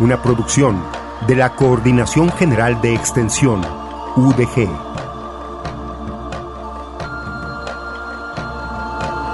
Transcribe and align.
Una 0.00 0.22
producción 0.22 0.80
de 1.26 1.34
la 1.34 1.56
Coordinación 1.56 2.30
General 2.30 2.80
de 2.80 2.94
Extensión, 2.94 3.62
UDG. 4.14 4.68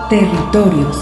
Territorios. 0.08 0.98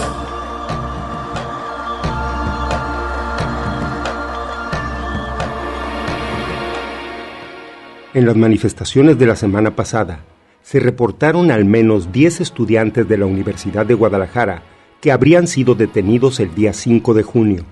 En 8.14 8.26
las 8.26 8.34
manifestaciones 8.34 9.16
de 9.16 9.26
la 9.26 9.36
semana 9.36 9.76
pasada, 9.76 10.24
se 10.62 10.80
reportaron 10.80 11.52
al 11.52 11.64
menos 11.64 12.10
10 12.10 12.40
estudiantes 12.40 13.08
de 13.08 13.16
la 13.16 13.26
Universidad 13.26 13.86
de 13.86 13.94
Guadalajara 13.94 14.62
que 15.00 15.12
habrían 15.12 15.46
sido 15.46 15.76
detenidos 15.76 16.40
el 16.40 16.52
día 16.52 16.72
5 16.72 17.14
de 17.14 17.22
junio. 17.22 17.64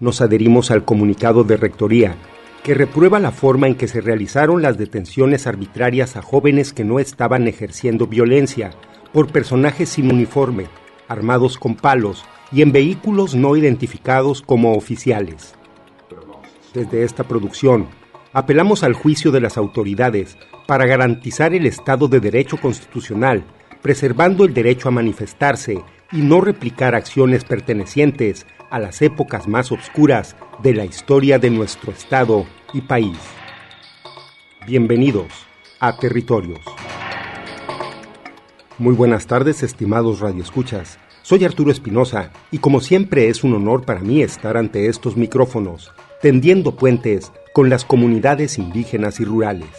Nos 0.00 0.20
adherimos 0.20 0.70
al 0.70 0.84
comunicado 0.84 1.44
de 1.44 1.56
Rectoría, 1.56 2.16
que 2.64 2.74
reprueba 2.74 3.20
la 3.20 3.30
forma 3.30 3.68
en 3.68 3.76
que 3.76 3.86
se 3.86 4.00
realizaron 4.00 4.60
las 4.60 4.76
detenciones 4.76 5.46
arbitrarias 5.46 6.16
a 6.16 6.22
jóvenes 6.22 6.72
que 6.72 6.84
no 6.84 6.98
estaban 6.98 7.46
ejerciendo 7.46 8.06
violencia 8.06 8.72
por 9.12 9.30
personajes 9.30 9.90
sin 9.90 10.12
uniforme, 10.12 10.66
armados 11.06 11.58
con 11.58 11.76
palos 11.76 12.24
y 12.50 12.62
en 12.62 12.72
vehículos 12.72 13.34
no 13.36 13.56
identificados 13.56 14.42
como 14.42 14.74
oficiales. 14.74 15.54
Desde 16.72 17.04
esta 17.04 17.22
producción, 17.22 17.86
apelamos 18.32 18.82
al 18.82 18.94
juicio 18.94 19.30
de 19.30 19.40
las 19.40 19.56
autoridades 19.56 20.36
para 20.66 20.86
garantizar 20.86 21.54
el 21.54 21.66
Estado 21.66 22.08
de 22.08 22.18
Derecho 22.18 22.56
constitucional, 22.56 23.44
preservando 23.80 24.44
el 24.44 24.54
derecho 24.54 24.88
a 24.88 24.92
manifestarse 24.92 25.84
y 26.10 26.22
no 26.22 26.40
replicar 26.40 26.94
acciones 26.94 27.44
pertenecientes 27.44 28.46
a 28.70 28.78
las 28.78 29.02
épocas 29.02 29.48
más 29.48 29.72
obscuras 29.72 30.36
de 30.62 30.74
la 30.74 30.84
historia 30.84 31.38
de 31.38 31.50
nuestro 31.50 31.92
Estado 31.92 32.46
y 32.72 32.80
país. 32.80 33.18
Bienvenidos 34.66 35.32
a 35.80 35.96
Territorios. 35.96 36.60
Muy 38.78 38.94
buenas 38.94 39.26
tardes, 39.26 39.62
estimados 39.62 40.20
radioescuchas. 40.20 40.98
Soy 41.22 41.44
Arturo 41.44 41.70
Espinosa 41.70 42.30
y 42.50 42.58
como 42.58 42.80
siempre 42.80 43.28
es 43.28 43.44
un 43.44 43.54
honor 43.54 43.84
para 43.84 44.00
mí 44.00 44.22
estar 44.22 44.56
ante 44.56 44.88
estos 44.88 45.16
micrófonos, 45.16 45.92
tendiendo 46.20 46.76
puentes 46.76 47.32
con 47.52 47.70
las 47.70 47.84
comunidades 47.84 48.58
indígenas 48.58 49.20
y 49.20 49.24
rurales. 49.24 49.70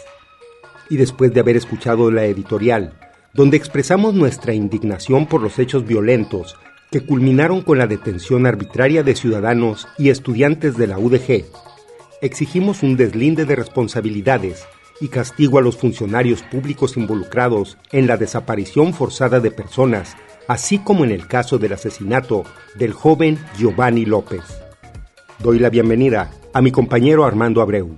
Y 0.88 0.96
después 0.96 1.32
de 1.34 1.40
haber 1.40 1.56
escuchado 1.56 2.10
la 2.10 2.24
editorial, 2.24 2.98
donde 3.34 3.56
expresamos 3.56 4.14
nuestra 4.14 4.54
indignación 4.54 5.26
por 5.26 5.42
los 5.42 5.58
hechos 5.58 5.86
violentos 5.86 6.56
que 6.90 7.00
culminaron 7.00 7.62
con 7.62 7.78
la 7.78 7.86
detención 7.86 8.46
arbitraria 8.46 9.02
de 9.02 9.14
ciudadanos 9.14 9.88
y 9.98 10.10
estudiantes 10.10 10.76
de 10.76 10.86
la 10.86 10.98
UDG, 10.98 11.44
exigimos 12.22 12.82
un 12.82 12.96
deslinde 12.96 13.44
de 13.44 13.56
responsabilidades 13.56 14.66
y 15.00 15.08
castigo 15.08 15.58
a 15.58 15.62
los 15.62 15.76
funcionarios 15.76 16.42
públicos 16.42 16.96
involucrados 16.96 17.76
en 17.92 18.06
la 18.06 18.16
desaparición 18.16 18.94
forzada 18.94 19.40
de 19.40 19.50
personas, 19.50 20.16
así 20.48 20.78
como 20.78 21.04
en 21.04 21.10
el 21.10 21.26
caso 21.26 21.58
del 21.58 21.72
asesinato 21.72 22.44
del 22.76 22.92
joven 22.92 23.38
Giovanni 23.58 24.06
López. 24.06 24.42
Doy 25.38 25.58
la 25.58 25.68
bienvenida 25.68 26.30
a 26.54 26.62
mi 26.62 26.70
compañero 26.70 27.24
Armando 27.24 27.60
Abreu. 27.60 27.96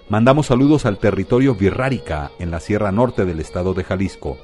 Mandamos 0.10 0.48
saludos 0.48 0.86
al 0.86 0.98
territorio 0.98 1.56
Virrárica 1.56 2.32
en 2.38 2.52
la 2.52 2.60
Sierra 2.60 2.92
Norte 2.92 3.24
del 3.26 3.40
estado 3.40 3.74
de 3.74 3.84
Jalisco. 3.86 4.38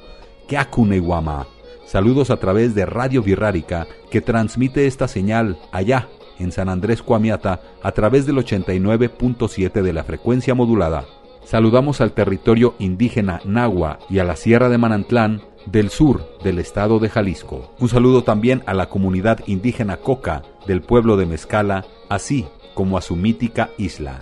Keakunewama. 0.48 1.46
Saludos 1.84 2.30
a 2.30 2.38
través 2.38 2.74
de 2.74 2.86
Radio 2.86 3.22
Virrárica 3.22 3.86
que 4.10 4.22
transmite 4.22 4.86
esta 4.86 5.06
señal 5.06 5.58
allá 5.70 6.08
en 6.38 6.50
San 6.50 6.70
Andrés 6.70 7.02
Cuamiata 7.02 7.60
a 7.82 7.92
través 7.92 8.26
del 8.26 8.36
89.7 8.36 9.82
de 9.82 9.92
la 9.92 10.02
frecuencia 10.02 10.54
modulada. 10.54 11.04
Saludamos 11.44 12.00
al 12.00 12.12
territorio 12.12 12.74
indígena 12.78 13.40
Nahua 13.44 13.98
y 14.08 14.18
a 14.18 14.24
la 14.24 14.36
Sierra 14.36 14.70
de 14.70 14.78
Manantlán 14.78 15.42
del 15.66 15.90
sur 15.90 16.26
del 16.42 16.58
estado 16.58 17.00
de 17.00 17.10
Jalisco. 17.10 17.74
Un 17.78 17.88
saludo 17.88 18.24
también 18.24 18.62
a 18.64 18.72
la 18.72 18.88
comunidad 18.88 19.40
indígena 19.46 19.98
Coca 19.98 20.42
del 20.66 20.80
pueblo 20.80 21.18
de 21.18 21.26
Mezcala, 21.26 21.84
así 22.08 22.46
como 22.72 22.96
a 22.96 23.02
su 23.02 23.14
mítica 23.14 23.70
isla. 23.76 24.20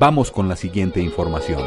Vamos 0.00 0.30
con 0.30 0.48
la 0.48 0.56
siguiente 0.56 0.98
información. 1.02 1.62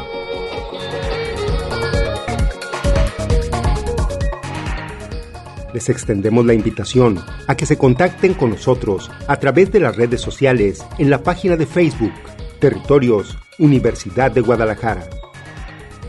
Les 5.72 5.88
extendemos 5.88 6.44
la 6.44 6.52
invitación 6.52 7.22
a 7.46 7.54
que 7.54 7.64
se 7.64 7.78
contacten 7.78 8.34
con 8.34 8.50
nosotros 8.50 9.08
a 9.28 9.36
través 9.36 9.70
de 9.70 9.78
las 9.78 9.94
redes 9.94 10.20
sociales 10.20 10.84
en 10.98 11.10
la 11.10 11.22
página 11.22 11.56
de 11.56 11.64
Facebook 11.64 12.10
Territorios 12.58 13.38
Universidad 13.60 14.32
de 14.32 14.40
Guadalajara. 14.40 15.08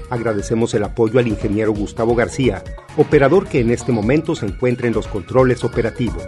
Agradecemos 0.09 0.73
el 0.73 0.83
apoyo 0.83 1.19
al 1.19 1.27
ingeniero 1.27 1.73
Gustavo 1.73 2.15
García, 2.15 2.63
operador 2.97 3.47
que 3.47 3.59
en 3.59 3.69
este 3.69 3.91
momento 3.91 4.33
se 4.33 4.47
encuentra 4.47 4.87
en 4.87 4.95
los 4.95 5.07
controles 5.07 5.63
operativos. 5.63 6.25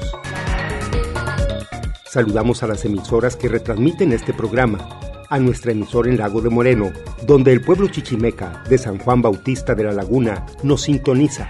Saludamos 2.07 2.61
a 2.61 2.67
las 2.67 2.85
emisoras 2.85 3.35
que 3.35 3.49
retransmiten 3.49 4.13
este 4.13 4.31
programa, 4.31 5.06
a 5.29 5.39
nuestra 5.39 5.71
emisora 5.71 6.09
en 6.09 6.17
Lago 6.17 6.41
de 6.41 6.49
Moreno, 6.49 6.91
donde 7.25 7.51
el 7.51 7.61
pueblo 7.61 7.87
chichimeca 7.87 8.63
de 8.69 8.77
San 8.77 8.97
Juan 8.97 9.21
Bautista 9.21 9.75
de 9.75 9.83
la 9.83 9.93
Laguna 9.93 10.45
nos 10.63 10.83
sintoniza, 10.83 11.47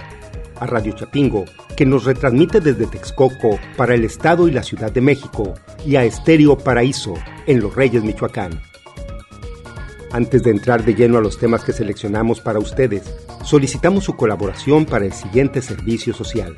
a 0.59 0.65
Radio 0.65 0.94
Chapingo, 0.94 1.45
que 1.75 1.85
nos 1.85 2.06
retransmite 2.06 2.59
desde 2.59 2.88
Texcoco 2.88 3.59
para 3.75 3.94
el 3.94 4.03
Estado 4.03 4.47
y 4.47 4.51
la 4.51 4.63
Ciudad 4.63 4.91
de 4.91 5.01
México 5.01 5.53
y 5.85 5.95
a 5.95 6.03
Estéreo 6.03 6.57
Paraíso 6.57 7.13
en 7.45 7.59
Los 7.59 7.75
Reyes, 7.75 8.03
Michoacán. 8.03 8.59
Antes 10.12 10.44
de 10.44 10.51
entrar 10.51 10.83
de 10.83 10.95
lleno 10.95 11.18
a 11.18 11.21
los 11.21 11.38
temas 11.38 11.63
que 11.63 11.74
seleccionamos 11.74 12.39
para 12.39 12.59
ustedes, 12.59 13.03
solicitamos 13.44 14.06
su 14.06 14.15
colaboración 14.15 14.85
para 14.85 15.06
el 15.06 15.13
siguiente 15.13 15.62
servicio 15.62 16.13
social. 16.13 16.56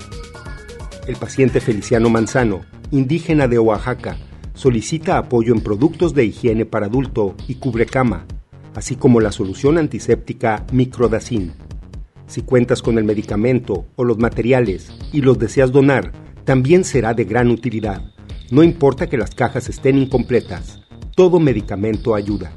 El 1.07 1.16
paciente 1.16 1.60
Feliciano 1.60 2.10
Manzano, 2.10 2.62
indígena 2.92 3.48
de 3.48 3.57
Oaxaca, 3.57 4.18
solicita 4.60 5.18
apoyo 5.18 5.54
en 5.54 5.62
productos 5.62 6.14
de 6.14 6.26
higiene 6.26 6.66
para 6.66 6.88
adulto 6.88 7.34
y 7.48 7.56
cubrecama, 7.56 8.26
así 8.76 8.98
como 8.98 9.22
la 9.22 9.32
solución 9.32 9.78
antiséptica 9.78 10.66
Microdacin. 10.74 11.54
Si 12.28 12.42
cuentas 12.42 12.82
con 12.82 12.98
el 12.98 13.06
medicamento 13.06 13.86
o 13.96 14.04
los 14.04 14.18
materiales 14.18 14.92
y 15.14 15.22
los 15.22 15.40
deseas 15.40 15.72
donar, 15.72 16.12
también 16.44 16.84
será 16.84 17.14
de 17.14 17.24
gran 17.24 17.52
utilidad. 17.52 18.12
No 18.52 18.62
importa 18.62 19.08
que 19.08 19.18
las 19.18 19.34
cajas 19.34 19.70
estén 19.70 19.98
incompletas, 19.98 20.82
todo 21.16 21.40
medicamento 21.40 22.14
ayuda. 22.14 22.52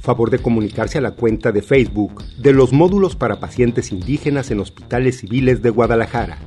Favor 0.00 0.28
de 0.28 0.40
comunicarse 0.40 0.98
a 0.98 1.02
la 1.02 1.12
cuenta 1.12 1.52
de 1.52 1.62
Facebook 1.62 2.24
de 2.36 2.52
los 2.52 2.72
módulos 2.72 3.14
para 3.14 3.38
pacientes 3.38 3.92
indígenas 3.92 4.50
en 4.50 4.58
hospitales 4.58 5.18
civiles 5.18 5.62
de 5.62 5.70
Guadalajara. 5.70 6.38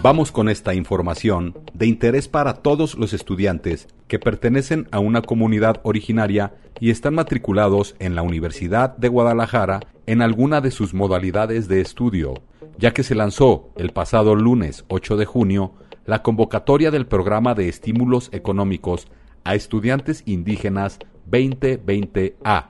Vamos 0.00 0.30
con 0.30 0.48
esta 0.48 0.74
información 0.74 1.58
de 1.74 1.86
interés 1.86 2.28
para 2.28 2.54
todos 2.54 2.96
los 2.96 3.12
estudiantes 3.12 3.88
que 4.06 4.20
pertenecen 4.20 4.86
a 4.92 5.00
una 5.00 5.22
comunidad 5.22 5.80
originaria 5.82 6.54
y 6.78 6.90
están 6.90 7.16
matriculados 7.16 7.96
en 7.98 8.14
la 8.14 8.22
Universidad 8.22 8.96
de 8.96 9.08
Guadalajara 9.08 9.80
en 10.06 10.22
alguna 10.22 10.60
de 10.60 10.70
sus 10.70 10.94
modalidades 10.94 11.66
de 11.66 11.80
estudio, 11.80 12.34
ya 12.78 12.92
que 12.92 13.02
se 13.02 13.16
lanzó 13.16 13.70
el 13.76 13.90
pasado 13.90 14.36
lunes 14.36 14.84
8 14.86 15.16
de 15.16 15.24
junio 15.24 15.72
la 16.06 16.22
convocatoria 16.22 16.92
del 16.92 17.08
programa 17.08 17.54
de 17.54 17.68
estímulos 17.68 18.30
económicos 18.32 19.08
a 19.42 19.56
estudiantes 19.56 20.22
indígenas 20.26 21.00
2020A. 21.28 22.66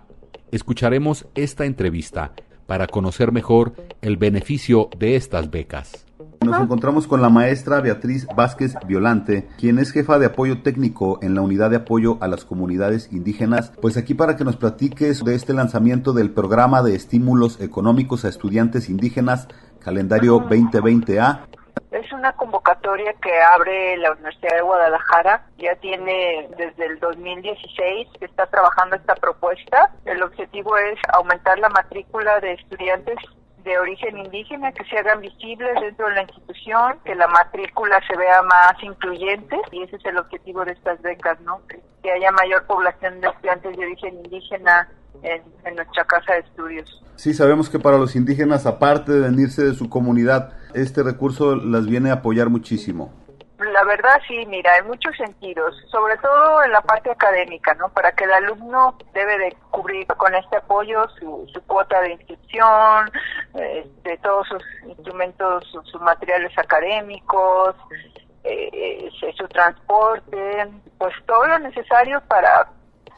Escucharemos 0.51 1.27
esta 1.35 1.67
entrevista 1.67 2.33
para 2.67 2.87
conocer 2.87 3.33
mejor 3.33 3.75
el 4.01 4.17
beneficio 4.17 4.89
de 4.99 5.15
estas 5.15 5.51
becas. 5.51 6.08
Nos 6.41 6.61
encontramos 6.63 7.07
con 7.07 7.21
la 7.21 7.29
maestra 7.29 7.81
Beatriz 7.81 8.27
Vázquez 8.35 8.75
Violante, 8.87 9.49
quien 9.59 9.79
es 9.79 9.93
jefa 9.93 10.19
de 10.19 10.27
apoyo 10.27 10.63
técnico 10.63 11.19
en 11.21 11.35
la 11.35 11.43
unidad 11.43 11.71
de 11.71 11.77
apoyo 11.77 12.17
a 12.21 12.29
las 12.29 12.45
comunidades 12.45 13.13
indígenas. 13.13 13.73
Pues 13.83 13.97
aquí 13.97 14.15
para 14.15 14.37
que 14.37 14.45
nos 14.45 14.57
platiques 14.57 15.25
de 15.25 15.35
este 15.35 15.53
lanzamiento 15.53 16.13
del 16.13 16.31
programa 16.31 16.83
de 16.83 16.95
estímulos 16.95 17.61
económicos 17.61 18.25
a 18.25 18.29
estudiantes 18.29 18.89
indígenas, 18.89 19.49
calendario 19.81 20.41
2020A. 20.41 21.41
Es 21.91 22.13
una 22.13 22.33
convocatoria 22.33 23.13
que 23.15 23.31
abre 23.55 23.97
la 23.97 24.13
Universidad 24.13 24.57
de 24.57 24.63
Guadalajara. 24.63 25.47
Ya 25.59 25.75
tiene 25.77 26.49
desde 26.57 26.87
el 26.87 26.99
2016 27.01 28.09
que 28.19 28.25
está 28.27 28.47
trabajando 28.47 28.97
esta 28.97 29.15
propuesta. 29.15 29.93
El 30.05 30.23
objetivo 30.23 30.77
es 30.77 30.99
aumentar 31.13 31.59
la 31.59 31.69
matrícula 31.69 32.41
de 32.41 32.53
estudiantes 32.55 33.17
de 33.69 33.79
origen 33.79 34.17
indígena 34.17 34.73
que 34.73 34.83
se 34.85 34.97
hagan 34.97 35.21
visibles 35.21 35.75
dentro 35.79 36.09
de 36.09 36.15
la 36.15 36.23
institución, 36.23 36.97
que 37.05 37.15
la 37.15 37.29
matrícula 37.29 38.01
se 38.09 38.17
vea 38.17 38.43
más 38.43 38.83
incluyente 38.83 39.57
y 39.71 39.83
ese 39.83 39.97
es 39.97 40.05
el 40.07 40.17
objetivo 40.17 40.65
de 40.65 40.73
estas 40.73 41.01
becas, 41.03 41.39
¿no? 41.43 41.61
Que, 41.69 41.79
haya 42.11 42.33
mayor 42.33 42.65
población 42.65 43.21
de 43.21 43.29
estudiantes 43.29 43.77
de 43.77 43.85
origen 43.85 44.15
indígena 44.25 44.89
en, 45.23 45.43
en, 45.67 45.77
nuestra 45.77 46.05
casa 46.05 46.33
de 46.33 46.39
estudios. 46.39 47.03
Sí, 47.17 47.35
sabemos 47.35 47.69
que 47.69 47.79
para 47.79 47.99
los 47.99 48.17
indígenas, 48.17 48.65
aparte 48.65 49.13
de 49.13 49.29
venirse 49.29 49.63
de 49.63 49.75
su 49.75 49.91
comunidad, 49.91 50.55
este 50.73 51.03
recurso 51.03 51.55
las 51.55 51.85
viene 51.87 52.09
a 52.09 52.15
apoyar 52.15 52.49
muchísimo. 52.49 53.13
Verdad 53.89 54.21
sí, 54.29 54.45
mira, 54.45 54.77
en 54.77 54.87
muchos 54.87 55.17
sentidos, 55.17 55.75
sobre 55.91 56.19
todo 56.19 56.63
en 56.63 56.73
la 56.73 56.83
parte 56.83 57.11
académica, 57.11 57.73
¿no? 57.73 57.89
Para 57.89 58.13
que 58.13 58.25
el 58.25 58.33
alumno 58.33 58.99
debe 59.15 59.39
de 59.39 59.57
cubrir 59.71 60.07
con 60.09 60.35
este 60.35 60.59
apoyo 60.59 61.09
su, 61.19 61.49
su 61.51 61.63
cuota 61.63 61.99
de 62.03 62.13
inscripción, 62.13 63.11
eh, 63.55 63.91
de 64.03 64.19
todos 64.19 64.47
sus 64.47 64.63
instrumentos, 64.87 65.65
sus, 65.73 66.01
materiales 66.03 66.53
académicos, 66.59 67.77
eh, 68.45 69.09
su 69.35 69.49
transporte, 69.49 70.69
pues 70.99 71.15
todo 71.27 71.47
lo 71.47 71.59
necesario 71.61 72.21
para 72.29 72.69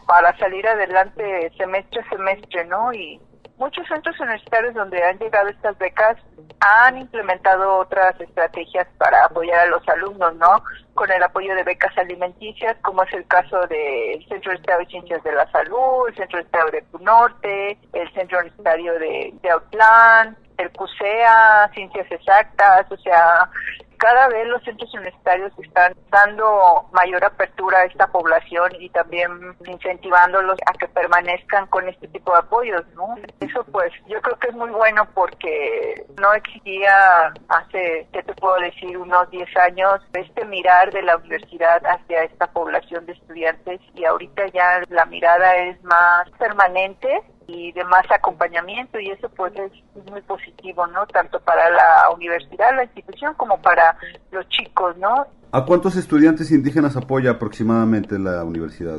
para 0.06 0.37
salir 0.38 0.67
adelante 0.67 1.52
semestre 1.56 2.00
a 2.00 2.08
semestre, 2.11 2.64
¿no? 2.67 2.93
Y 2.93 3.20
muchos 3.61 3.87
centros 3.87 4.19
universitarios 4.19 4.75
donde 4.75 5.03
han 5.05 5.19
llegado 5.19 5.49
estas 5.51 5.77
becas 5.77 6.17
han 6.61 6.97
implementado 6.97 7.77
otras 7.77 8.19
estrategias 8.19 8.89
para 8.97 9.27
apoyar 9.27 9.61
a 9.61 9.67
los 9.67 9.87
alumnos, 9.87 10.35
¿no? 10.37 10.65
Con 10.95 11.11
el 11.12 11.23
apoyo 11.23 11.55
de 11.55 11.62
becas 11.62 11.97
alimenticias, 11.99 12.77
como 12.83 13.03
es 13.03 13.12
el 13.12 13.27
caso 13.27 13.61
del 13.67 14.27
Centro 14.29 14.51
Universitario 14.51 14.81
de 14.81 14.91
Ciencias 14.91 15.23
de 15.23 15.33
la 15.33 15.51
Salud, 15.53 16.09
el 16.09 16.17
Centro 16.17 16.39
Universitario 16.39 16.73
de 16.73 16.83
Punorte, 16.91 17.79
el 17.93 18.12
Centro 18.15 18.39
Universitario 18.39 18.95
de, 18.95 19.35
de 19.43 19.51
Autlán, 19.51 20.37
el 20.56 20.71
CUSEA, 20.73 21.71
Ciencias 21.75 22.11
Exactas, 22.11 22.91
o 22.91 22.97
sea, 22.97 23.51
cada 24.00 24.29
vez 24.29 24.47
los 24.49 24.62
centros 24.64 24.93
universitarios 24.94 25.52
están 25.58 25.94
dando 26.11 26.88
mayor 26.93 27.23
apertura 27.23 27.81
a 27.81 27.85
esta 27.85 28.06
población 28.06 28.73
y 28.81 28.88
también 28.88 29.31
incentivándolos 29.67 30.58
a 30.67 30.73
que 30.73 30.88
permanezcan 30.88 31.67
con 31.67 31.87
este 31.87 32.08
tipo 32.08 32.32
de 32.32 32.38
apoyos, 32.38 32.82
¿no? 32.94 33.14
Eso 33.41 33.62
pues 33.70 33.93
yo 34.08 34.20
creo 34.23 34.38
que 34.38 34.49
es 34.49 34.55
muy 34.55 34.70
bueno 34.70 35.06
porque 35.14 36.06
no 36.19 36.32
existía 36.32 37.32
hace, 37.49 38.08
¿qué 38.12 38.23
te 38.23 38.35
puedo 38.35 38.56
decir?, 38.56 38.97
unos 38.97 39.31
10 39.31 39.56
años 39.58 40.00
este 40.14 40.46
mirar 40.46 40.91
de 40.93 41.03
la 41.03 41.19
universidad 41.19 41.82
hacia 41.85 42.25
esta 42.25 42.46
población 42.46 43.05
de 43.05 43.12
estudiantes 43.12 43.81
y 43.94 44.06
ahorita 44.06 44.46
ya 44.49 44.81
la 44.88 45.05
mirada 45.05 45.56
es 45.56 45.82
más 45.85 46.29
permanente 46.38 47.23
y 47.52 47.73
de 47.73 47.85
más 47.85 48.05
acompañamiento 48.11 48.99
y 49.00 49.11
eso 49.11 49.29
pues 49.31 49.52
es 49.56 49.73
muy 50.11 50.20
positivo, 50.23 50.87
¿no? 50.87 51.06
Tanto 51.06 51.41
para 51.41 51.69
la 51.70 52.11
universidad, 52.14 52.75
la 52.76 52.85
institución, 52.85 53.35
como 53.35 53.61
para 53.61 53.97
los 54.31 54.49
chicos, 54.49 54.97
¿no? 54.99 55.26
¿A 55.52 55.64
cuántos 55.64 55.97
estudiantes 55.97 56.50
indígenas 56.52 56.97
apoya 56.97 57.32
aproximadamente 57.32 58.19
la 58.19 58.44
universidad? 58.44 58.99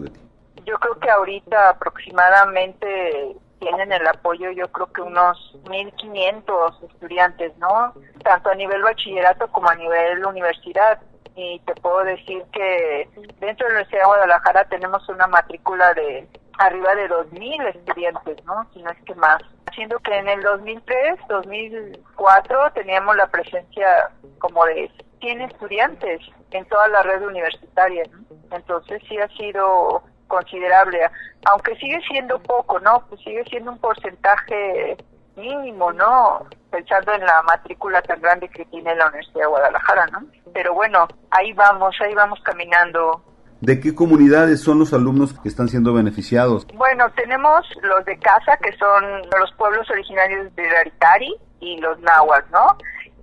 Yo 0.66 0.78
creo 0.78 1.00
que 1.00 1.10
ahorita 1.10 1.70
aproximadamente 1.70 3.36
tienen 3.60 3.92
el 3.92 4.06
apoyo, 4.08 4.52
yo 4.52 4.68
creo 4.72 4.92
que 4.92 5.02
unos 5.02 5.56
1.500 5.66 6.90
estudiantes, 6.90 7.58
¿no? 7.58 7.94
Tanto 8.24 8.50
a 8.50 8.56
nivel 8.56 8.82
bachillerato 8.82 9.48
como 9.52 9.70
a 9.70 9.76
nivel 9.76 10.26
universidad. 10.26 11.00
Y 11.36 11.60
te 11.60 11.74
puedo 11.76 12.04
decir 12.04 12.44
que 12.52 13.08
dentro 13.40 13.66
de 13.66 13.74
la 13.74 13.80
Universidad 13.80 14.02
de 14.02 14.06
Guadalajara 14.06 14.66
tenemos 14.66 15.08
una 15.08 15.28
matrícula 15.28 15.94
de 15.94 16.28
arriba 16.62 16.96
de 16.96 17.10
2.000 17.10 17.76
estudiantes, 17.76 18.44
¿no? 18.46 18.68
Si 18.74 18.82
no 18.82 18.92
es 18.92 19.02
que 19.04 19.16
más. 19.16 19.42
Haciendo 19.70 20.00
que 20.00 20.16
en 20.16 20.28
el 20.28 20.42
2003, 20.42 21.20
2004 21.28 22.72
teníamos 22.74 23.16
la 23.16 23.28
presencia 23.28 24.10
como 24.40 24.66
de 24.66 24.92
100 25.20 25.42
estudiantes 25.42 26.22
en 26.52 26.66
toda 26.66 26.88
la 26.90 27.02
red 27.04 27.26
universitaria, 27.26 28.04
¿no? 28.12 28.26
Entonces 28.52 29.02
sí 29.08 29.18
ha 29.18 29.28
sido 29.30 30.04
considerable, 30.28 31.00
aunque 31.46 31.76
sigue 31.76 32.00
siendo 32.08 32.40
poco, 32.40 32.80
¿no? 32.80 33.04
Pues 33.10 33.22
sigue 33.22 33.44
siendo 33.46 33.72
un 33.72 33.80
porcentaje 33.80 34.98
mínimo, 35.36 35.92
¿no? 35.92 36.46
Pensando 36.70 37.14
en 37.14 37.26
la 37.26 37.42
matrícula 37.44 38.02
tan 38.02 38.22
grande 38.22 38.50
que 38.50 38.66
tiene 38.66 38.96
la 38.96 39.08
Universidad 39.08 39.42
de 39.42 39.48
Guadalajara, 39.48 40.06
¿no? 40.08 40.26
Pero 40.54 40.74
bueno, 40.74 41.08
ahí 41.32 41.54
vamos, 41.54 41.96
ahí 42.02 42.14
vamos 42.14 42.40
caminando 42.44 43.24
¿De 43.62 43.80
qué 43.80 43.94
comunidades 43.94 44.60
son 44.62 44.80
los 44.80 44.92
alumnos 44.92 45.34
que 45.40 45.48
están 45.48 45.70
siendo 45.70 45.94
beneficiados? 45.94 46.66
Bueno, 46.74 47.12
tenemos 47.12 47.64
los 47.84 48.04
de 48.06 48.18
casa, 48.18 48.58
que 48.58 48.76
son 48.76 49.04
los 49.40 49.52
pueblos 49.56 49.88
originarios 49.92 50.54
de 50.56 50.68
Raritari 50.68 51.36
y 51.60 51.78
los 51.78 52.00
náhuatl, 52.00 52.52
¿no? 52.52 52.66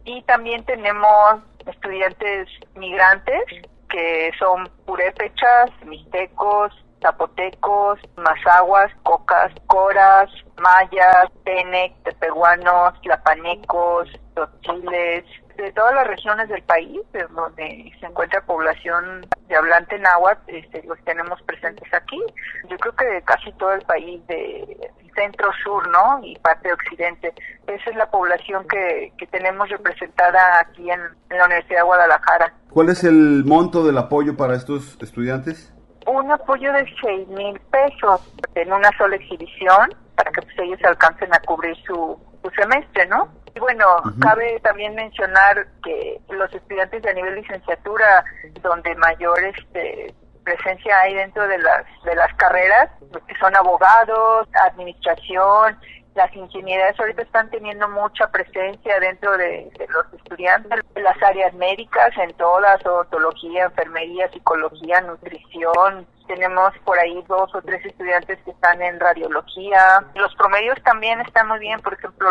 Y 0.04 0.23
también 0.23 0.64
tenemos 0.64 1.42
estudiantes 1.66 2.49
migrantes, 2.76 3.42
que 3.90 4.30
son 4.38 4.71
purépechas, 4.87 5.71
mixtecos, 5.85 6.73
zapotecos, 7.02 7.99
mazaguas, 8.16 8.92
cocas, 9.02 9.50
coras, 9.66 10.30
mayas, 10.59 11.33
tenec, 11.45 12.00
tepehuanos, 12.04 12.95
tlapanecos, 13.02 14.09
tochiles, 14.37 15.25
de 15.62 15.73
todas 15.73 15.95
las 15.95 16.07
regiones 16.07 16.49
del 16.49 16.62
país, 16.62 17.00
donde 17.31 17.93
se 17.99 18.07
encuentra 18.07 18.41
población 18.43 19.27
de 19.49 19.57
hablante 19.57 19.99
náhuatl, 19.99 20.55
este, 20.55 20.83
los 20.85 20.99
tenemos 21.05 21.41
presentes 21.43 21.93
aquí. 21.93 22.21
Yo 22.69 22.77
creo 22.79 22.95
que 22.95 23.05
de 23.07 23.23
casi 23.23 23.53
todo 23.55 23.73
el 23.73 23.83
país, 23.83 24.25
de 24.27 24.91
centro-sur, 25.15 25.88
¿no? 25.88 26.21
Y 26.23 26.37
parte 26.37 26.69
de 26.69 26.75
occidente. 26.75 27.35
Esa 27.67 27.91
es 27.91 27.97
la 27.97 28.09
población 28.09 28.67
que, 28.69 29.12
que 29.19 29.27
tenemos 29.27 29.69
representada 29.69 30.61
aquí 30.61 30.88
en, 30.91 31.00
en 31.31 31.38
la 31.38 31.47
Universidad 31.47 31.81
de 31.81 31.85
Guadalajara. 31.85 32.55
¿Cuál 32.71 32.91
es 32.91 33.03
el 33.03 33.45
monto 33.45 33.85
del 33.85 33.99
apoyo 33.99 34.37
para 34.37 34.55
estos 34.55 34.97
estudiantes? 35.03 35.75
Un 36.07 36.31
apoyo 36.31 36.73
de 36.73 36.87
seis 37.03 37.27
mil 37.29 37.59
pesos 37.71 38.33
en 38.55 38.73
una 38.73 38.91
sola 38.97 39.17
exhibición 39.17 39.93
para 40.15 40.31
que 40.31 40.43
pues, 40.43 40.59
ellos 40.61 40.81
alcancen 40.85 41.35
a 41.35 41.41
cubrir 41.41 41.77
su, 41.85 42.19
su 42.43 42.50
semestre, 42.50 43.07
¿no? 43.07 43.29
Bueno, 43.59 43.85
cabe 44.21 44.61
también 44.61 44.95
mencionar 44.95 45.67
que 45.83 46.21
los 46.31 46.53
estudiantes 46.53 47.03
de 47.03 47.15
nivel 47.15 47.37
licenciatura, 47.37 48.25
donde 48.62 48.95
mayor 48.97 49.43
este, 49.45 50.15
presencia 50.45 50.99
hay 51.00 51.15
dentro 51.15 51.47
de 51.47 51.59
las 51.59 51.85
de 52.05 52.15
las 52.15 52.33
carreras, 52.35 52.91
que 53.27 53.35
son 53.37 53.55
abogados, 53.57 54.49
administración, 54.73 55.79
las 56.19 56.35
ingenierías 56.35 56.99
ahorita 56.99 57.23
están 57.23 57.49
teniendo 57.49 57.89
mucha 57.89 58.29
presencia 58.33 58.99
dentro 58.99 59.39
de, 59.39 59.71
los 59.89 60.13
estudiantes, 60.13 60.81
las 60.97 61.23
áreas 61.23 61.55
médicas 61.55 62.11
en 62.19 62.35
todas, 62.35 62.85
odontología, 62.85 63.67
enfermería, 63.67 64.29
psicología, 64.33 65.01
nutrición. 65.03 66.09
Tenemos 66.27 66.73
por 66.85 66.99
ahí 66.99 67.25
dos 67.29 67.55
o 67.55 67.63
tres 67.63 67.87
estudiantes 67.87 68.37
que 68.45 68.51
están 68.51 68.83
en 68.83 68.99
radiología. 68.99 70.05
Los 70.17 70.35
promedios 70.35 70.83
también 70.83 71.21
están 71.21 71.47
muy 71.47 71.61
bien. 71.61 71.79
Por 71.81 71.95
ejemplo, 71.95 72.29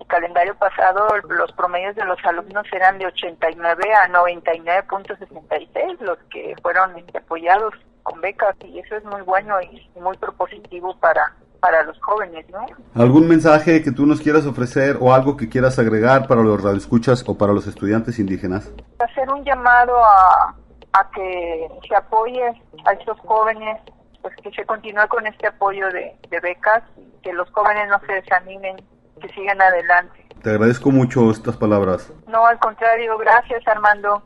el 0.00 0.06
calendario 0.06 0.54
pasado, 0.54 1.08
los 1.28 1.50
promedios 1.52 1.96
de 1.96 2.04
los 2.04 2.24
alumnos 2.24 2.64
eran 2.72 2.98
de 2.98 3.06
89 3.06 3.94
a 3.94 4.08
99.66, 4.10 5.98
los 5.98 6.18
que 6.30 6.54
fueron 6.62 7.04
apoyados 7.14 7.74
con 8.04 8.20
becas 8.20 8.54
y 8.62 8.78
eso 8.78 8.94
es 8.94 9.04
muy 9.04 9.22
bueno 9.22 9.60
y 9.60 9.90
muy 9.98 10.16
propositivo 10.18 10.96
para 11.00 11.34
para 11.64 11.82
los 11.84 11.98
jóvenes, 12.02 12.44
¿no? 12.50 12.66
¿Algún 12.94 13.26
mensaje 13.26 13.82
que 13.82 13.90
tú 13.90 14.04
nos 14.04 14.20
quieras 14.20 14.44
ofrecer 14.44 14.98
o 15.00 15.14
algo 15.14 15.34
que 15.34 15.48
quieras 15.48 15.78
agregar 15.78 16.26
para 16.26 16.42
los 16.42 16.62
radioescuchas 16.62 17.24
o 17.26 17.38
para 17.38 17.54
los 17.54 17.66
estudiantes 17.66 18.18
indígenas? 18.18 18.70
Hacer 18.98 19.30
un 19.30 19.42
llamado 19.44 19.96
a, 20.04 20.54
a 20.92 21.10
que 21.14 21.66
se 21.88 21.96
apoye 21.96 22.44
a 22.84 22.92
estos 22.92 23.18
jóvenes, 23.20 23.80
pues 24.20 24.34
que 24.42 24.50
se 24.50 24.66
continúe 24.66 25.08
con 25.08 25.26
este 25.26 25.46
apoyo 25.46 25.86
de, 25.90 26.14
de 26.28 26.40
becas, 26.40 26.82
que 27.22 27.32
los 27.32 27.50
jóvenes 27.52 27.88
no 27.88 27.98
se 28.06 28.12
desanimen, 28.12 28.76
que 29.22 29.28
sigan 29.30 29.62
adelante. 29.62 30.22
Te 30.42 30.50
agradezco 30.50 30.90
mucho 30.90 31.30
estas 31.30 31.56
palabras. 31.56 32.12
No, 32.28 32.44
al 32.44 32.58
contrario, 32.58 33.16
gracias 33.16 33.66
Armando. 33.66 34.22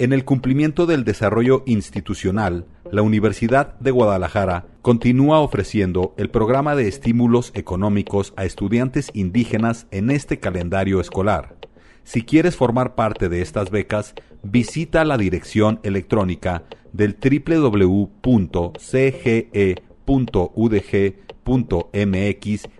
En 0.00 0.12
el 0.12 0.24
cumplimiento 0.24 0.86
del 0.86 1.02
desarrollo 1.02 1.64
institucional, 1.66 2.66
la 2.92 3.02
Universidad 3.02 3.76
de 3.80 3.90
Guadalajara 3.90 4.66
continúa 4.80 5.40
ofreciendo 5.40 6.14
el 6.16 6.30
programa 6.30 6.76
de 6.76 6.86
estímulos 6.86 7.50
económicos 7.56 8.32
a 8.36 8.44
estudiantes 8.44 9.10
indígenas 9.12 9.88
en 9.90 10.12
este 10.12 10.38
calendario 10.38 11.00
escolar. 11.00 11.56
Si 12.04 12.22
quieres 12.22 12.54
formar 12.54 12.94
parte 12.94 13.28
de 13.28 13.42
estas 13.42 13.72
becas, 13.72 14.14
visita 14.44 15.04
la 15.04 15.18
dirección 15.18 15.80
electrónica 15.82 16.62
del 16.92 17.16
www.cge.udg.mx 17.20 18.08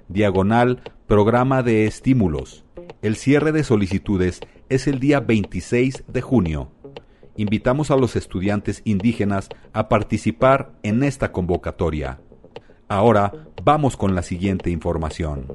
diagonal 0.08 0.82
programa 1.08 1.64
de 1.64 1.86
estímulos. 1.86 2.64
El 3.02 3.16
cierre 3.16 3.50
de 3.50 3.64
solicitudes 3.64 4.38
es 4.68 4.86
el 4.86 5.00
día 5.00 5.18
26 5.18 6.04
de 6.06 6.20
junio 6.20 6.70
invitamos 7.38 7.90
a 7.90 7.96
los 7.96 8.16
estudiantes 8.16 8.82
indígenas 8.84 9.48
a 9.72 9.88
participar 9.88 10.72
en 10.82 11.02
esta 11.02 11.32
convocatoria. 11.32 12.20
Ahora 12.88 13.32
vamos 13.64 13.96
con 13.96 14.14
la 14.14 14.22
siguiente 14.22 14.70
información. 14.70 15.46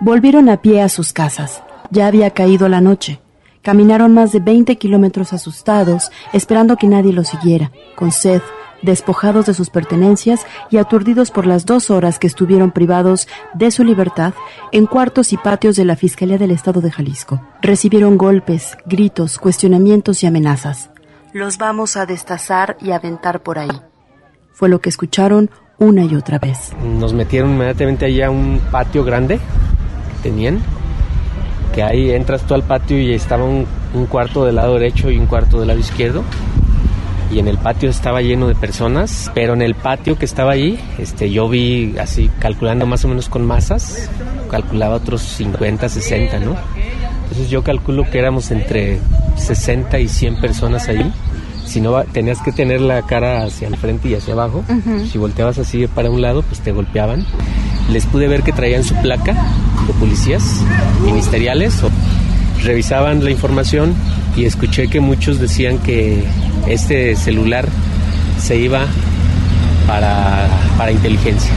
Volvieron 0.00 0.48
a 0.48 0.62
pie 0.62 0.82
a 0.82 0.88
sus 0.88 1.12
casas. 1.12 1.62
Ya 1.90 2.06
había 2.06 2.30
caído 2.30 2.68
la 2.68 2.80
noche. 2.80 3.20
Caminaron 3.62 4.14
más 4.14 4.32
de 4.32 4.40
20 4.40 4.76
kilómetros 4.76 5.32
asustados, 5.32 6.10
esperando 6.32 6.76
que 6.76 6.86
nadie 6.86 7.12
los 7.12 7.28
siguiera, 7.28 7.70
con 7.94 8.10
sed, 8.10 8.40
despojados 8.82 9.46
de 9.46 9.54
sus 9.54 9.68
pertenencias 9.68 10.46
y 10.70 10.78
aturdidos 10.78 11.30
por 11.30 11.46
las 11.46 11.66
dos 11.66 11.90
horas 11.90 12.18
que 12.18 12.26
estuvieron 12.26 12.70
privados 12.70 13.28
de 13.52 13.70
su 13.70 13.84
libertad 13.84 14.32
en 14.72 14.86
cuartos 14.86 15.32
y 15.34 15.36
patios 15.36 15.76
de 15.76 15.84
la 15.84 15.96
Fiscalía 15.96 16.38
del 16.38 16.50
Estado 16.50 16.80
de 16.80 16.90
Jalisco. 16.90 17.42
Recibieron 17.60 18.16
golpes, 18.16 18.78
gritos, 18.86 19.38
cuestionamientos 19.38 20.22
y 20.22 20.26
amenazas. 20.26 20.90
Los 21.32 21.58
vamos 21.58 21.96
a 21.96 22.06
destazar 22.06 22.76
y 22.80 22.92
aventar 22.92 23.42
por 23.42 23.58
ahí. 23.58 23.80
Fue 24.52 24.68
lo 24.68 24.80
que 24.80 24.88
escucharon 24.88 25.50
una 25.78 26.04
y 26.04 26.14
otra 26.14 26.38
vez. 26.38 26.72
Nos 26.82 27.12
metieron 27.12 27.50
inmediatamente 27.50 28.06
allá 28.06 28.26
a 28.26 28.30
un 28.30 28.60
patio 28.70 29.04
grande 29.04 29.36
que 29.36 30.22
tenían 30.30 30.60
que 31.72 31.82
ahí 31.82 32.10
entras 32.10 32.42
tú 32.42 32.54
al 32.54 32.62
patio 32.62 32.98
y 32.98 33.12
estaba 33.12 33.44
un, 33.44 33.66
cuarto 34.08 34.44
del 34.44 34.56
lado 34.56 34.74
derecho 34.74 35.10
y 35.10 35.18
un 35.18 35.26
cuarto 35.26 35.58
del 35.58 35.68
lado 35.68 35.80
izquierdo 35.80 36.22
y 37.32 37.38
en 37.38 37.48
el 37.48 37.58
patio 37.58 37.88
estaba 37.88 38.22
lleno 38.22 38.48
de 38.48 38.56
personas, 38.56 39.30
pero 39.34 39.52
en 39.52 39.62
el 39.62 39.76
patio 39.76 40.18
que 40.18 40.24
estaba 40.24 40.52
ahí, 40.52 40.80
este, 40.98 41.30
yo 41.30 41.48
vi 41.48 41.94
así 41.98 42.28
calculando 42.40 42.86
más 42.86 43.04
o 43.04 43.08
menos 43.08 43.28
con 43.28 43.46
masas, 43.46 44.10
calculaba 44.50 44.96
otros 44.96 45.22
50, 45.22 45.88
60, 45.88 46.40
¿no? 46.40 46.56
Entonces 47.22 47.48
yo 47.48 47.62
calculo 47.62 48.10
que 48.10 48.18
éramos 48.18 48.50
entre 48.50 48.98
60 49.36 50.00
y 50.00 50.08
100 50.08 50.40
personas 50.40 50.88
ahí. 50.88 51.12
Si 51.64 51.80
no, 51.80 52.02
tenías 52.02 52.42
que 52.42 52.50
tener 52.50 52.80
la 52.80 53.02
cara 53.02 53.44
hacia 53.44 53.68
el 53.68 53.76
frente 53.76 54.08
y 54.08 54.14
hacia 54.14 54.34
abajo. 54.34 54.64
Si 55.08 55.16
volteabas 55.16 55.58
así 55.58 55.86
para 55.86 56.10
un 56.10 56.20
lado, 56.20 56.42
pues 56.42 56.58
te 56.58 56.72
golpeaban 56.72 57.24
les 57.90 58.06
pude 58.06 58.28
ver 58.28 58.42
que 58.42 58.52
traían 58.52 58.84
su 58.84 58.94
placa 58.96 59.34
policías 59.92 60.62
ministeriales. 61.04 61.80
Revisaban 62.62 63.24
la 63.24 63.30
información 63.30 63.94
y 64.36 64.44
escuché 64.44 64.88
que 64.88 65.00
muchos 65.00 65.38
decían 65.38 65.78
que 65.78 66.24
este 66.68 67.16
celular 67.16 67.66
se 68.38 68.56
iba 68.56 68.86
para, 69.86 70.48
para 70.76 70.92
inteligencia. 70.92 71.52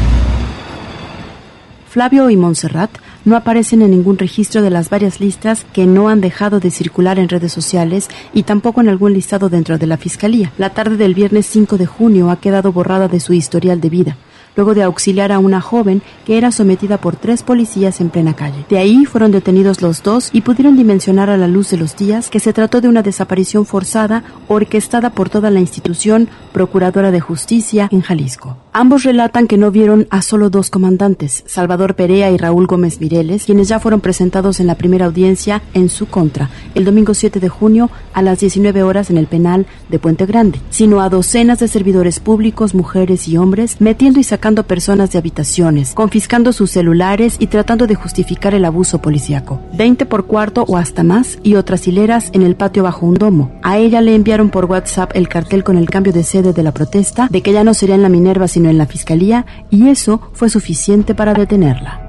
Flavio 1.89 2.29
y 2.29 2.37
Montserrat 2.37 2.89
no 3.25 3.35
aparecen 3.35 3.81
en 3.81 3.91
ningún 3.91 4.17
registro 4.17 4.61
de 4.61 4.69
las 4.69 4.89
varias 4.89 5.19
listas 5.19 5.65
que 5.73 5.85
no 5.85 6.09
han 6.09 6.21
dejado 6.21 6.59
de 6.59 6.71
circular 6.71 7.19
en 7.19 7.29
redes 7.29 7.53
sociales 7.53 8.09
y 8.33 8.43
tampoco 8.43 8.81
en 8.81 8.89
algún 8.89 9.13
listado 9.13 9.49
dentro 9.49 9.77
de 9.77 9.87
la 9.87 9.97
Fiscalía. 9.97 10.51
La 10.57 10.71
tarde 10.71 10.97
del 10.97 11.13
viernes 11.13 11.45
5 11.45 11.77
de 11.77 11.85
junio 11.85 12.31
ha 12.31 12.39
quedado 12.39 12.71
borrada 12.71 13.07
de 13.07 13.19
su 13.19 13.33
historial 13.33 13.79
de 13.79 13.89
vida 13.89 14.17
luego 14.55 14.73
de 14.73 14.83
auxiliar 14.83 15.31
a 15.31 15.39
una 15.39 15.61
joven 15.61 16.01
que 16.25 16.37
era 16.37 16.51
sometida 16.51 16.97
por 16.97 17.15
tres 17.15 17.43
policías 17.43 18.01
en 18.01 18.09
plena 18.09 18.35
calle. 18.35 18.65
De 18.69 18.77
ahí 18.77 19.05
fueron 19.05 19.31
detenidos 19.31 19.81
los 19.81 20.03
dos 20.03 20.29
y 20.33 20.41
pudieron 20.41 20.75
dimensionar 20.75 21.29
a 21.29 21.37
la 21.37 21.47
luz 21.47 21.69
de 21.69 21.77
los 21.77 21.95
días 21.95 22.29
que 22.29 22.39
se 22.39 22.53
trató 22.53 22.81
de 22.81 22.87
una 22.87 23.03
desaparición 23.03 23.65
forzada 23.65 24.23
orquestada 24.47 25.09
por 25.09 25.29
toda 25.29 25.49
la 25.49 25.59
institución 25.59 26.29
Procuradora 26.51 27.11
de 27.11 27.19
Justicia 27.19 27.87
en 27.91 28.01
Jalisco. 28.01 28.62
Ambos 28.75 29.03
relatan 29.03 29.45
que 29.45 29.59
no 29.59 29.69
vieron 29.69 30.07
a 30.09 30.23
solo 30.23 30.49
dos 30.49 30.71
comandantes, 30.71 31.43
Salvador 31.45 31.93
Perea 31.93 32.31
y 32.31 32.37
Raúl 32.37 32.65
Gómez 32.65 32.99
Mireles, 32.99 33.45
quienes 33.45 33.67
ya 33.67 33.79
fueron 33.79 34.01
presentados 34.01 34.59
en 34.59 34.65
la 34.65 34.73
primera 34.73 35.05
audiencia 35.05 35.61
en 35.75 35.89
su 35.89 36.07
contra 36.07 36.49
el 36.73 36.83
domingo 36.83 37.13
7 37.13 37.39
de 37.39 37.49
junio 37.49 37.91
a 38.13 38.23
las 38.23 38.39
19 38.39 38.81
horas 38.81 39.11
en 39.11 39.19
el 39.19 39.27
penal 39.27 39.67
de 39.89 39.99
Puente 39.99 40.25
Grande, 40.25 40.59
sino 40.71 41.01
a 41.01 41.09
docenas 41.09 41.59
de 41.59 41.67
servidores 41.67 42.19
públicos, 42.19 42.73
mujeres 42.73 43.27
y 43.27 43.37
hombres, 43.37 43.79
metiendo 43.79 44.19
y 44.19 44.23
sacando 44.23 44.63
personas 44.63 45.11
de 45.11 45.19
habitaciones, 45.19 45.93
confiscando 45.93 46.51
sus 46.51 46.71
celulares 46.71 47.35
y 47.37 47.47
tratando 47.47 47.85
de 47.85 47.93
justificar 47.93 48.55
el 48.55 48.65
abuso 48.65 49.03
policíaco. 49.03 49.61
20 49.77 50.07
por 50.07 50.25
cuarto 50.25 50.65
o 50.67 50.77
hasta 50.77 51.03
más 51.03 51.37
y 51.43 51.55
otras 51.55 51.87
hileras 51.87 52.31
en 52.33 52.41
el 52.41 52.55
patio 52.55 52.81
bajo 52.81 53.05
un 53.05 53.13
domo. 53.13 53.51
A 53.61 53.77
ella 53.77 54.01
le 54.01 54.15
enviaron 54.15 54.49
por 54.49 54.65
WhatsApp 54.65 55.11
el 55.13 55.29
cartel 55.29 55.63
con 55.63 55.77
el 55.77 55.91
cambio 55.91 56.11
de 56.11 56.23
sede 56.23 56.53
de 56.53 56.63
la 56.63 56.71
protesta, 56.71 57.27
de 57.29 57.43
que 57.43 57.53
ya 57.53 57.63
no 57.63 57.75
sería 57.75 57.93
en 57.93 58.01
la 58.01 58.09
Minerva 58.09 58.47
sino 58.47 58.62
en 58.69 58.77
la 58.77 58.85
fiscalía 58.85 59.45
y 59.69 59.89
eso 59.89 60.31
fue 60.33 60.49
suficiente 60.49 61.15
para 61.15 61.33
detenerla. 61.33 61.99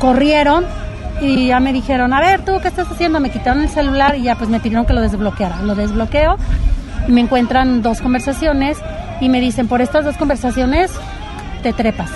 Corrieron 0.00 0.64
y 1.20 1.48
ya 1.48 1.60
me 1.60 1.72
dijeron, 1.72 2.12
a 2.12 2.20
ver, 2.20 2.44
¿tú 2.44 2.52
qué 2.60 2.68
estás 2.68 2.90
haciendo? 2.90 3.20
Me 3.20 3.30
quitaron 3.30 3.62
el 3.62 3.68
celular 3.68 4.16
y 4.16 4.24
ya 4.24 4.36
pues 4.36 4.50
me 4.50 4.60
pidieron 4.60 4.84
que 4.84 4.92
lo 4.92 5.00
desbloqueara. 5.00 5.62
Lo 5.62 5.74
desbloqueo 5.74 6.36
y 7.08 7.12
me 7.12 7.20
encuentran 7.20 7.82
dos 7.82 8.00
conversaciones 8.00 8.78
y 9.20 9.28
me 9.28 9.40
dicen, 9.40 9.68
por 9.68 9.80
estas 9.80 10.04
dos 10.04 10.16
conversaciones 10.16 10.90
te 11.62 11.72
trepas. 11.72 12.10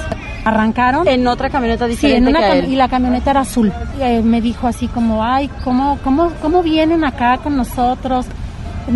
Arrancaron. 0.48 1.06
En 1.06 1.26
otra 1.26 1.50
camioneta 1.50 1.86
diferente. 1.86 2.66
y 2.68 2.76
la 2.76 2.88
camioneta 2.88 3.30
era 3.30 3.40
azul. 3.40 3.72
Eh, 4.00 4.22
me 4.22 4.40
dijo 4.40 4.66
así 4.66 4.88
como, 4.88 5.22
ay, 5.22 5.50
¿cómo, 5.62 5.98
cómo, 6.02 6.32
¿cómo 6.40 6.62
vienen 6.62 7.04
acá 7.04 7.38
con 7.38 7.56
nosotros? 7.56 8.26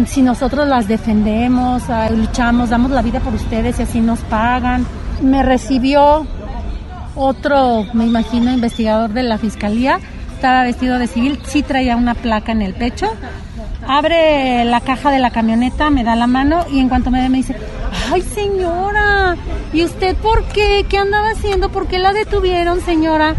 Si 0.07 0.23
nosotros 0.23 0.67
las 0.67 0.89
defendemos, 0.89 1.83
luchamos, 2.11 2.71
damos 2.71 2.91
la 2.91 3.03
vida 3.03 3.21
por 3.21 3.35
ustedes 3.35 3.79
y 3.79 3.83
así 3.83 4.01
nos 4.01 4.21
pagan. 4.21 4.87
Me 5.21 5.43
recibió 5.43 6.27
otro, 7.15 7.85
me 7.93 8.07
imagino, 8.07 8.51
investigador 8.51 9.11
de 9.13 9.23
la 9.23 9.37
fiscalía. 9.37 10.01
Estaba 10.35 10.65
vestido 10.65 10.99
de 10.99 11.07
civil, 11.07 11.39
sí 11.45 11.63
traía 11.63 11.97
una 11.97 12.15
placa 12.15 12.53
en 12.53 12.63
el 12.63 12.75
pecho. 12.75 13.13
Abre 13.87 14.65
la 14.65 14.81
caja 14.81 15.11
de 15.11 15.19
la 15.19 15.31
camioneta, 15.31 15.91
me 15.91 16.05
da 16.05 16.17
la 16.17 16.27
mano 16.27 16.65
y 16.73 16.79
en 16.79 16.89
cuanto 16.89 17.11
me 17.11 17.21
ve 17.21 17.29
me 17.29 17.39
dice, 17.39 17.57
ay 18.13 18.23
señora, 18.23 19.37
¿y 19.73 19.85
usted 19.85 20.15
por 20.17 20.45
qué? 20.45 20.85
¿Qué 20.89 20.99
andaba 20.99 21.31
haciendo? 21.31 21.71
¿Por 21.71 21.87
qué 21.87 21.99
la 21.99 22.13
detuvieron, 22.13 22.81
señora? 22.83 23.35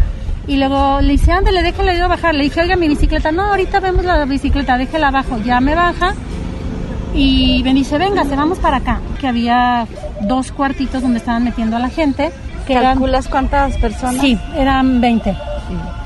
Y 0.46 0.56
luego 0.56 1.00
le 1.00 1.12
dice, 1.12 1.32
ándale, 1.32 1.62
déjala 1.62 2.08
bajar. 2.08 2.34
Le 2.34 2.44
dije, 2.44 2.60
oiga, 2.60 2.76
mi 2.76 2.88
bicicleta. 2.88 3.32
No, 3.32 3.44
ahorita 3.44 3.80
vemos 3.80 4.04
la 4.04 4.24
bicicleta, 4.24 4.76
déjela 4.76 5.08
abajo. 5.08 5.38
Ya 5.44 5.60
me 5.60 5.74
baja. 5.74 6.14
Y 7.14 7.62
me 7.64 7.72
dice, 7.72 7.96
venga, 7.96 8.24
se 8.24 8.36
vamos 8.36 8.58
para 8.58 8.78
acá. 8.78 9.00
Que 9.20 9.28
había 9.28 9.86
dos 10.22 10.52
cuartitos 10.52 11.00
donde 11.02 11.18
estaban 11.18 11.44
metiendo 11.44 11.76
a 11.76 11.78
la 11.78 11.88
gente. 11.88 12.30
Que 12.66 12.74
¿Calculas 12.74 13.28
cuántas 13.28 13.76
personas? 13.78 14.20
Sí, 14.20 14.38
eran 14.56 15.00
20. 15.00 15.34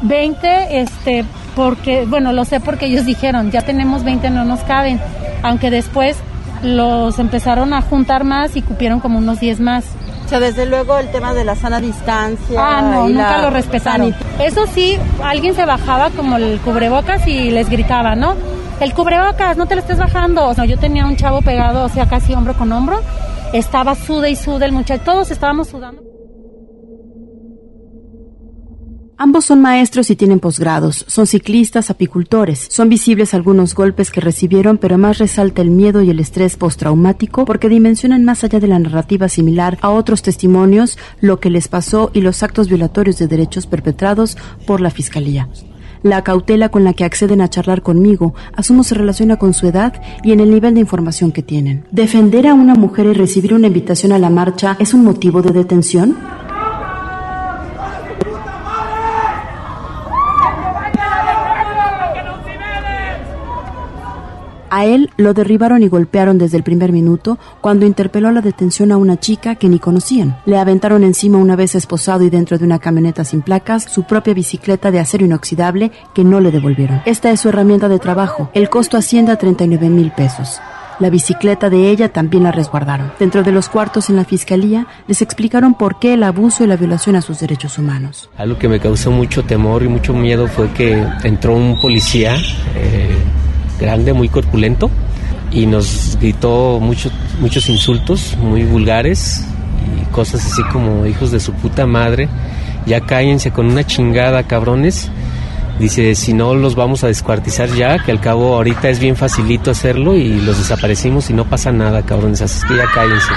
20, 0.03 0.81
este, 0.81 1.25
porque, 1.57 2.05
bueno, 2.05 2.33
lo 2.33 2.45
sé 2.45 2.61
porque 2.61 2.87
ellos 2.87 3.07
dijeron, 3.07 3.51
ya 3.51 3.63
tenemos 3.63 4.05
20, 4.05 4.31
no 4.31 4.45
nos 4.45 4.61
caben. 4.61 5.01
Aunque 5.43 5.71
después 5.71 6.17
los 6.63 7.19
empezaron 7.19 7.73
a 7.73 7.83
juntar 7.83 8.25
más 8.25 8.57
y 8.57 8.63
cupieron 8.63 9.01
como 9.01 9.19
unos 9.19 9.41
10 9.41 9.61
más. 9.61 9.85
O 10.25 10.29
sea, 10.29 10.41
desde 10.41 10.67
luego 10.67 10.99
el 10.99 11.11
tema 11.11 11.33
de 11.33 11.45
la 11.45 11.57
sana 11.57 11.81
distancia. 11.81 12.61
Ah, 12.61 12.83
no, 12.83 13.09
nunca 13.09 13.39
lo 13.39 13.51
respetaron. 13.51 14.15
Eso 14.39 14.67
sí, 14.67 14.99
alguien 15.25 15.55
se 15.55 15.65
bajaba 15.65 16.11
como 16.11 16.37
el 16.37 16.61
cubrebocas 16.61 17.27
y 17.27 17.51
les 17.51 17.71
gritaba, 17.71 18.15
¿no? 18.15 18.35
El 18.81 18.93
cubrebocas, 18.93 19.57
no 19.57 19.67
te 19.67 19.75
lo 19.75 19.81
estés 19.81 19.99
bajando. 19.99 20.47
O 20.47 20.55
sea, 20.55 20.67
yo 20.67 20.79
tenía 20.79 21.07
un 21.07 21.17
chavo 21.17 21.41
pegado, 21.41 21.85
o 21.85 21.89
sea, 21.89 22.07
casi 22.07 22.35
hombro 22.35 22.55
con 22.55 22.71
hombro. 22.73 23.01
Estaba 23.53 23.95
sude 23.95 24.31
y 24.31 24.37
sude 24.37 24.67
el 24.67 24.73
muchacho. 24.73 25.03
Todos 25.05 25.31
estábamos 25.31 25.69
sudando. 25.69 26.03
Ambos 29.21 29.47
son 29.47 29.61
maestros 29.61 30.11
y 30.11 30.15
tienen 30.15 30.39
posgrados, 30.39 31.05
son 31.09 31.27
ciclistas, 31.27 31.91
apicultores. 31.91 32.69
Son 32.71 32.89
visibles 32.89 33.35
algunos 33.35 33.75
golpes 33.75 34.13
que 34.13 34.21
recibieron, 34.21 34.79
pero 34.79 34.97
más 34.97 35.19
resalta 35.19 35.61
el 35.61 35.71
miedo 35.71 36.03
y 36.03 36.11
el 36.11 36.21
estrés 36.21 36.57
postraumático 36.57 37.45
porque 37.45 37.69
dimensionan 37.69 38.25
más 38.25 38.45
allá 38.45 38.61
de 38.61 38.69
la 38.69 38.79
narrativa 38.79 39.29
similar 39.29 39.77
a 39.81 39.91
otros 39.91 40.23
testimonios 40.23 40.99
lo 41.21 41.41
que 41.41 41.51
les 41.51 41.67
pasó 41.67 42.13
y 42.15 42.21
los 42.21 42.45
actos 42.45 42.69
violatorios 42.69 43.19
de 43.19 43.27
derechos 43.27 43.67
perpetrados 43.67 44.39
por 44.69 44.81
la 44.81 44.91
Fiscalía. 44.91 45.49
La 46.05 46.23
cautela 46.23 46.69
con 46.69 46.85
la 46.85 46.93
que 46.93 47.03
acceden 47.03 47.41
a 47.41 47.51
charlar 47.51 47.83
conmigo 47.83 48.35
asumo 48.55 48.85
se 48.85 48.95
relaciona 48.95 49.35
con 49.35 49.53
su 49.53 49.67
edad 49.67 50.01
y 50.23 50.31
en 50.31 50.39
el 50.39 50.53
nivel 50.53 50.75
de 50.75 50.81
información 50.81 51.33
que 51.33 51.43
tienen. 51.43 51.85
¿Defender 51.91 52.47
a 52.47 52.55
una 52.55 52.77
mujer 52.77 53.07
y 53.07 53.15
recibir 53.15 53.53
una 53.53 53.67
invitación 53.67 54.13
a 54.13 54.19
la 54.21 54.31
marcha 54.31 54.77
es 54.79 54.95
un 54.95 55.03
motivo 55.03 55.43
de 55.43 55.51
detención? 55.51 56.17
A 64.79 64.87
él 64.87 65.11
lo 65.17 65.35
derribaron 65.35 65.83
y 65.83 65.89
golpearon 65.89 66.39
desde 66.39 66.57
el 66.57 66.63
primer 66.63 66.93
minuto 66.93 67.37
cuando 67.61 67.85
interpeló 67.85 68.31
la 68.31 68.43
detención 68.43 68.93
a 68.93 68.97
una 68.97 69.19
chica 69.19 69.57
que 69.57 69.69
ni 69.69 69.81
conocían. 69.81 70.39
Le 70.47 70.57
aventaron 70.57 71.03
encima 71.03 71.39
una 71.39 71.57
vez 71.57 71.75
esposado 71.75 72.23
y 72.23 72.31
dentro 72.31 72.59
de 72.59 72.65
una 72.65 72.79
camioneta 72.79 73.25
sin 73.25 73.43
placas 73.43 73.83
su 73.83 74.05
propia 74.05 74.35
bicicleta 74.35 74.93
de 74.93 75.01
acero 75.01 75.25
inoxidable 75.25 75.91
que 76.15 76.23
no 76.23 76.39
le 76.39 76.53
devolvieron. 76.53 77.03
Esta 77.07 77.33
es 77.33 77.41
su 77.41 77.49
herramienta 77.49 77.89
de 77.89 77.99
trabajo. 77.99 78.51
El 78.55 78.71
costo 78.71 78.97
asciende 78.97 79.33
a 79.33 79.37
39 79.37 79.89
mil 79.89 80.13
pesos. 80.13 80.61
La 81.01 81.11
bicicleta 81.11 81.71
de 81.71 81.91
ella 81.91 82.13
también 82.13 82.45
la 82.45 82.53
resguardaron. 82.53 83.11
Dentro 83.19 83.43
de 83.43 83.51
los 83.51 83.69
cuartos 83.69 84.11
en 84.11 84.15
la 84.17 84.25
fiscalía 84.25 84.87
les 85.09 85.23
explicaron 85.23 85.75
por 85.75 85.99
qué 85.99 86.15
el 86.15 86.23
abuso 86.23 86.63
y 86.63 86.69
la 86.69 86.77
violación 86.77 87.17
a 87.17 87.21
sus 87.21 87.41
derechos 87.41 87.79
humanos. 87.79 88.31
Algo 88.37 88.57
que 88.59 88.69
me 88.69 88.79
causó 88.79 89.11
mucho 89.11 89.43
temor 89.43 89.83
y 89.83 89.89
mucho 89.89 90.15
miedo 90.15 90.47
fue 90.47 90.71
que 90.71 91.05
entró 91.25 91.57
un 91.57 91.81
policía 91.81 92.37
eh, 92.77 93.17
grande, 93.79 94.13
muy 94.13 94.29
corpulento, 94.29 94.91
y 95.51 95.67
nos 95.67 96.19
gritó 96.21 96.79
muchos, 96.81 97.13
muchos 97.41 97.69
insultos 97.69 98.37
muy 98.37 98.65
vulgares 98.65 99.45
y 99.97 100.13
cosas 100.13 100.45
así 100.45 100.63
como 100.73 101.07
hijos 101.07 101.31
de 101.31 101.41
su 101.41 101.53
puta 101.53 101.87
madre, 101.87 102.29
ya 102.87 103.01
cállense 103.01 103.51
con 103.51 103.67
una 103.67 103.85
chingada, 103.85 104.43
cabrones. 104.45 105.11
Dice, 105.79 106.17
si 106.17 106.33
no 106.33 106.57
los 106.57 106.75
vamos 106.75 107.05
a 107.05 107.07
descuartizar 107.07 107.69
ya, 107.69 108.03
que 108.03 108.11
al 108.11 108.21
cabo 108.21 108.57
ahorita 108.57 108.89
es 108.89 108.99
bien 108.99 109.15
facilito 109.15 109.71
hacerlo 109.71 110.17
y 110.17 110.41
los 110.41 110.59
desaparecimos 110.59 111.31
y 111.31 111.35
no 111.35 111.45
pasa 111.45 111.71
nada, 111.71 112.03
cabrones, 112.03 112.43
así 112.43 112.67
que 112.67 112.77
ya 112.77 112.87
cállense. 112.93 113.33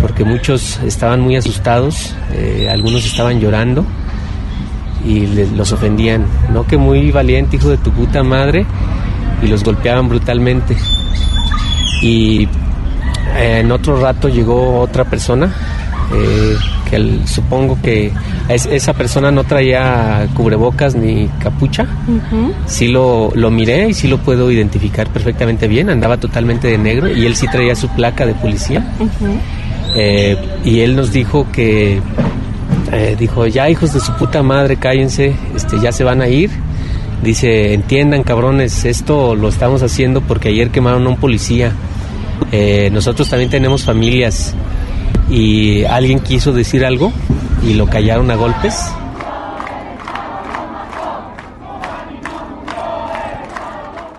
Porque 0.00 0.24
muchos 0.24 0.80
estaban 0.86 1.20
muy 1.20 1.36
asustados, 1.36 2.14
eh, 2.32 2.68
algunos 2.70 3.04
estaban 3.04 3.38
llorando 3.38 3.84
y 5.04 5.26
los 5.54 5.72
ofendían. 5.72 6.24
No 6.54 6.66
que 6.66 6.78
muy 6.78 7.10
valiente, 7.10 7.56
hijo 7.56 7.68
de 7.68 7.76
tu 7.76 7.90
puta 7.92 8.22
madre, 8.22 8.64
y 9.42 9.46
los 9.46 9.64
golpeaban 9.64 10.08
brutalmente. 10.08 10.76
Y 12.02 12.44
eh, 13.36 13.58
en 13.60 13.72
otro 13.72 14.00
rato 14.00 14.28
llegó 14.28 14.80
otra 14.80 15.04
persona, 15.04 15.52
eh, 16.14 16.56
que 16.88 17.20
supongo 17.26 17.78
que 17.82 18.12
esa 18.48 18.94
persona 18.94 19.30
no 19.30 19.44
traía 19.44 20.26
cubrebocas 20.34 20.94
ni 20.94 21.28
capucha. 21.42 21.86
Sí 22.66 22.88
lo, 22.88 23.30
lo, 23.34 23.50
miré 23.50 23.90
y 23.90 23.94
sí 23.94 24.08
lo 24.08 24.18
puedo 24.18 24.50
identificar 24.50 25.08
perfectamente 25.08 25.68
bien. 25.68 25.90
Andaba 25.90 26.16
totalmente 26.16 26.68
de 26.68 26.78
negro 26.78 27.14
y 27.14 27.26
él 27.26 27.36
sí 27.36 27.46
traía 27.48 27.74
su 27.74 27.88
placa 27.88 28.24
de 28.24 28.34
policía. 28.34 28.84
Eh, 29.96 30.36
y 30.64 30.80
él 30.80 30.96
nos 30.96 31.12
dijo 31.12 31.46
que, 31.52 32.00
dijo, 33.18 33.46
ya 33.46 33.68
hijos 33.68 33.92
de 33.92 34.00
su 34.00 34.12
puta 34.14 34.42
madre, 34.42 34.76
cállense, 34.76 35.34
este, 35.54 35.78
ya 35.80 35.92
se 35.92 36.04
van 36.04 36.22
a 36.22 36.28
ir 36.28 36.50
Dice, 37.22 37.74
entiendan 37.74 38.22
cabrones, 38.22 38.84
esto 38.84 39.34
lo 39.34 39.48
estamos 39.48 39.82
haciendo 39.82 40.20
porque 40.20 40.48
ayer 40.48 40.70
quemaron 40.70 41.06
a 41.06 41.10
un 41.10 41.16
policía. 41.16 41.72
Eh, 42.52 42.90
nosotros 42.92 43.28
también 43.28 43.50
tenemos 43.50 43.84
familias 43.84 44.54
y 45.28 45.84
alguien 45.84 46.20
quiso 46.20 46.52
decir 46.52 46.84
algo 46.84 47.12
y 47.66 47.74
lo 47.74 47.86
callaron 47.86 48.30
a 48.30 48.36
golpes 48.36 48.90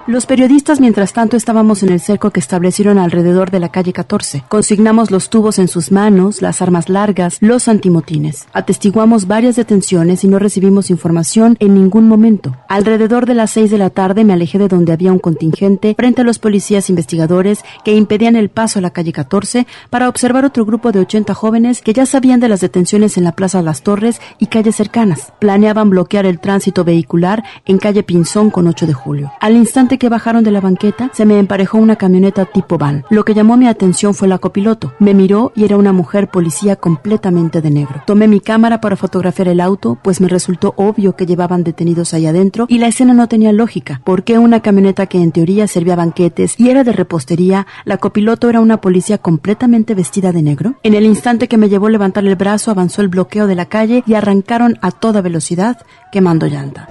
Los 0.09 0.25
periodistas, 0.25 0.79
mientras 0.79 1.13
tanto, 1.13 1.37
estábamos 1.37 1.83
en 1.83 1.89
el 1.89 1.99
cerco 1.99 2.31
que 2.31 2.39
establecieron 2.39 2.97
alrededor 2.97 3.51
de 3.51 3.59
la 3.59 3.69
calle 3.69 3.93
14. 3.93 4.43
Consignamos 4.49 5.11
los 5.11 5.29
tubos 5.29 5.59
en 5.59 5.67
sus 5.67 5.91
manos, 5.91 6.41
las 6.41 6.63
armas 6.63 6.89
largas, 6.89 7.37
los 7.41 7.67
antimotines. 7.67 8.47
Atestiguamos 8.51 9.27
varias 9.27 9.55
detenciones 9.55 10.23
y 10.23 10.27
no 10.27 10.39
recibimos 10.39 10.89
información 10.89 11.57
en 11.59 11.75
ningún 11.75 12.07
momento. 12.07 12.57
Alrededor 12.67 13.27
de 13.27 13.35
las 13.35 13.51
6 13.51 13.69
de 13.69 13.77
la 13.77 13.91
tarde 13.91 14.23
me 14.23 14.33
alejé 14.33 14.57
de 14.57 14.67
donde 14.67 14.93
había 14.93 15.11
un 15.11 15.19
contingente 15.19 15.93
frente 15.93 16.21
a 16.21 16.25
los 16.25 16.39
policías 16.39 16.89
investigadores 16.89 17.63
que 17.85 17.93
impedían 17.93 18.35
el 18.35 18.49
paso 18.49 18.79
a 18.79 18.81
la 18.81 18.89
calle 18.89 19.13
14 19.13 19.67
para 19.91 20.09
observar 20.09 20.43
otro 20.43 20.65
grupo 20.65 20.91
de 20.91 21.01
80 21.01 21.35
jóvenes 21.35 21.83
que 21.83 21.93
ya 21.93 22.07
sabían 22.07 22.39
de 22.39 22.49
las 22.49 22.61
detenciones 22.61 23.15
en 23.19 23.25
la 23.25 23.33
Plaza 23.33 23.61
Las 23.61 23.83
Torres 23.83 24.21
y 24.39 24.47
calles 24.47 24.75
cercanas. 24.75 25.33
Planeaban 25.37 25.91
bloquear 25.91 26.25
el 26.25 26.39
tránsito 26.39 26.83
vehicular 26.83 27.43
en 27.67 27.77
calle 27.77 28.01
Pinzón 28.01 28.49
con 28.49 28.65
8 28.65 28.87
de 28.87 28.93
julio. 28.93 29.31
Al 29.39 29.55
instante 29.55 29.98
que 29.99 30.09
bajaron 30.09 30.43
de 30.43 30.51
la 30.51 30.61
banqueta, 30.61 31.11
se 31.13 31.25
me 31.25 31.37
emparejó 31.37 31.77
una 31.77 31.97
camioneta 31.97 32.45
tipo 32.45 32.77
van. 32.77 33.05
Lo 33.09 33.23
que 33.23 33.35
llamó 33.35 33.57
mi 33.57 33.67
atención 33.67 34.15
fue 34.15 34.27
la 34.27 34.39
copiloto. 34.39 34.93
Me 34.97 35.13
miró 35.13 35.51
y 35.55 35.65
era 35.65 35.77
una 35.77 35.93
mujer 35.93 36.29
policía 36.29 36.75
completamente 36.75 37.61
de 37.61 37.69
negro. 37.69 38.01
Tomé 38.07 38.27
mi 38.27 38.39
cámara 38.39 38.81
para 38.81 38.95
fotografiar 38.95 39.49
el 39.49 39.59
auto, 39.59 39.99
pues 40.01 40.21
me 40.21 40.27
resultó 40.27 40.73
obvio 40.77 41.15
que 41.15 41.25
llevaban 41.25 41.63
detenidos 41.63 42.13
ahí 42.13 42.25
adentro 42.25 42.65
y 42.67 42.79
la 42.79 42.87
escena 42.87 43.13
no 43.13 43.27
tenía 43.27 43.51
lógica. 43.51 44.01
¿Por 44.03 44.23
qué 44.23 44.39
una 44.39 44.61
camioneta 44.61 45.05
que 45.05 45.21
en 45.21 45.31
teoría 45.31 45.67
servía 45.67 45.95
banquetes 45.95 46.55
y 46.57 46.69
era 46.69 46.83
de 46.83 46.93
repostería, 46.93 47.67
la 47.85 47.97
copiloto 47.97 48.49
era 48.49 48.61
una 48.61 48.81
policía 48.81 49.17
completamente 49.17 49.93
vestida 49.93 50.31
de 50.31 50.41
negro? 50.41 50.75
En 50.83 50.93
el 50.93 51.05
instante 51.05 51.47
que 51.47 51.57
me 51.57 51.69
llevó 51.69 51.87
a 51.87 51.91
levantar 51.91 52.25
el 52.25 52.35
brazo, 52.35 52.71
avanzó 52.71 53.01
el 53.01 53.09
bloqueo 53.09 53.47
de 53.47 53.55
la 53.55 53.65
calle 53.65 54.03
y 54.07 54.13
arrancaron 54.13 54.77
a 54.81 54.91
toda 54.91 55.21
velocidad, 55.21 55.77
quemando 56.11 56.47
llanta. 56.47 56.87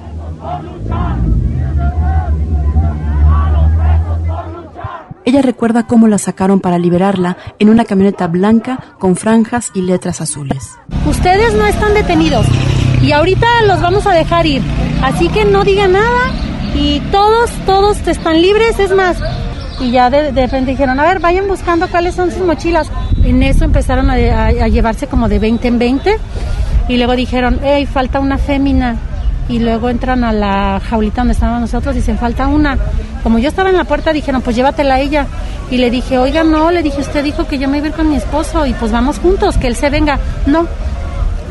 Ella 5.28 5.42
recuerda 5.42 5.86
cómo 5.86 6.08
la 6.08 6.16
sacaron 6.16 6.58
para 6.58 6.78
liberarla 6.78 7.36
en 7.58 7.68
una 7.68 7.84
camioneta 7.84 8.28
blanca 8.28 8.78
con 8.98 9.14
franjas 9.14 9.70
y 9.74 9.82
letras 9.82 10.22
azules. 10.22 10.70
Ustedes 11.06 11.52
no 11.52 11.66
están 11.66 11.92
detenidos 11.92 12.46
y 13.02 13.12
ahorita 13.12 13.46
los 13.66 13.78
vamos 13.82 14.06
a 14.06 14.12
dejar 14.12 14.46
ir, 14.46 14.62
así 15.02 15.28
que 15.28 15.44
no 15.44 15.64
digan 15.64 15.92
nada 15.92 16.32
y 16.74 17.00
todos, 17.12 17.50
todos 17.66 17.98
están 18.08 18.40
libres, 18.40 18.78
es 18.78 18.90
más. 18.94 19.18
Y 19.80 19.90
ya 19.90 20.08
de, 20.08 20.30
repente 20.30 20.70
dijeron, 20.70 20.98
a 20.98 21.02
ver, 21.02 21.18
vayan 21.20 21.46
buscando 21.46 21.88
cuáles 21.88 22.14
son 22.14 22.30
sus 22.30 22.40
mochilas. 22.46 22.90
En 23.22 23.42
eso 23.42 23.66
empezaron 23.66 24.08
a- 24.08 24.14
a 24.14 24.68
llevarse 24.68 25.08
como 25.08 25.28
de 25.28 25.38
20 25.38 25.68
en 25.68 25.78
20 25.78 26.16
y 26.88 26.96
luego 26.96 27.14
dijeron, 27.14 27.60
hey, 27.62 27.84
falta 27.84 28.18
una 28.18 28.38
fémina. 28.38 28.96
Y 29.48 29.60
luego 29.60 29.88
entran 29.88 30.24
a 30.24 30.32
la 30.32 30.80
jaulita 30.88 31.22
donde 31.22 31.32
estábamos 31.32 31.62
nosotros 31.62 31.94
y 31.94 31.98
dicen, 31.98 32.18
falta 32.18 32.46
una. 32.46 32.76
Como 33.22 33.38
yo 33.38 33.48
estaba 33.48 33.70
en 33.70 33.76
la 33.76 33.84
puerta, 33.84 34.12
dijeron, 34.12 34.42
pues 34.42 34.54
llévatela 34.56 34.96
a 34.96 35.00
ella. 35.00 35.26
Y 35.70 35.78
le 35.78 35.90
dije, 35.90 36.18
oiga, 36.18 36.44
no, 36.44 36.70
le 36.70 36.82
dije, 36.82 37.00
usted 37.00 37.24
dijo 37.24 37.46
que 37.46 37.58
yo 37.58 37.68
me 37.68 37.78
iba 37.78 37.86
a 37.86 37.90
ir 37.90 37.94
con 37.94 38.08
mi 38.08 38.16
esposo 38.16 38.66
y 38.66 38.74
pues 38.74 38.92
vamos 38.92 39.18
juntos, 39.18 39.56
que 39.56 39.66
él 39.66 39.76
se 39.76 39.90
venga. 39.90 40.18
No, 40.46 40.66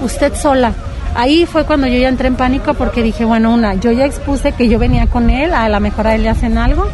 usted 0.04 0.34
sola. 0.36 0.74
Ahí 1.16 1.46
fue 1.46 1.66
cuando 1.66 1.88
yo 1.88 1.98
ya 1.98 2.10
entré 2.10 2.28
en 2.28 2.36
pánico 2.36 2.76
porque 2.76 3.02
dije, 3.02 3.26
bueno, 3.26 3.52
una, 3.52 3.74
yo 3.74 3.92
ya 3.92 4.06
expuse 4.06 4.52
que 4.52 4.70
yo 4.70 4.78
venía 4.78 5.08
con 5.08 5.30
él, 5.30 5.54
a 5.54 5.68
lo 5.68 5.80
mejor 5.80 6.06
a 6.06 6.14
él 6.14 6.24
le 6.24 6.30
hacen 6.30 6.60
algo, 6.60 6.88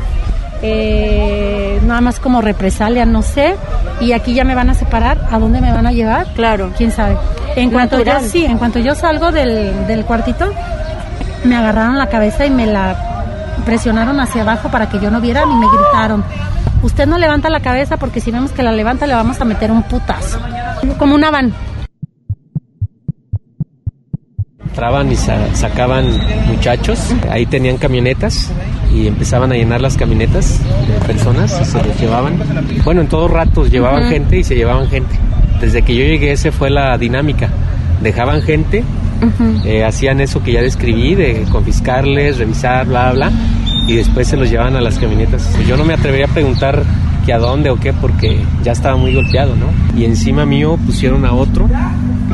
eh, 0.61 1.81
nada 1.85 1.99
más 1.99 2.21
como 2.21 2.39
represalia, 2.39 3.05
no 3.05 3.21
sé, 3.21 3.55
y 3.99 4.13
aquí 4.13 4.33
ya 4.33 4.45
me 4.45 4.55
van 4.55 4.69
a 4.69 4.75
separar, 4.75 5.27
¿a 5.29 5.37
dónde 5.39 5.59
me 5.59 5.73
van 5.73 5.87
a 5.87 5.91
llevar? 5.91 6.27
Claro. 6.35 6.71
¿Quién 6.77 6.91
sabe? 6.91 7.17
En 7.57 7.69
cuanto 7.69 8.01
yo, 8.01 8.13
sí, 8.21 8.45
en 8.45 8.57
cuanto 8.57 8.79
yo 8.79 8.95
salgo 8.95 9.31
del, 9.31 9.85
del 9.87 10.05
cuartito, 10.05 10.49
me 11.45 11.55
agarraron 11.55 11.97
la 11.97 12.07
cabeza 12.09 12.45
y 12.45 12.49
me 12.49 12.65
la 12.65 12.95
presionaron 13.65 14.19
hacia 14.19 14.41
abajo 14.41 14.69
para 14.69 14.89
que 14.89 14.99
yo 14.99 15.09
no 15.11 15.21
viera 15.21 15.43
y 15.43 15.55
me 15.55 15.67
gritaron, 15.67 16.23
usted 16.81 17.05
no 17.07 17.17
levanta 17.17 17.49
la 17.49 17.59
cabeza 17.61 17.97
porque 17.97 18.19
si 18.19 18.31
vemos 18.31 18.51
que 18.51 18.63
la 18.63 18.71
levanta 18.71 19.07
le 19.07 19.13
vamos 19.13 19.39
a 19.39 19.45
meter 19.45 19.71
un 19.71 19.83
putazo, 19.83 20.39
como 20.97 21.15
una 21.15 21.31
van. 21.31 21.53
entraban 24.67 25.11
y 25.11 25.15
sa- 25.15 25.53
sacaban 25.55 26.05
muchachos, 26.47 26.99
ahí 27.29 27.45
tenían 27.45 27.77
camionetas 27.77 28.49
y 28.91 29.07
empezaban 29.07 29.51
a 29.51 29.55
llenar 29.55 29.81
las 29.81 29.95
camionetas 29.97 30.59
de 30.87 31.05
personas 31.05 31.55
y 31.61 31.65
se 31.65 31.83
los 31.83 31.99
llevaban. 31.99 32.39
Bueno, 32.83 33.01
en 33.01 33.07
todos 33.07 33.29
ratos 33.29 33.69
llevaban 33.69 34.09
gente 34.09 34.37
y 34.39 34.43
se 34.43 34.55
llevaban 34.55 34.87
gente. 34.89 35.15
Desde 35.61 35.83
que 35.83 35.95
yo 35.95 36.03
llegué 36.03 36.31
esa 36.31 36.51
fue 36.51 36.71
la 36.71 36.97
dinámica. 36.97 37.49
Dejaban 38.01 38.41
gente, 38.41 38.83
eh, 39.65 39.83
hacían 39.83 40.21
eso 40.21 40.41
que 40.43 40.51
ya 40.53 40.61
describí, 40.61 41.15
de 41.15 41.43
confiscarles, 41.51 42.37
revisar, 42.37 42.85
bla, 42.87 43.11
bla, 43.11 43.31
y 43.87 43.95
después 43.95 44.27
se 44.27 44.37
los 44.37 44.49
llevaban 44.49 44.75
a 44.75 44.81
las 44.81 44.97
camionetas. 44.99 45.49
Yo 45.67 45.75
no 45.77 45.85
me 45.85 45.93
atrevería 45.93 46.25
a 46.25 46.29
preguntar 46.29 46.83
que 47.25 47.33
a 47.33 47.37
dónde 47.39 47.69
o 47.69 47.77
qué 47.77 47.93
porque 47.93 48.37
ya 48.63 48.73
estaba 48.73 48.97
muy 48.97 49.13
golpeado, 49.13 49.55
¿no? 49.55 49.67
Y 49.99 50.05
encima 50.05 50.45
mío 50.45 50.77
pusieron 50.85 51.25
a 51.25 51.31
otro, 51.33 51.69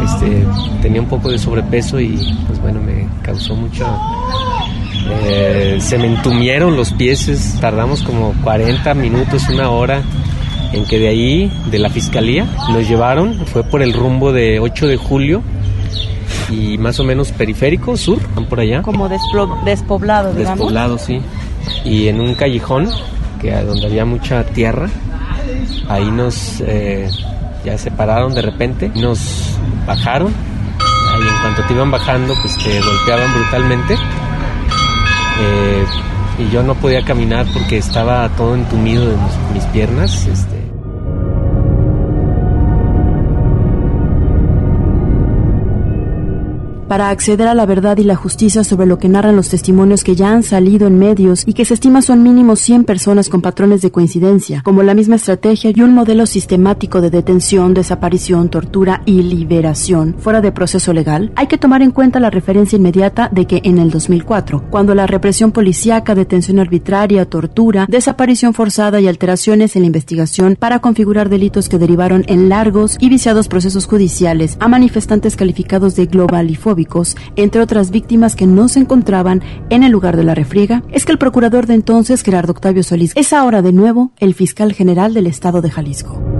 este, 0.04 0.43
tenía 0.82 1.02
un 1.02 1.08
poco 1.08 1.30
de 1.30 1.38
sobrepeso 1.38 1.99
y 1.99 2.17
pues 2.47 2.60
bueno, 2.60 2.80
me 2.82 3.08
causó 3.21 3.56
mucho... 3.56 3.86
eh, 5.25 5.78
se 5.80 5.97
me 5.97 6.08
entumieron 6.08 6.75
los 6.75 6.91
pies, 6.93 7.28
es- 7.28 7.58
tardamos 7.60 8.04
como 8.04 8.34
40 8.43 8.93
minutos, 8.95 9.47
una 9.49 9.69
hora 9.69 10.02
en 10.73 10.86
que 10.86 10.99
de 10.99 11.08
ahí, 11.08 11.52
de 11.71 11.80
la 11.80 11.89
fiscalía, 11.89 12.45
nos 12.71 12.88
llevaron, 12.88 13.45
fue 13.47 13.63
por 13.63 13.82
el 13.82 13.93
rumbo 13.93 14.32
de 14.32 14.60
8 14.60 14.88
de 14.88 14.97
julio 14.97 15.41
y 16.49 16.77
más 16.77 16.99
o 16.99 17.03
menos 17.03 17.31
periférico, 17.31 17.95
sur, 17.97 18.19
van 18.35 18.45
por 18.45 18.59
allá. 18.59 18.81
Como 18.81 19.07
desplo- 19.09 19.63
despoblado, 19.63 20.33
digamos. 20.33 20.59
Despoblado, 20.59 20.97
sí. 20.97 21.21
Y 21.85 22.07
en 22.07 22.19
un 22.19 22.33
callejón, 22.35 22.89
que 23.41 23.51
donde 23.63 23.85
había 23.88 24.05
mucha 24.05 24.43
tierra, 24.43 24.89
ahí 25.88 26.09
nos 26.12 26.62
eh, 26.62 27.09
ya 27.63 27.77
separaron 27.77 28.33
de 28.33 28.41
repente, 28.41 28.91
nos 28.95 29.55
bajaron. 29.85 30.33
Ahí 31.13 31.21
en 31.21 31.41
cuanto 31.41 31.63
te 31.67 31.73
iban 31.73 31.91
bajando, 31.91 32.33
pues 32.41 32.55
te 32.57 32.79
golpeaban 32.81 33.33
brutalmente. 33.33 33.95
Eh, 35.41 35.85
y 36.39 36.49
yo 36.51 36.63
no 36.63 36.73
podía 36.75 37.03
caminar 37.03 37.45
porque 37.53 37.77
estaba 37.77 38.27
todo 38.29 38.55
entumido 38.55 39.05
de 39.05 39.15
mis, 39.17 39.53
mis 39.55 39.63
piernas. 39.71 40.25
Este, 40.25 40.59
Para 46.89 47.12
acceder 47.12 47.47
a 47.47 47.54
la 47.54 47.67
verdad 47.67 47.99
y 47.99 48.04
la 48.04 48.15
justicia 48.15 48.63
sobre 48.63 48.88
lo 48.88 48.97
que 48.97 49.10
narran 49.10 49.36
los 49.36 49.49
testimonios 49.49 50.04
que 50.04 50.15
ya 50.15 50.32
han 50.32 50.41
salido 50.41 50.88
en 50.88 50.97
medios 50.97 51.43
y 51.45 51.54
que 51.54 51.63
se 51.63 51.75
estima 51.75 52.02
son 52.02 52.23
mínimo 52.23 52.56
100 52.56 52.84
personas 52.84 53.30
con 53.30 53.43
patrones 53.43 53.84
de 53.84 53.91
coincidencia, 53.91 54.63
como 54.63 54.82
la 54.82 54.95
misma 54.95 55.17
estrategia 55.17 55.71
y 55.71 55.82
un 55.84 55.93
modelo 55.93 56.25
sistemático 56.25 56.99
de 56.99 57.12
detención, 57.12 57.75
desaparición, 57.75 58.49
tortura 58.49 59.04
y 59.06 59.21
liberación. 59.21 60.15
Fuera 60.17 60.41
de 60.41 60.52
proceso 60.52 60.91
legal, 60.91 61.32
hay 61.36 61.45
que 61.45 61.60
tomar 61.60 61.84
en 61.84 61.91
cuenta 61.91 62.19
la 62.19 62.32
referencia 62.32 62.78
inmediata 62.78 63.30
de 63.32 63.45
que 63.45 63.62
en 63.65 63.78
el 63.78 63.91
2004, 63.91 64.63
cuando 64.71 64.95
la 64.95 65.06
represión 65.06 65.52
policíaca, 65.52 66.15
detención 66.15 66.58
arbitraria, 66.58 67.30
tortura, 67.30 67.86
desaparición 67.88 68.56
forzada 68.56 68.99
y 68.99 69.08
alteraciones 69.08 69.75
en 69.75 69.84
la 69.84 69.88
investigación 69.88 70.58
para 70.60 70.80
configurar 70.80 71.30
delitos 71.30 71.69
que 71.69 71.78
derivaron 71.78 72.23
en 72.25 72.49
largos 72.49 72.97
y 72.99 73.10
viciados 73.10 73.47
procesos 73.47 73.86
judiciales 73.86 74.58
a 74.60 74.67
manifestantes 74.67 75.36
calificados 75.36 75.95
de 75.95 76.08
entre 77.35 77.61
otras 77.61 77.91
víctimas 77.91 78.35
que 78.35 78.47
no 78.47 78.67
se 78.67 78.79
encontraban 78.79 79.41
en 79.69 79.83
el 79.83 79.91
lugar 79.91 80.17
de 80.17 80.23
la 80.23 80.35
refriega, 80.35 80.83
es 80.91 81.05
que 81.05 81.11
el 81.11 81.17
procurador 81.17 81.65
de 81.65 81.73
entonces, 81.73 82.23
Gerardo 82.23 82.51
Octavio 82.51 82.83
Solís, 82.83 83.13
es 83.15 83.33
ahora 83.33 83.61
de 83.61 83.73
nuevo 83.73 84.11
el 84.17 84.33
fiscal 84.33 84.73
general 84.73 85.13
del 85.13 85.27
estado 85.27 85.61
de 85.61 85.71
Jalisco. 85.71 86.38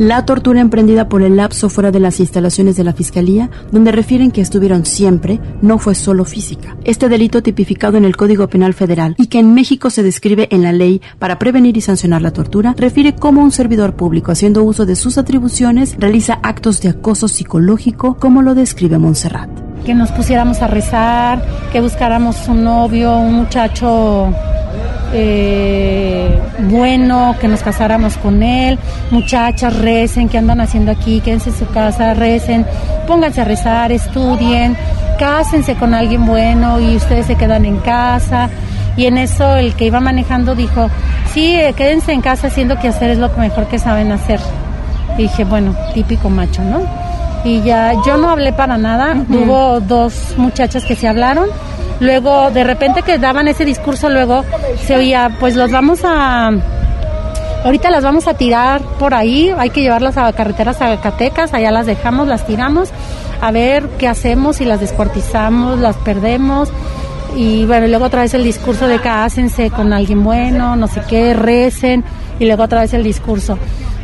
La 0.00 0.24
tortura 0.24 0.62
emprendida 0.62 1.10
por 1.10 1.20
el 1.20 1.36
lapso 1.36 1.68
fuera 1.68 1.90
de 1.90 2.00
las 2.00 2.20
instalaciones 2.20 2.74
de 2.74 2.84
la 2.84 2.94
Fiscalía, 2.94 3.50
donde 3.70 3.92
refieren 3.92 4.30
que 4.30 4.40
estuvieron 4.40 4.86
siempre, 4.86 5.40
no 5.60 5.76
fue 5.76 5.94
solo 5.94 6.24
física. 6.24 6.74
Este 6.84 7.10
delito 7.10 7.42
tipificado 7.42 7.98
en 7.98 8.06
el 8.06 8.16
Código 8.16 8.48
Penal 8.48 8.72
Federal 8.72 9.14
y 9.18 9.26
que 9.26 9.40
en 9.40 9.52
México 9.52 9.90
se 9.90 10.02
describe 10.02 10.48
en 10.52 10.62
la 10.62 10.72
ley 10.72 11.02
para 11.18 11.38
prevenir 11.38 11.76
y 11.76 11.82
sancionar 11.82 12.22
la 12.22 12.30
tortura, 12.30 12.74
refiere 12.78 13.14
cómo 13.14 13.42
un 13.42 13.52
servidor 13.52 13.94
público, 13.94 14.32
haciendo 14.32 14.62
uso 14.62 14.86
de 14.86 14.96
sus 14.96 15.18
atribuciones, 15.18 15.94
realiza 15.98 16.40
actos 16.42 16.80
de 16.80 16.88
acoso 16.88 17.28
psicológico, 17.28 18.16
como 18.16 18.40
lo 18.40 18.54
describe 18.54 18.96
Montserrat. 18.96 19.50
que 19.84 19.94
nos 19.94 20.10
pusiéramos 20.12 20.62
a 20.62 20.66
rezar, 20.66 21.44
que 21.72 21.82
buscáramos 21.82 22.48
un 22.48 22.64
novio, 22.64 23.18
un 23.18 23.34
muchacho 23.34 24.32
eh, 25.12 26.38
bueno, 26.68 27.34
que 27.40 27.48
nos 27.48 27.62
casáramos 27.62 28.16
con 28.16 28.42
él, 28.42 28.78
muchachas 29.10 29.76
recen, 29.76 30.28
que 30.28 30.38
andan 30.38 30.60
haciendo 30.60 30.92
aquí, 30.92 31.20
quédense 31.20 31.50
en 31.50 31.56
su 31.56 31.66
casa, 31.66 32.14
recen, 32.14 32.66
pónganse 33.06 33.40
a 33.40 33.44
rezar, 33.44 33.92
estudien, 33.92 34.76
cásense 35.18 35.74
con 35.74 35.94
alguien 35.94 36.24
bueno 36.26 36.80
y 36.80 36.96
ustedes 36.96 37.26
se 37.26 37.36
quedan 37.36 37.64
en 37.64 37.78
casa. 37.78 38.48
Y 38.96 39.06
en 39.06 39.18
eso 39.18 39.56
el 39.56 39.74
que 39.74 39.86
iba 39.86 40.00
manejando 40.00 40.54
dijo, 40.54 40.90
sí, 41.32 41.54
eh, 41.54 41.72
quédense 41.76 42.12
en 42.12 42.20
casa 42.20 42.48
haciendo 42.48 42.78
que 42.78 42.88
hacer 42.88 43.10
es 43.10 43.18
lo 43.18 43.28
mejor 43.30 43.66
que 43.66 43.78
saben 43.78 44.12
hacer. 44.12 44.40
Y 45.16 45.22
dije, 45.22 45.44
bueno, 45.44 45.74
típico 45.94 46.28
macho, 46.28 46.62
¿no? 46.62 46.82
Y 47.44 47.62
ya 47.62 47.94
yo 48.04 48.16
no 48.16 48.30
hablé 48.30 48.52
para 48.52 48.76
nada, 48.76 49.16
hubo 49.28 49.80
dos 49.80 50.34
muchachas 50.36 50.84
que 50.84 50.94
se 50.94 51.08
hablaron, 51.08 51.48
luego 52.00 52.50
de 52.50 52.64
repente 52.64 53.02
que 53.02 53.18
daban 53.18 53.46
ese 53.48 53.64
discurso, 53.64 54.08
luego 54.08 54.44
se 54.86 54.96
oía, 54.96 55.36
pues 55.38 55.54
los 55.54 55.70
vamos 55.70 56.00
a, 56.04 56.50
ahorita 57.64 57.90
las 57.90 58.02
vamos 58.02 58.26
a 58.26 58.34
tirar 58.34 58.82
por 58.98 59.14
ahí, 59.14 59.52
hay 59.56 59.70
que 59.70 59.82
llevarlas 59.82 60.16
a 60.16 60.32
carreteras 60.32 60.78
Zacatecas, 60.78 61.54
allá 61.54 61.70
las 61.70 61.86
dejamos, 61.86 62.26
las 62.26 62.46
tiramos, 62.46 62.90
a 63.40 63.50
ver 63.52 63.88
qué 63.98 64.08
hacemos, 64.08 64.56
si 64.56 64.64
las 64.64 64.80
descuartizamos, 64.80 65.78
las 65.78 65.96
perdemos. 65.96 66.70
Y 67.36 67.64
bueno, 67.64 67.86
luego 67.86 68.06
otra 68.06 68.22
vez 68.22 68.34
el 68.34 68.42
discurso 68.42 68.88
de 68.88 68.98
cásense 68.98 69.70
con 69.70 69.92
alguien 69.92 70.24
bueno, 70.24 70.74
no 70.74 70.88
sé 70.88 71.00
qué, 71.08 71.32
recen, 71.32 72.02
y 72.40 72.46
luego 72.46 72.64
otra 72.64 72.80
vez 72.80 72.92
el 72.92 73.04
discurso. 73.04 73.56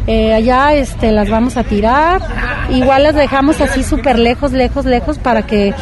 Eh, 0.07 0.33
allá 0.33 0.73
este, 0.75 1.11
las 1.11 1.29
vamos 1.29 1.57
a 1.57 1.65
tirar, 1.65 2.23
igual 2.71 3.03
las 3.03 3.17
dejamos 3.17 3.61
así 3.61 3.83
súper 3.83 4.21
lejos, 4.21 4.53
lejos, 4.53 4.85
lejos 4.85 5.19
para 5.19 5.43
que 5.43 5.75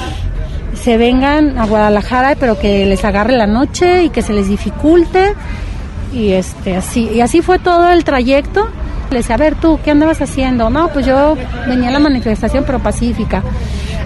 se 0.75 0.97
vengan 0.97 1.59
a 1.59 1.67
Guadalajara, 1.67 2.37
pero 2.39 2.59
que 2.59 2.85
les 2.87 3.05
agarre 3.05 3.37
la 3.37 3.47
noche 3.47 4.05
y 4.05 4.11
que 4.11 4.23
se 4.23 4.33
les 4.33 4.49
dificulte. 4.49 5.35
Y 6.13 6.33
este 6.33 6.77
así 6.77 7.11
y 7.13 7.21
así 7.21 7.43
fue 7.43 7.59
todo 7.59 7.91
el 7.91 8.05
trayecto. 8.05 8.69
Le 9.11 9.19
decía, 9.19 9.35
a 9.35 9.39
ver 9.39 9.55
tú, 9.55 9.79
¿qué 9.85 9.91
andabas 9.91 10.21
haciendo? 10.23 10.71
No, 10.71 10.89
pues 10.89 11.07
yo 11.07 11.37
venía 11.67 11.91
a 11.91 11.93
la 11.93 11.99
manifestación 11.99 12.65
pero 12.67 12.79
pacífica. 12.81 13.43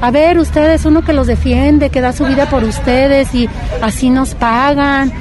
A 0.01 0.11
ver, 0.11 0.39
ustedes, 0.39 0.85
uno 0.85 1.03
que 1.03 1.13
los 1.13 1.27
defiende, 1.27 1.91
que 1.91 2.01
da 2.01 2.13
su 2.13 2.25
vida 2.25 2.47
por 2.47 2.63
ustedes 2.65 3.35
y 3.35 3.49
así 3.83 4.11
nos 4.11 4.35
pagan, 4.35 5.13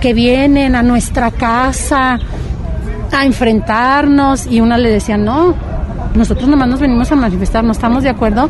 que 0.00 0.12
vienen 0.12 0.74
a 0.74 0.82
nuestra 0.82 1.30
casa 1.30 2.18
a 3.12 3.24
enfrentarnos 3.24 4.46
y 4.46 4.60
una 4.60 4.76
le 4.76 4.90
decía, 4.90 5.16
no, 5.16 5.54
nosotros 6.14 6.48
nomás 6.48 6.68
nos 6.68 6.80
venimos 6.80 7.10
a 7.12 7.16
manifestar, 7.16 7.64
no 7.64 7.72
estamos 7.72 8.02
de 8.02 8.10
acuerdo 8.10 8.48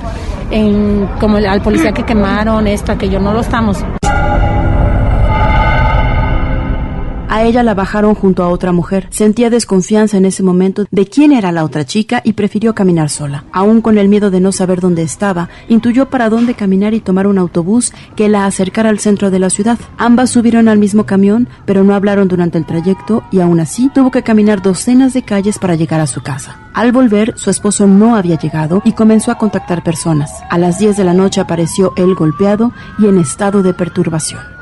en 0.50 1.09
como 1.20 1.38
al 1.38 1.62
policía 1.62 1.92
que 1.92 2.05
quemaron, 2.05 2.66
esto, 2.66 2.92
aquello, 2.92 3.18
no 3.20 3.33
lo 3.33 3.40
estamos. 3.40 3.85
A 7.35 7.42
ella 7.42 7.64
la 7.64 7.75
bajaron 7.75 8.14
junto 8.14 8.44
a 8.44 8.49
otra 8.49 8.70
mujer. 8.70 9.09
Sentía 9.11 9.51
desconfianza 9.51 10.16
en 10.16 10.25
ese 10.25 10.44
momento 10.44 10.87
de 10.92 11.07
quién 11.07 11.33
era 11.33 11.51
la 11.51 11.64
otra 11.64 11.85
chica 11.85 12.23
y 12.23 12.35
prefirió 12.35 12.77
caminar 12.77 13.11
sola. 13.11 13.42
Aún 13.51 13.81
con 13.81 13.99
el 13.99 14.09
miedo 14.09 14.31
de 14.31 14.38
no 14.38 14.53
saber 14.53 14.81
dónde 14.81 15.03
estaba, 15.03 15.49
intuyó 15.68 16.09
para 16.09 16.29
dónde 16.29 16.55
caminar 16.55 16.94
y 16.94 17.01
tomar 17.01 17.27
un 17.27 17.38
autobús 17.38 17.92
que 18.14 18.29
la 18.29 18.47
acercara 18.47 18.88
al 18.88 19.01
centro 19.01 19.33
de 19.33 19.40
la 19.40 19.51
ciudad. 19.51 19.81
Ambas 19.99 20.31
subieron 20.31 20.68
al 20.68 20.79
mismo 20.79 21.07
camión, 21.07 21.49
pero 21.66 21.83
no 21.83 21.97
hablaron 21.97 22.29
durante 22.29 22.57
el 22.57 22.66
trayecto 22.66 23.25
y 23.33 23.40
aún 23.40 23.59
así 23.59 23.90
tuvo 23.92 24.12
que 24.12 24.23
caminar 24.23 24.62
docenas 24.62 25.12
de 25.12 25.23
calles 25.23 25.59
para 25.59 25.75
llegar 25.75 26.01
a 26.01 26.07
su 26.07 26.23
casa. 26.23 26.61
Al 26.73 26.92
volver, 26.92 27.35
su 27.37 27.51
esposo 27.51 27.88
no 27.88 28.14
había 28.14 28.38
llegado 28.38 28.81
y 28.85 28.92
comenzó 28.92 29.33
a 29.33 29.38
contactar 29.38 29.83
personas. 29.83 30.31
A 30.51 30.59
las 30.59 30.79
10 30.79 30.97
de 30.97 31.03
la 31.03 31.14
noche 31.14 31.40
apareció 31.40 31.94
él 31.97 32.14
golpeado 32.14 32.70
y 33.01 33.07
en 33.07 33.18
estado 33.18 33.64
de 33.64 33.75
perturbación. 33.75 34.54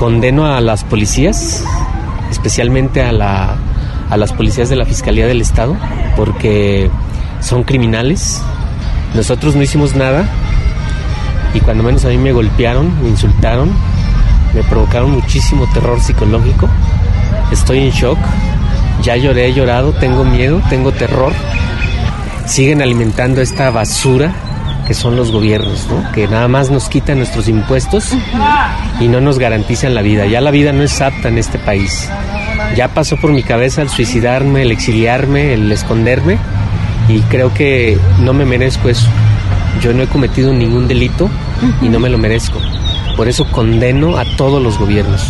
Condeno 0.00 0.46
a 0.46 0.62
las 0.62 0.82
policías, 0.82 1.62
especialmente 2.30 3.02
a, 3.02 3.12
la, 3.12 3.56
a 4.08 4.16
las 4.16 4.32
policías 4.32 4.70
de 4.70 4.76
la 4.76 4.86
Fiscalía 4.86 5.26
del 5.26 5.42
Estado, 5.42 5.76
porque 6.16 6.90
son 7.40 7.64
criminales. 7.64 8.40
Nosotros 9.14 9.54
no 9.56 9.62
hicimos 9.62 9.94
nada 9.94 10.26
y 11.52 11.60
cuando 11.60 11.82
menos 11.82 12.06
a 12.06 12.08
mí 12.08 12.16
me 12.16 12.32
golpearon, 12.32 13.02
me 13.02 13.10
insultaron, 13.10 13.70
me 14.54 14.62
provocaron 14.62 15.10
muchísimo 15.10 15.66
terror 15.74 16.00
psicológico. 16.00 16.66
Estoy 17.52 17.80
en 17.80 17.90
shock. 17.90 18.16
Ya 19.02 19.18
lloré, 19.18 19.48
he 19.48 19.52
llorado, 19.52 19.92
tengo 19.92 20.24
miedo, 20.24 20.62
tengo 20.70 20.92
terror. 20.92 21.34
Siguen 22.46 22.80
alimentando 22.80 23.42
esta 23.42 23.70
basura 23.70 24.32
que 24.90 24.94
son 24.94 25.14
los 25.14 25.30
gobiernos, 25.30 25.86
¿no? 25.86 26.10
que 26.10 26.26
nada 26.26 26.48
más 26.48 26.68
nos 26.68 26.88
quitan 26.88 27.18
nuestros 27.18 27.46
impuestos 27.46 28.08
y 28.98 29.06
no 29.06 29.20
nos 29.20 29.38
garantizan 29.38 29.94
la 29.94 30.02
vida. 30.02 30.26
Ya 30.26 30.40
la 30.40 30.50
vida 30.50 30.72
no 30.72 30.82
es 30.82 31.00
apta 31.00 31.28
en 31.28 31.38
este 31.38 31.60
país. 31.60 32.10
Ya 32.74 32.88
pasó 32.88 33.16
por 33.16 33.30
mi 33.30 33.44
cabeza 33.44 33.82
el 33.82 33.88
suicidarme, 33.88 34.62
el 34.62 34.72
exiliarme, 34.72 35.54
el 35.54 35.70
esconderme 35.70 36.38
y 37.08 37.20
creo 37.20 37.54
que 37.54 38.00
no 38.18 38.32
me 38.32 38.44
merezco 38.44 38.88
eso. 38.88 39.06
Yo 39.80 39.92
no 39.92 40.02
he 40.02 40.08
cometido 40.08 40.52
ningún 40.52 40.88
delito 40.88 41.30
y 41.80 41.88
no 41.88 42.00
me 42.00 42.10
lo 42.10 42.18
merezco. 42.18 42.58
Por 43.16 43.28
eso 43.28 43.48
condeno 43.52 44.16
a 44.16 44.24
todos 44.36 44.60
los 44.60 44.76
gobiernos, 44.76 45.22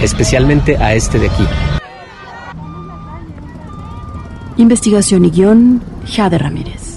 especialmente 0.00 0.76
a 0.76 0.94
este 0.94 1.18
de 1.18 1.26
aquí. 1.26 1.44
Investigación 4.58 5.24
y 5.24 5.30
guion, 5.30 5.82
Jade 6.06 6.38
Ramírez. 6.38 6.87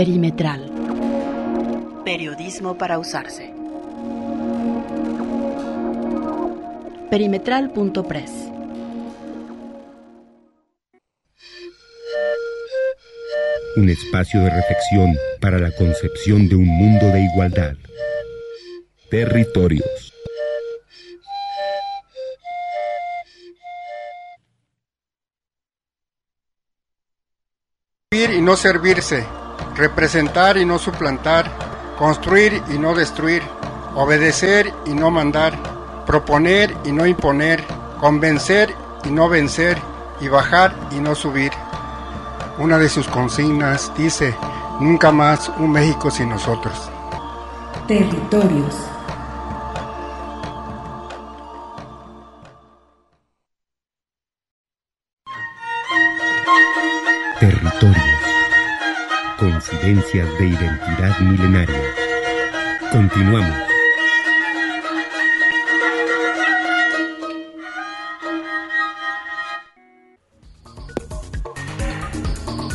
Perimetral. 0.00 0.64
Periodismo 2.06 2.78
para 2.78 2.98
usarse. 2.98 3.52
Perimetral.press. 7.10 8.30
Un 13.76 13.90
espacio 13.90 14.40
de 14.40 14.48
reflexión 14.48 15.14
para 15.38 15.58
la 15.58 15.70
concepción 15.72 16.48
de 16.48 16.56
un 16.56 16.66
mundo 16.66 17.04
de 17.08 17.20
igualdad. 17.20 17.74
Territorios. 19.10 20.14
Servir 28.10 28.30
y 28.38 28.40
no 28.40 28.56
servirse 28.56 29.39
representar 29.80 30.58
y 30.58 30.66
no 30.66 30.78
suplantar, 30.78 31.50
construir 31.98 32.62
y 32.68 32.78
no 32.78 32.94
destruir, 32.94 33.42
obedecer 33.94 34.72
y 34.84 34.90
no 34.90 35.10
mandar, 35.10 35.58
proponer 36.06 36.76
y 36.84 36.92
no 36.92 37.06
imponer, 37.06 37.64
convencer 37.98 38.74
y 39.04 39.10
no 39.10 39.28
vencer, 39.28 39.78
y 40.20 40.28
bajar 40.28 40.74
y 40.90 41.00
no 41.00 41.14
subir. 41.14 41.50
Una 42.58 42.76
de 42.76 42.90
sus 42.90 43.08
consignas 43.08 43.90
dice, 43.96 44.36
nunca 44.80 45.10
más 45.10 45.50
un 45.58 45.72
México 45.72 46.10
sin 46.10 46.28
nosotros. 46.28 46.90
Territorios. 47.88 48.76
De 59.90 60.46
identidad 60.46 61.18
milenaria. 61.18 61.82
Continuamos. 62.92 63.56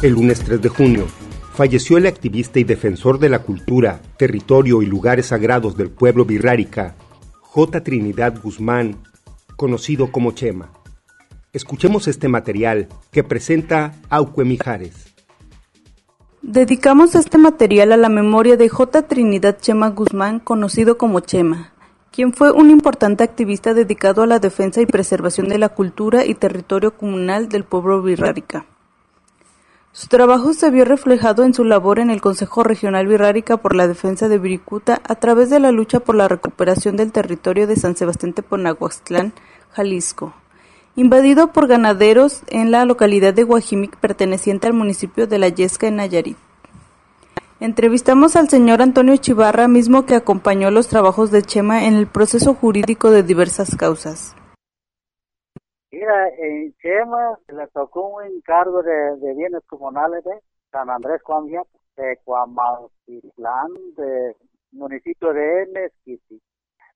El 0.01 0.11
lunes 0.11 0.41
3 0.41 0.61
de 0.61 0.67
junio 0.67 1.07
falleció 1.53 1.97
el 1.97 2.05
activista 2.05 2.59
y 2.59 2.65
defensor 2.65 3.17
de 3.17 3.29
la 3.29 3.39
cultura, 3.39 4.01
territorio 4.17 4.81
y 4.81 4.85
lugares 4.85 5.27
sagrados 5.27 5.77
del 5.77 5.91
pueblo 5.91 6.25
birrárica, 6.25 6.95
J. 7.39 7.81
Trinidad 7.81 8.41
Guzmán, 8.43 8.97
conocido 9.55 10.11
como 10.11 10.33
Chema. 10.33 10.69
Escuchemos 11.53 12.09
este 12.09 12.27
material 12.27 12.89
que 13.11 13.23
presenta 13.23 13.93
Auque 14.09 14.43
Mijares. 14.43 15.04
Dedicamos 16.47 17.15
este 17.15 17.39
material 17.39 17.91
a 17.91 17.97
la 17.97 18.07
memoria 18.07 18.55
de 18.55 18.69
J. 18.69 19.01
Trinidad 19.07 19.57
Chema 19.59 19.89
Guzmán, 19.89 20.39
conocido 20.39 20.95
como 20.95 21.19
Chema, 21.19 21.71
quien 22.11 22.33
fue 22.33 22.51
un 22.51 22.69
importante 22.69 23.23
activista 23.23 23.73
dedicado 23.73 24.21
a 24.21 24.27
la 24.27 24.37
defensa 24.37 24.79
y 24.79 24.85
preservación 24.85 25.49
de 25.49 25.57
la 25.57 25.69
cultura 25.69 26.23
y 26.23 26.35
territorio 26.35 26.95
comunal 26.95 27.49
del 27.49 27.63
pueblo 27.63 28.03
birrárica. 28.03 28.67
Su 29.91 30.07
trabajo 30.07 30.53
se 30.53 30.69
vio 30.69 30.85
reflejado 30.85 31.43
en 31.45 31.55
su 31.55 31.63
labor 31.63 31.97
en 31.97 32.11
el 32.11 32.21
Consejo 32.21 32.63
Regional 32.63 33.07
Birrárica 33.07 33.57
por 33.57 33.75
la 33.75 33.87
Defensa 33.87 34.27
de 34.27 34.37
Viricuta 34.37 35.01
a 35.03 35.15
través 35.15 35.49
de 35.49 35.59
la 35.59 35.71
lucha 35.71 35.99
por 35.99 36.13
la 36.13 36.27
recuperación 36.27 36.95
del 36.95 37.11
territorio 37.11 37.65
de 37.65 37.75
San 37.75 37.95
Sebastián 37.95 38.33
Teponahuastlán, 38.33 39.33
Jalisco 39.71 40.35
invadido 40.95 41.51
por 41.51 41.67
ganaderos 41.67 42.43
en 42.47 42.71
la 42.71 42.85
localidad 42.85 43.33
de 43.33 43.43
Guajimic 43.43 43.97
perteneciente 43.97 44.67
al 44.67 44.73
municipio 44.73 45.27
de 45.27 45.39
La 45.39 45.49
Yesca 45.49 45.87
en 45.87 45.97
Nayarit. 45.97 46.37
Entrevistamos 47.59 48.35
al 48.35 48.49
señor 48.49 48.81
Antonio 48.81 49.15
Chivarra, 49.17 49.67
mismo 49.67 50.05
que 50.05 50.15
acompañó 50.15 50.71
los 50.71 50.87
trabajos 50.87 51.31
de 51.31 51.41
Chema 51.41 51.85
en 51.85 51.95
el 51.95 52.07
proceso 52.07 52.53
jurídico 52.53 53.11
de 53.11 53.23
diversas 53.23 53.75
causas. 53.75 54.35
Mira, 55.89 56.27
en 56.37 56.73
Chema 56.81 57.39
le 57.47 57.67
tocó 57.67 58.07
un 58.09 58.25
encargo 58.25 58.83
de, 58.83 59.33
bienes 59.35 59.63
comunales 59.67 60.23
de 60.25 60.31
San 60.71 60.89
Andrés 60.89 61.23
Cuambia, 61.23 61.63
de 61.95 62.17
Cuamautilán, 62.25 63.71
de 63.95 64.35
municipio 64.73 65.31
de 65.31 65.65
Mezquiti. 65.73 66.41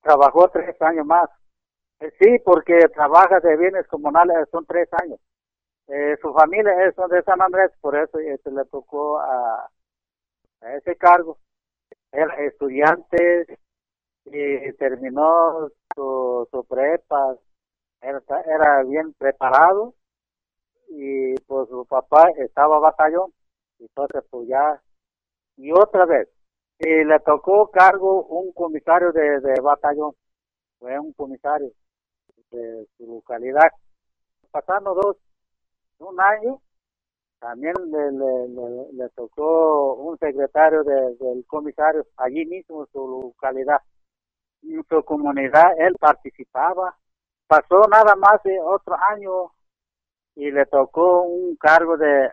Trabajó 0.02 0.50
tres 0.50 0.76
años 0.82 1.06
más. 1.06 1.30
Eh, 2.00 2.12
sí, 2.20 2.40
porque 2.46 2.80
trabaja 2.94 3.40
de 3.42 3.58
bienes 3.58 3.86
comunales, 3.88 4.48
son 4.52 4.66
tres 4.66 4.88
años. 5.04 5.20
Eh, 5.88 6.18
su 6.22 6.34
familia 6.34 6.72
es 6.86 6.96
de 6.96 7.24
San 7.24 7.42
Andrés, 7.42 7.72
por 7.82 7.96
eso 7.96 8.18
se 8.20 8.34
este, 8.34 8.52
le 8.52 8.64
tocó 8.66 9.20
a, 9.20 9.70
ese 10.78 10.96
cargo. 10.96 11.38
Era 12.12 12.36
estudiante 12.46 13.58
y 14.26 14.74
terminó 14.74 15.70
su, 15.96 16.66
prepa, 16.70 17.36
era, 18.02 18.22
era 18.46 18.84
bien 18.84 19.14
preparado 19.14 19.94
y 20.90 21.36
pues 21.48 21.70
su 21.70 21.86
papá 21.86 22.30
estaba 22.38 22.80
batallón, 22.80 23.34
entonces 23.80 24.24
pues 24.30 24.48
ya, 24.48 24.82
y 25.58 25.72
otra 25.72 26.06
vez, 26.06 26.30
y 26.80 27.04
le 27.04 27.20
tocó 27.22 27.70
cargo 27.72 28.26
un 28.26 28.52
comisario 28.54 29.12
de, 29.12 29.40
de 29.42 29.62
batallón, 29.62 30.14
fue 30.80 31.00
un 31.00 31.14
comisario 31.14 31.72
de 32.52 32.88
su 32.98 33.06
localidad. 33.06 33.72
Pasando 34.52 34.94
dos, 34.94 35.18
un 36.00 36.20
año, 36.20 36.62
también 37.40 37.74
le, 37.90 38.94
le, 38.94 39.10
tocó 39.10 39.94
un 39.96 40.18
secretario 40.18 40.84
de, 40.84 41.16
del 41.16 41.46
comisario 41.46 42.06
allí 42.18 42.46
mismo 42.46 42.82
en 42.82 42.92
su 42.92 43.08
localidad. 43.08 43.82
En 44.64 44.84
su 44.84 45.04
comunidad 45.04 45.80
él 45.80 45.96
participaba. 46.00 46.98
Pasó 47.48 47.88
nada 47.90 48.16
más 48.16 48.44
de 48.44 48.60
otro 48.60 48.96
año 49.10 49.52
y 50.36 50.52
le 50.52 50.66
tocó 50.66 51.24
un 51.24 51.56
cargo 51.56 51.98
de 51.98 52.32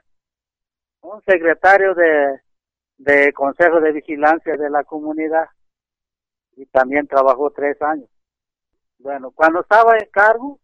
un 1.02 1.22
secretario 1.22 1.94
de, 1.94 2.40
de 2.98 3.32
Consejo 3.32 3.80
de 3.80 3.92
Vigilancia 3.92 4.56
de 4.56 4.70
la 4.70 4.84
comunidad 4.84 5.48
y 6.56 6.66
también 6.66 7.06
trabajó 7.06 7.50
tres 7.50 7.80
años. 7.80 8.08
Bueno, 8.98 9.30
cuando 9.30 9.60
estaba 9.60 9.96
en 9.96 10.08
cargo, 10.10 10.58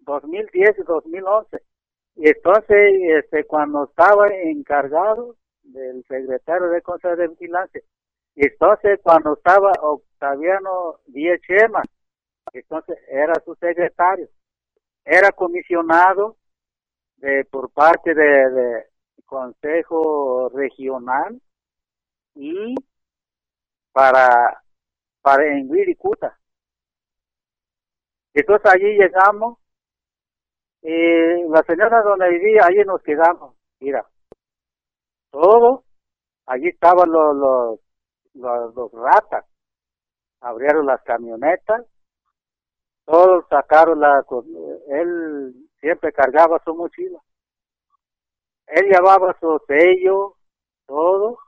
2010 0.00 0.78
y 0.78 0.82
2011, 0.82 1.62
y 2.16 2.28
entonces, 2.28 2.92
este, 3.24 3.44
cuando 3.44 3.84
estaba 3.84 4.28
encargado 4.28 5.36
del 5.62 6.02
secretario 6.08 6.68
de 6.68 6.82
Consejo 6.82 7.16
de 7.16 7.28
Vigilancia, 7.28 7.82
entonces 8.34 9.00
cuando 9.02 9.34
estaba 9.34 9.72
Octaviano 9.80 11.00
Díaz 11.06 11.40
Chema, 11.46 11.82
entonces 12.52 12.98
era 13.08 13.34
su 13.44 13.54
secretario, 13.56 14.28
era 15.04 15.32
comisionado 15.32 16.36
de 17.16 17.44
por 17.46 17.70
parte 17.70 18.14
de, 18.14 18.50
de 18.50 18.86
Consejo 19.26 20.50
Regional 20.54 21.40
y 22.34 22.74
para 23.92 24.62
para 25.20 25.46
en 25.46 25.68
Cuta. 25.96 26.38
Entonces 28.38 28.72
allí 28.72 28.96
llegamos 28.96 29.58
y 30.80 31.48
la 31.50 31.60
señora 31.64 32.02
donde 32.02 32.28
vivía, 32.30 32.62
allí 32.66 32.84
nos 32.86 33.02
quedamos. 33.02 33.56
Mira, 33.80 34.06
todo, 35.32 35.82
allí 36.46 36.68
estaban 36.68 37.10
los, 37.10 37.36
los, 37.36 37.80
los, 38.34 38.74
los 38.76 38.92
ratas, 38.92 39.44
abrieron 40.40 40.86
las 40.86 41.02
camionetas, 41.02 41.84
todos 43.04 43.44
sacaron 43.48 43.98
la, 43.98 44.24
él 44.86 45.54
siempre 45.80 46.12
cargaba 46.12 46.62
su 46.64 46.76
mochila. 46.76 47.18
Él 48.68 48.84
llevaba 48.84 49.36
su 49.40 49.58
sello, 49.66 50.36
todo. 50.86 51.38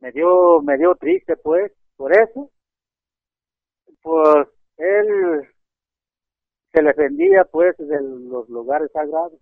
Me 0.00 0.12
dio, 0.12 0.62
me 0.62 0.78
dio 0.78 0.94
triste 0.94 1.36
pues, 1.36 1.72
por 1.96 2.12
eso. 2.12 2.50
Pues 4.00 4.48
él 4.78 5.55
se 6.72 6.82
defendía 6.82 7.44
pues 7.44 7.76
de 7.78 8.00
los 8.00 8.48
lugares 8.48 8.90
sagrados. 8.92 9.40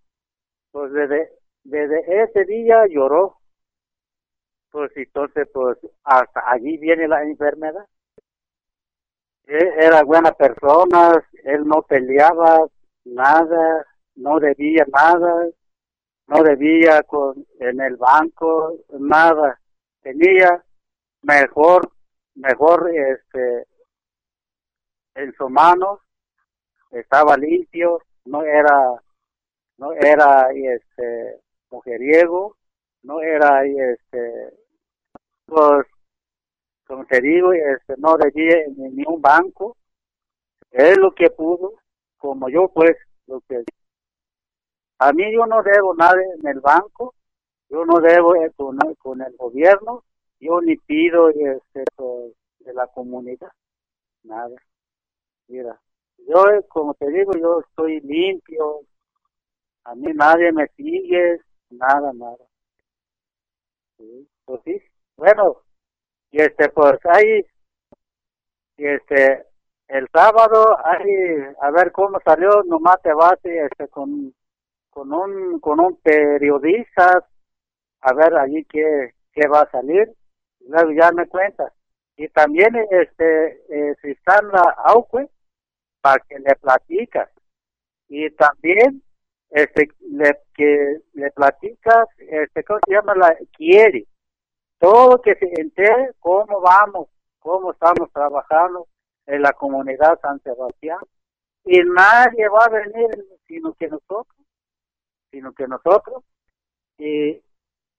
Pues 0.70 0.92
desde, 0.92 1.30
desde 1.62 2.22
ese 2.22 2.44
día 2.44 2.86
lloró. 2.88 3.38
Pues 4.70 4.90
entonces 4.96 5.48
pues 5.52 5.78
hasta 6.02 6.42
allí 6.50 6.76
viene 6.78 7.06
la 7.08 7.22
enfermedad. 7.22 7.86
Él 9.46 9.68
era 9.78 10.02
buena 10.02 10.32
persona, 10.32 11.22
él 11.44 11.66
no 11.66 11.82
peleaba 11.82 12.66
nada, 13.04 13.86
no 14.16 14.40
debía 14.40 14.86
nada, 14.90 15.48
no 16.26 16.42
debía 16.42 17.02
con, 17.02 17.46
en 17.60 17.80
el 17.80 17.96
banco 17.96 18.78
nada, 18.98 19.60
tenía 20.00 20.64
mejor, 21.22 21.90
mejor 22.34 22.90
este, 22.94 23.66
en 25.14 25.32
su 25.34 25.48
mano, 25.48 26.00
estaba 27.00 27.36
limpio, 27.36 28.02
no 28.24 28.42
era, 28.42 29.02
no 29.78 29.92
era 29.92 30.48
este 30.52 31.40
mujeriego, 31.70 32.56
no 33.02 33.20
era 33.20 33.64
este, 33.64 34.54
pues, 35.46 35.86
como 36.86 37.04
te 37.06 37.20
digo, 37.20 37.52
este, 37.52 37.94
no 37.98 38.16
debía 38.16 38.64
ni 38.76 39.04
un 39.06 39.20
banco, 39.20 39.76
es 40.70 40.96
lo 40.98 41.12
que 41.14 41.30
pudo, 41.30 41.74
como 42.18 42.48
yo 42.48 42.68
pues, 42.68 42.96
lo 43.26 43.40
que 43.42 43.64
a 44.98 45.12
mí 45.12 45.24
yo 45.32 45.46
no 45.46 45.62
debo 45.62 45.94
nada 45.94 46.16
en 46.38 46.46
el 46.46 46.60
banco, 46.60 47.14
yo 47.68 47.84
no 47.84 48.00
debo 48.00 48.36
eh, 48.36 48.52
con, 48.56 48.78
con 48.98 49.20
el 49.22 49.36
gobierno, 49.36 50.04
yo 50.40 50.60
ni 50.60 50.76
pido 50.76 51.30
este, 51.30 51.84
de 52.60 52.72
la 52.74 52.86
comunidad, 52.88 53.50
nada. 54.22 54.56
Mira, 55.48 55.78
yo 56.18 56.48
eh, 56.50 56.64
como 56.68 56.94
te 56.94 57.08
digo, 57.10 57.32
yo 57.34 57.60
estoy 57.60 58.00
limpio, 58.00 58.80
a 59.84 59.94
mí 59.94 60.12
nadie 60.14 60.52
me 60.52 60.66
sigue, 60.76 61.40
nada, 61.70 62.12
nada. 62.12 62.44
Sí, 63.98 64.28
pues 64.44 64.60
sí, 64.64 64.82
bueno, 65.16 65.62
y 66.30 66.40
este, 66.40 66.68
pues 66.70 66.98
ahí, 67.06 67.46
y 68.76 68.86
este, 68.86 69.46
el 69.88 70.08
sábado, 70.12 70.76
ahí, 70.84 71.06
a 71.60 71.70
ver 71.70 71.92
cómo 71.92 72.18
salió, 72.24 72.62
nomás 72.64 73.00
te 73.02 73.12
vas 73.12 73.38
este, 73.44 73.88
con 73.88 74.34
con 74.94 75.12
un 75.12 75.58
con 75.60 75.80
un 75.80 75.96
periodista. 75.96 77.26
A 78.00 78.12
ver 78.14 78.36
allí 78.36 78.64
qué, 78.66 79.14
qué 79.32 79.48
va 79.48 79.62
a 79.62 79.70
salir. 79.70 80.12
Luego 80.60 80.92
ya 80.92 81.10
me 81.12 81.26
cuentas. 81.26 81.72
Y 82.16 82.28
también 82.28 82.74
este 82.90 83.64
eh, 83.68 83.94
si 84.00 84.12
está 84.12 84.38
en 84.38 84.48
la 84.48 84.74
AUCUE 84.84 85.28
para 86.04 86.22
que 86.28 86.38
le 86.38 86.54
platicas. 86.56 87.30
Y 88.08 88.28
también 88.32 89.02
este 89.48 89.88
le 90.10 90.38
que 90.54 90.98
le 91.14 91.30
platicas 91.30 92.08
este 92.18 92.62
cómo 92.62 92.80
se 92.86 92.92
llama 92.92 93.14
la 93.14 93.34
quiere. 93.56 94.06
Todo 94.78 95.22
que 95.22 95.34
se 95.36 95.50
entere 95.58 96.10
cómo 96.18 96.60
vamos 96.60 97.08
cómo 97.38 97.72
estamos 97.72 98.12
trabajando 98.12 98.86
en 99.24 99.40
la 99.40 99.54
comunidad 99.54 100.20
San 100.20 100.42
Sebastián 100.42 100.98
y 101.64 101.78
nadie 101.84 102.48
va 102.48 102.66
a 102.66 102.68
venir 102.68 103.08
sino 103.46 103.72
que 103.72 103.88
nosotros 103.88 104.36
sino 105.30 105.54
que 105.54 105.66
nosotros. 105.66 106.22
Y 106.98 107.40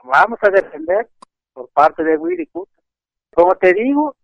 vamos 0.04 0.38
a 0.44 0.52
defender 0.52 1.10
por 1.54 1.70
parte 1.70 2.04
de 2.04 2.18
Willy 2.18 2.48
Como 3.34 3.56
te 3.56 3.74
digo, 3.74 4.16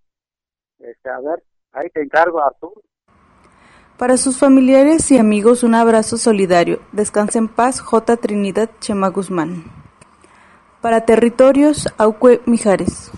este, 0.78 1.10
a 1.10 1.20
ver, 1.20 1.44
ahí 1.72 1.90
te 1.90 2.04
encargo, 2.04 2.40
Arturo. 2.44 2.84
Para 4.02 4.18
sus 4.18 4.38
familiares 4.38 5.12
y 5.12 5.20
amigos, 5.20 5.62
un 5.62 5.76
abrazo 5.76 6.18
solidario. 6.18 6.80
Descansa 6.92 7.38
en 7.38 7.48
paz, 7.48 7.80
J. 7.82 8.18
Trinidad 8.18 8.72
Chema 8.80 9.10
Guzmán. 9.10 9.66
Para 10.82 11.06
Territorios, 11.06 11.88
Auque 12.00 12.42
Mijares. 12.48 13.12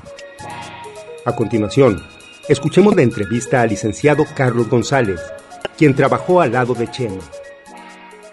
A 1.24 1.34
continuación, 1.34 2.04
escuchemos 2.50 2.98
la 2.98 3.02
entrevista 3.02 3.62
al 3.62 3.70
licenciado 3.70 4.26
Carlos 4.36 4.68
González, 4.68 5.22
quien 5.78 5.96
trabajó 5.96 6.42
al 6.42 6.52
lado 6.52 6.74
de 6.74 6.92
Chema. 6.92 7.24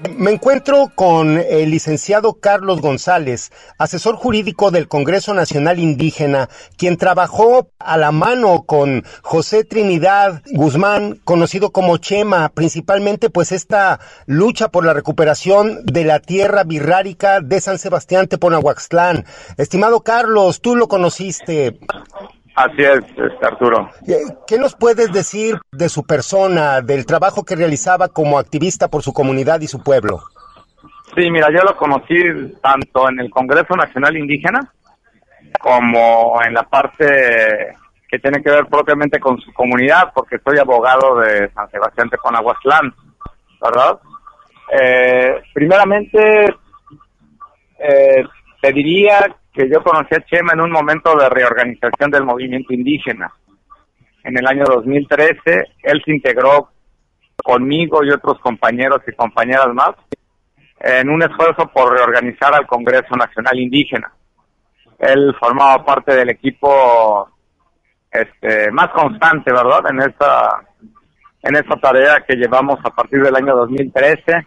Me 0.08 0.30
encuentro 0.30 0.90
con 0.94 1.36
el 1.36 1.70
licenciado 1.70 2.34
Carlos 2.34 2.80
González, 2.80 3.52
asesor 3.76 4.16
jurídico 4.16 4.70
del 4.70 4.88
Congreso 4.88 5.34
Nacional 5.34 5.78
Indígena, 5.78 6.48
quien 6.78 6.96
trabajó 6.96 7.68
a 7.78 7.98
la 7.98 8.10
mano 8.10 8.64
con 8.64 9.04
José 9.20 9.64
Trinidad 9.64 10.42
Guzmán, 10.52 11.20
conocido 11.24 11.70
como 11.70 11.98
Chema, 11.98 12.48
principalmente 12.48 13.28
pues 13.28 13.52
esta 13.52 14.00
lucha 14.24 14.68
por 14.68 14.86
la 14.86 14.94
recuperación 14.94 15.84
de 15.84 16.04
la 16.04 16.20
tierra 16.20 16.64
birrárica 16.64 17.40
de 17.40 17.60
San 17.60 17.78
Sebastián 17.78 18.26
Teponahuaxtlán. 18.26 19.26
Estimado 19.58 20.00
Carlos, 20.00 20.62
tú 20.62 20.76
lo 20.76 20.88
conociste. 20.88 21.78
Así 22.60 22.82
es, 22.82 23.00
este, 23.16 23.46
Arturo. 23.46 23.88
¿Qué 24.46 24.58
nos 24.58 24.74
puedes 24.74 25.10
decir 25.12 25.56
de 25.72 25.88
su 25.88 26.04
persona, 26.04 26.82
del 26.82 27.06
trabajo 27.06 27.42
que 27.42 27.56
realizaba 27.56 28.08
como 28.08 28.38
activista 28.38 28.88
por 28.88 29.02
su 29.02 29.14
comunidad 29.14 29.62
y 29.62 29.66
su 29.66 29.82
pueblo? 29.82 30.20
Sí, 31.16 31.30
mira, 31.30 31.48
yo 31.50 31.62
lo 31.62 31.74
conocí 31.74 32.16
tanto 32.62 33.08
en 33.08 33.20
el 33.20 33.30
Congreso 33.30 33.74
Nacional 33.76 34.14
Indígena 34.14 34.60
como 35.58 36.38
en 36.44 36.52
la 36.52 36.62
parte 36.64 37.74
que 38.06 38.18
tiene 38.18 38.42
que 38.42 38.50
ver 38.50 38.66
propiamente 38.66 39.18
con 39.18 39.40
su 39.40 39.52
comunidad, 39.54 40.12
porque 40.14 40.38
soy 40.44 40.58
abogado 40.58 41.18
de 41.20 41.50
San 41.52 41.70
Sebastián 41.70 42.08
de 42.10 42.18
Conahuaslán, 42.18 42.92
¿verdad? 43.62 43.98
Eh, 44.70 45.42
primeramente, 45.54 46.44
eh, 47.78 48.24
te 48.60 48.72
diría 48.72 49.34
que 49.60 49.68
yo 49.68 49.82
conocí 49.82 50.14
a 50.14 50.24
Chema 50.24 50.54
en 50.54 50.62
un 50.62 50.70
momento 50.70 51.14
de 51.14 51.28
reorganización 51.28 52.10
del 52.10 52.24
movimiento 52.24 52.72
indígena. 52.72 53.30
En 54.24 54.38
el 54.38 54.46
año 54.46 54.64
2013, 54.64 55.64
él 55.82 56.02
se 56.02 56.12
integró 56.12 56.70
conmigo 57.44 58.02
y 58.02 58.10
otros 58.10 58.38
compañeros 58.40 59.02
y 59.06 59.12
compañeras 59.12 59.68
más 59.74 59.90
en 60.78 61.10
un 61.10 61.22
esfuerzo 61.22 61.68
por 61.74 61.92
reorganizar 61.92 62.54
al 62.54 62.66
Congreso 62.66 63.14
Nacional 63.16 63.58
Indígena. 63.58 64.10
Él 64.98 65.36
formaba 65.38 65.84
parte 65.84 66.14
del 66.14 66.30
equipo 66.30 67.28
este, 68.10 68.70
más 68.70 68.88
constante, 68.88 69.52
¿verdad? 69.52 69.90
En 69.90 70.00
esta, 70.00 70.62
en 71.42 71.56
esta 71.56 71.76
tarea 71.76 72.24
que 72.26 72.36
llevamos 72.36 72.78
a 72.82 72.90
partir 72.90 73.22
del 73.22 73.36
año 73.36 73.54
2013, 73.56 74.46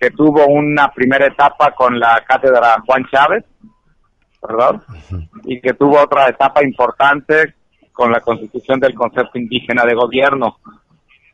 que 0.00 0.10
tuvo 0.10 0.46
una 0.46 0.88
primera 0.88 1.26
etapa 1.26 1.72
con 1.76 2.00
la 2.00 2.24
cátedra 2.26 2.82
Juan 2.84 3.06
Chávez, 3.08 3.44
¿verdad? 4.42 4.80
Y 5.44 5.60
que 5.60 5.74
tuvo 5.74 6.00
otra 6.00 6.28
etapa 6.28 6.62
importante 6.62 7.54
con 7.92 8.12
la 8.12 8.20
constitución 8.20 8.78
del 8.78 8.94
concepto 8.94 9.38
indígena 9.38 9.84
de 9.84 9.94
gobierno. 9.94 10.58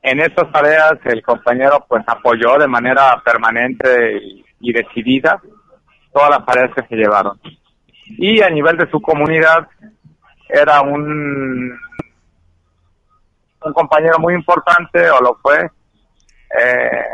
En 0.03 0.21
estas 0.21 0.51
tareas 0.51 0.95
el 1.05 1.23
compañero 1.23 1.85
pues 1.89 2.03
apoyó 2.07 2.59
de 2.59 2.69
manera 2.69 3.21
permanente 3.25 4.21
y 4.61 4.73
decidida 4.73 5.41
todas 6.13 6.31
las 6.31 6.47
tareas 6.47 6.75
que 6.75 6.87
se 6.87 6.97
llevaron. 6.97 7.39
Y 8.07 8.41
a 8.43 8.51
nivel 8.51 8.77
de 8.77 8.91
su 8.91 9.01
comunidad 9.01 9.67
era 10.49 10.83
un, 10.83 11.79
un 13.63 13.73
compañero 13.73 14.19
muy 14.19 14.35
importante, 14.35 15.11
o 15.11 15.21
lo 15.21 15.35
fue, 15.37 15.59
eh, 15.59 17.05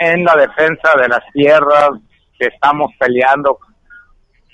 en 0.00 0.24
la 0.24 0.34
defensa 0.36 0.94
de 1.00 1.08
las 1.08 1.22
tierras 1.32 1.90
que 2.38 2.46
estamos 2.46 2.92
peleando 2.98 3.58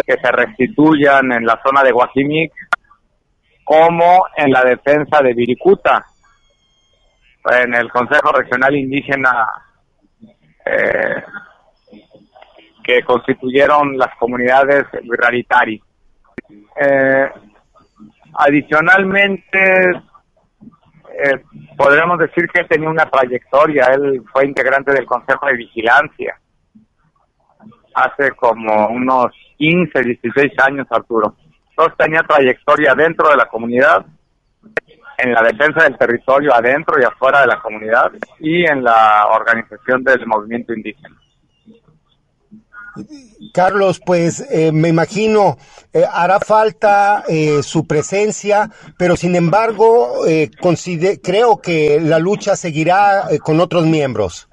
que 0.06 0.16
se 0.16 0.32
restituyan 0.32 1.32
en 1.32 1.46
la 1.46 1.60
zona 1.64 1.82
de 1.82 1.92
Guajimic, 1.92 2.52
como 3.64 4.24
en 4.36 4.50
la 4.50 4.64
defensa 4.64 5.22
de 5.22 5.34
Viricuta, 5.34 6.04
en 7.44 7.74
el 7.74 7.90
Consejo 7.90 8.32
Regional 8.32 8.74
Indígena 8.74 9.48
eh, 10.64 11.22
que 12.82 13.02
constituyeron 13.02 13.96
las 13.96 14.14
comunidades 14.16 14.86
Raritari. 15.08 15.80
Eh, 16.80 17.30
adicionalmente, 18.34 19.90
eh, 21.24 21.42
podríamos 21.76 22.18
decir 22.18 22.48
que 22.48 22.64
tenía 22.64 22.88
una 22.88 23.08
trayectoria, 23.08 23.86
él 23.94 24.22
fue 24.32 24.46
integrante 24.46 24.92
del 24.92 25.06
Consejo 25.06 25.46
de 25.46 25.56
Vigilancia 25.56 26.36
hace 27.94 28.32
como 28.32 28.88
unos 28.88 29.32
15, 29.58 30.02
16 30.02 30.52
años, 30.66 30.86
Arturo. 30.90 31.36
Entonces 31.70 31.94
tenía 31.96 32.22
trayectoria 32.22 32.94
dentro 32.94 33.30
de 33.30 33.36
la 33.36 33.46
comunidad, 33.46 34.04
en 35.18 35.32
la 35.32 35.42
defensa 35.42 35.84
del 35.84 35.96
territorio 35.96 36.54
adentro 36.54 37.00
y 37.00 37.04
afuera 37.04 37.42
de 37.42 37.46
la 37.46 37.60
comunidad 37.60 38.12
y 38.40 38.64
en 38.64 38.82
la 38.82 39.26
organización 39.28 40.02
del 40.02 40.26
movimiento 40.26 40.74
indígena. 40.74 41.16
Carlos, 43.54 44.00
pues 44.04 44.44
eh, 44.50 44.70
me 44.70 44.88
imagino 44.88 45.56
eh, 45.92 46.04
hará 46.10 46.40
falta 46.40 47.24
eh, 47.28 47.62
su 47.62 47.86
presencia, 47.86 48.70
pero 48.98 49.16
sin 49.16 49.34
embargo 49.34 50.24
creo 51.22 51.60
que 51.60 52.00
la 52.00 52.18
lucha 52.18 52.56
seguirá 52.56 53.28
con 53.42 53.60
otros 53.60 53.86
miembros. 53.86 54.48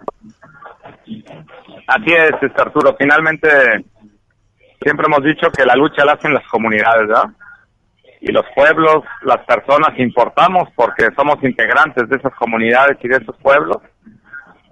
Así 1.90 2.14
es, 2.14 2.32
este, 2.42 2.62
Arturo. 2.62 2.96
Finalmente, 2.98 3.50
siempre 4.82 5.06
hemos 5.08 5.24
dicho 5.24 5.50
que 5.52 5.66
la 5.66 5.76
lucha 5.76 6.06
la 6.06 6.14
hacen 6.14 6.34
las 6.34 6.48
comunidades, 6.48 7.08
¿verdad? 7.08 7.30
Y 8.22 8.32
los 8.32 8.46
pueblos, 8.54 9.04
las 9.24 9.44
personas 9.46 9.98
importamos 9.98 10.70
porque 10.76 11.08
somos 11.16 11.42
integrantes 11.44 12.08
de 12.10 12.18
esas 12.18 12.34
comunidades 12.36 12.98
y 13.02 13.08
de 13.08 13.18
esos 13.18 13.36
pueblos 13.38 13.82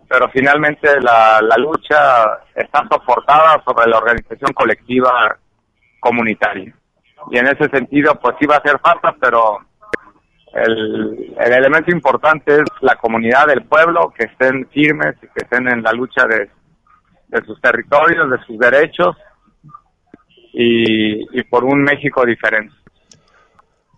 pero 0.08 0.30
finalmente 0.30 1.02
la, 1.02 1.42
la 1.42 1.58
lucha 1.58 2.40
está 2.56 2.88
soportada 2.90 3.62
sobre 3.66 3.90
la 3.90 3.98
organización 3.98 4.54
colectiva 4.54 5.38
comunitaria. 6.00 6.74
Y 7.32 7.38
en 7.38 7.48
ese 7.48 7.70
sentido, 7.70 8.18
pues 8.20 8.36
sí 8.40 8.46
va 8.46 8.56
a 8.56 8.60
hacer 8.60 8.80
falta, 8.80 9.14
pero 9.20 9.60
el, 10.54 11.36
el 11.38 11.54
elemento 11.54 11.92
importante 11.92 12.56
es 12.56 12.70
la 12.82 12.96
comunidad 12.96 13.48
del 13.48 13.66
pueblo, 13.66 14.14
que 14.18 14.26
estén 14.26 14.68
firmes 14.70 15.16
y 15.22 15.28
que 15.28 15.44
estén 15.44 15.68
en 15.68 15.84
la 15.84 15.92
lucha 15.92 16.26
de, 16.26 16.50
de 17.28 17.46
sus 17.46 17.60
territorios, 17.62 18.30
de 18.30 18.38
sus 18.46 18.58
derechos 18.58 19.16
y, 20.54 21.40
y 21.40 21.44
por 21.44 21.64
un 21.64 21.84
México 21.84 22.26
diferente. 22.26 22.74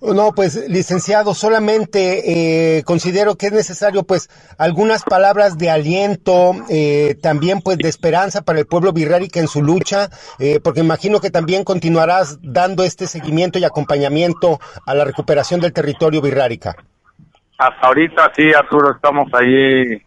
No, 0.01 0.31
pues 0.31 0.69
licenciado, 0.69 1.33
solamente 1.33 2.77
eh, 2.77 2.83
considero 2.83 3.35
que 3.35 3.47
es 3.47 3.51
necesario 3.51 4.03
pues 4.03 4.29
algunas 4.57 5.03
palabras 5.03 5.57
de 5.57 5.69
aliento, 5.69 6.53
eh, 6.69 7.15
también 7.21 7.59
pues 7.59 7.77
de 7.77 7.89
esperanza 7.89 8.41
para 8.41 8.59
el 8.59 8.65
pueblo 8.65 8.93
birrárica 8.93 9.41
en 9.41 9.49
su 9.49 9.61
lucha, 9.61 10.09
eh, 10.39 10.61
porque 10.63 10.79
imagino 10.79 11.19
que 11.19 11.31
también 11.31 11.65
continuarás 11.65 12.39
dando 12.41 12.83
este 12.83 13.07
seguimiento 13.07 13.59
y 13.59 13.65
acompañamiento 13.65 14.59
a 14.85 14.95
la 14.95 15.03
recuperación 15.03 15.59
del 15.59 15.73
territorio 15.73 16.21
birrárica. 16.21 16.77
Hasta 17.57 17.87
ahorita 17.87 18.31
sí, 18.37 18.53
Arturo, 18.53 18.95
estamos 18.95 19.27
ahí 19.33 20.01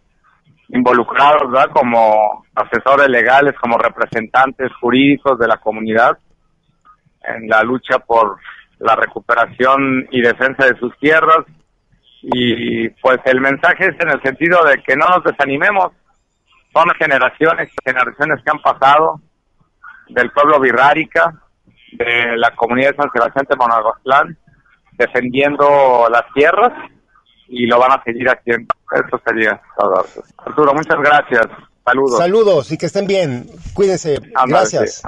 involucrados, 0.73 1.51
¿verdad? 1.51 1.69
Como 1.71 2.45
asesores 2.55 3.07
legales, 3.07 3.53
como 3.61 3.77
representantes 3.77 4.71
jurídicos 4.81 5.37
de 5.37 5.47
la 5.47 5.57
comunidad 5.57 6.17
en 7.23 7.47
la 7.47 7.63
lucha 7.63 7.99
por 7.99 8.37
la 8.79 8.95
recuperación 8.95 10.07
y 10.11 10.21
defensa 10.21 10.65
de 10.65 10.77
sus 10.79 10.97
tierras. 10.97 11.45
Y 12.23 12.89
pues 12.89 13.19
el 13.25 13.39
mensaje 13.39 13.85
es 13.85 13.95
en 13.99 14.09
el 14.09 14.21
sentido 14.21 14.63
de 14.65 14.81
que 14.81 14.95
no 14.95 15.07
nos 15.07 15.23
desanimemos. 15.23 15.91
Son 16.73 16.89
generaciones, 16.97 17.69
generaciones 17.85 18.43
que 18.43 18.51
han 18.51 18.61
pasado 18.61 19.21
del 20.09 20.31
pueblo 20.31 20.59
birrárica, 20.59 21.33
de 21.91 22.35
la 22.37 22.51
comunidad 22.55 22.91
de 22.91 22.97
San 22.97 23.11
Sebastián 23.13 23.45
de 23.47 23.55
Monagostlán, 23.55 24.37
defendiendo 24.93 26.07
las 26.09 26.23
tierras 26.33 26.73
y 27.47 27.65
lo 27.65 27.79
van 27.79 27.91
a 27.91 28.03
seguir 28.03 28.27
haciendo. 28.29 28.73
Eso 28.91 29.21
sería 29.25 29.61
todo. 29.77 30.05
Arturo, 30.37 30.73
muchas 30.73 30.97
gracias. 30.99 31.47
Saludos. 31.85 32.17
Saludos 32.17 32.71
y 32.71 32.77
que 32.77 32.85
estén 32.85 33.07
bien. 33.07 33.47
Cuídense. 33.73 34.19
gracias. 34.47 35.03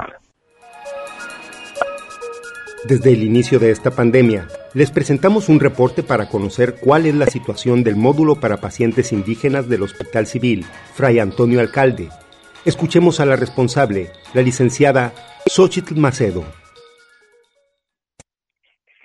Desde 2.87 3.13
el 3.13 3.23
inicio 3.23 3.57
de 3.57 3.71
esta 3.71 3.89
pandemia, 3.91 4.47
les 4.73 4.91
presentamos 4.91 5.49
un 5.49 5.59
reporte 5.59 6.03
para 6.03 6.29
conocer 6.29 6.75
cuál 6.75 7.07
es 7.07 7.15
la 7.15 7.25
situación 7.25 7.83
del 7.83 7.95
módulo 7.95 8.35
para 8.35 8.57
pacientes 8.57 9.11
indígenas 9.11 9.67
del 9.67 9.83
Hospital 9.83 10.27
Civil, 10.27 10.65
Fray 10.93 11.19
Antonio 11.19 11.61
Alcalde. 11.61 12.09
Escuchemos 12.63 13.19
a 13.19 13.25
la 13.25 13.37
responsable, 13.37 14.11
la 14.33 14.41
licenciada 14.41 15.13
Xochitl 15.47 15.95
Macedo. 15.95 16.43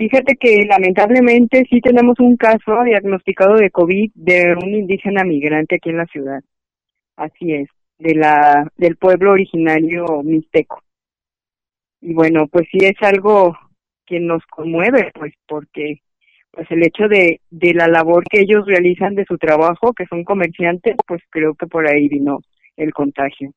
Fíjate 0.01 0.37
que 0.37 0.65
lamentablemente 0.65 1.67
sí 1.69 1.83
tenemos 1.83 2.19
un 2.21 2.39
caso 2.39 2.83
diagnosticado 2.87 3.57
de 3.57 3.71
COVID 3.71 4.11
de 4.15 4.55
un 4.55 4.75
indígena 4.75 5.25
migrante 5.25 5.75
aquí 5.75 5.91
en 5.91 5.99
la 5.99 6.07
ciudad. 6.07 6.41
Así 7.17 7.53
es, 7.53 7.69
de 7.99 8.15
la 8.15 8.67
del 8.79 8.97
pueblo 8.97 9.33
originario 9.33 10.07
mixteco. 10.25 10.83
Y 12.01 12.15
bueno, 12.15 12.47
pues 12.47 12.67
sí 12.73 12.79
es 12.81 12.97
algo 13.03 13.55
que 14.07 14.21
nos 14.21 14.43
conmueve, 14.47 15.13
pues 15.13 15.35
porque 15.47 16.01
pues 16.51 16.67
el 16.71 16.83
hecho 16.83 17.07
de, 17.07 17.43
de 17.51 17.75
la 17.75 17.87
labor 17.87 18.25
que 18.25 18.41
ellos 18.41 18.65
realizan 18.65 19.15
de 19.15 19.27
su 19.27 19.37
trabajo, 19.37 19.93
que 19.93 20.07
son 20.07 20.25
comerciantes, 20.25 20.97
pues 21.07 21.21
creo 21.29 21.55
que 21.55 21.67
por 21.67 21.87
ahí 21.87 22.09
vino 22.09 22.41
el 22.79 22.95
contagio. 22.95 23.53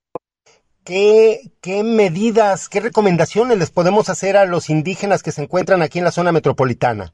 ¿Qué, 0.85 1.37
¿Qué 1.61 1.83
medidas, 1.83 2.67
qué 2.67 2.81
recomendaciones 2.81 3.57
les 3.57 3.71
podemos 3.71 4.09
hacer 4.09 4.35
a 4.35 4.45
los 4.45 4.69
indígenas 4.69 5.23
que 5.23 5.31
se 5.31 5.43
encuentran 5.43 5.81
aquí 5.81 5.99
en 5.99 6.05
la 6.05 6.11
zona 6.11 6.31
metropolitana? 6.31 7.13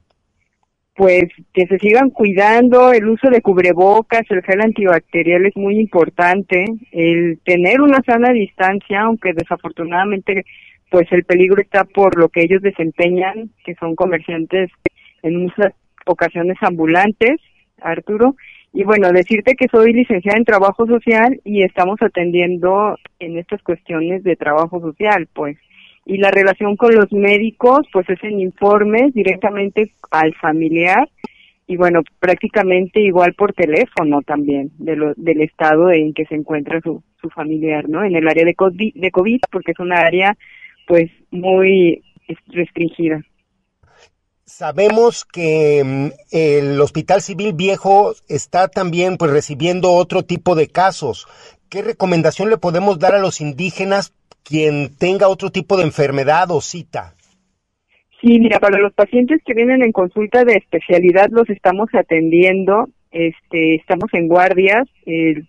Pues 0.96 1.26
que 1.54 1.68
se 1.68 1.78
sigan 1.78 2.10
cuidando, 2.10 2.92
el 2.92 3.08
uso 3.08 3.30
de 3.30 3.42
cubrebocas, 3.42 4.24
el 4.30 4.42
gel 4.42 4.62
antibacterial 4.62 5.46
es 5.46 5.56
muy 5.56 5.80
importante, 5.80 6.66
el 6.92 7.40
tener 7.46 7.80
una 7.80 8.02
sana 8.06 8.34
distancia, 8.34 9.02
aunque 9.02 9.34
desafortunadamente 9.34 10.46
pues 10.90 11.08
el 11.12 11.24
peligro 11.24 11.62
está 11.62 11.84
por 11.84 12.18
lo 12.18 12.30
que 12.30 12.42
ellos 12.42 12.62
desempeñan, 12.62 13.52
que 13.64 13.76
son 13.76 13.96
comerciantes 13.96 14.72
en 15.22 15.44
muchas 15.44 15.74
ocasiones 16.06 16.58
ambulantes, 16.62 17.40
Arturo. 17.82 18.36
Y 18.72 18.84
bueno, 18.84 19.12
decirte 19.12 19.56
que 19.56 19.68
soy 19.72 19.94
licenciada 19.94 20.38
en 20.38 20.46
trabajo 20.46 20.86
social 20.86 21.42
y 21.44 21.64
estamos 21.64 22.02
atendiendo 22.02 22.98
en 23.20 23.38
estas 23.38 23.62
cuestiones 23.64 24.24
de 24.24 24.36
trabajo 24.36 24.80
social, 24.80 25.28
pues. 25.34 25.58
Y 26.06 26.18
la 26.18 26.32
relación 26.32 26.76
con 26.76 26.94
los 26.96 27.12
médicos, 27.12 27.88
pues 27.92 28.10
es 28.10 28.24
en 28.24 28.40
informes 28.40 29.14
directamente 29.14 29.92
al 30.12 30.34
familiar 30.36 31.08
y 31.70 31.78
bueno, 31.78 32.02
prácticamente 32.20 33.00
igual 33.00 33.36
por 33.36 33.54
teléfono 33.54 34.24
también 34.24 34.72
de 34.80 34.96
lo, 34.96 35.14
del 35.16 35.42
estado 35.42 35.92
en 35.92 36.16
que 36.16 36.26
se 36.26 36.34
encuentra 36.34 36.82
su, 36.82 37.04
su 37.22 37.30
familiar, 37.30 37.88
¿no? 37.88 38.04
En 38.04 38.16
el 38.16 38.28
área 38.28 38.44
de 38.44 38.56
COVID, 38.56 38.96
de 38.96 39.12
COVID, 39.12 39.40
porque 39.52 39.74
es 39.74 39.80
una 39.80 40.00
área 40.00 40.36
pues 40.88 41.12
muy 41.30 42.02
restringida. 42.48 43.22
Sabemos 44.50 45.26
que 45.26 45.84
mm, 45.86 46.08
el 46.32 46.82
Hospital 46.82 47.22
Civil 47.22 47.54
Viejo 47.54 48.14
está 48.28 48.68
también 48.68 49.18
pues 49.18 49.30
recibiendo 49.30 49.91
otro 49.91 50.24
tipo 50.24 50.56
de 50.56 50.68
casos. 50.68 51.28
¿Qué 51.70 51.84
recomendación 51.84 52.50
le 52.50 52.58
podemos 52.58 52.97
dar 52.97 53.14
a 53.14 53.20
los 53.20 53.41
indígenas 53.41 54.12
quien 54.43 54.89
tenga 54.97 55.28
otro 55.28 55.52
tipo 55.52 55.78
de 55.78 55.84
enfermedad 55.84 56.50
o 56.50 56.62
cita? 56.62 57.14
Sí, 58.20 58.39
mira, 58.39 58.60
para 58.60 58.80
los 58.80 58.91
pacientes 58.93 59.39
que 59.45 59.54
vienen 59.54 59.84
en 59.84 59.91
consulta 59.91 60.43
de 60.43 60.54
especialidad 60.54 61.30
los 61.30 61.47
estamos 61.47 61.88
atendiendo, 61.93 62.89
este, 63.12 63.76
estamos 63.76 64.10
en 64.14 64.28
guardias, 64.28 64.88
el 65.06 65.47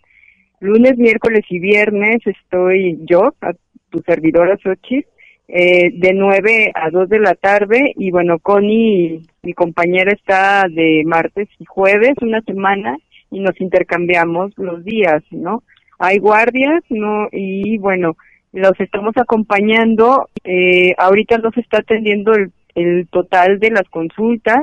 lunes, 0.60 0.98
miércoles 0.98 1.46
y 1.48 1.58
viernes 1.58 2.18
estoy 2.26 2.98
yo, 3.08 3.34
a 3.40 3.54
tu 3.88 4.00
servidora 4.02 4.58
Xochitl, 4.62 5.08
eh, 5.52 5.90
de 5.92 6.12
9 6.12 6.70
a 6.74 6.90
2 6.90 7.08
de 7.08 7.18
la 7.18 7.34
tarde 7.34 7.92
y 7.96 8.12
bueno, 8.12 8.38
Connie, 8.38 9.22
mi 9.42 9.52
compañera, 9.52 10.12
está 10.12 10.66
de 10.70 11.02
martes 11.04 11.48
y 11.58 11.64
jueves, 11.64 12.14
una 12.20 12.40
semana, 12.42 12.96
y 13.32 13.40
nos 13.40 13.60
intercambiamos 13.60 14.52
los 14.56 14.84
días, 14.84 15.22
¿no? 15.30 15.64
Hay 15.98 16.18
guardias, 16.18 16.82
¿no? 16.88 17.28
Y 17.32 17.78
bueno, 17.78 18.16
los 18.52 18.78
estamos 18.78 19.16
acompañando, 19.16 20.28
eh, 20.44 20.94
ahorita 20.98 21.38
nos 21.38 21.56
está 21.56 21.78
atendiendo 21.78 22.32
el, 22.32 22.52
el 22.76 23.08
total 23.08 23.58
de 23.58 23.70
las 23.70 23.88
consultas, 23.88 24.60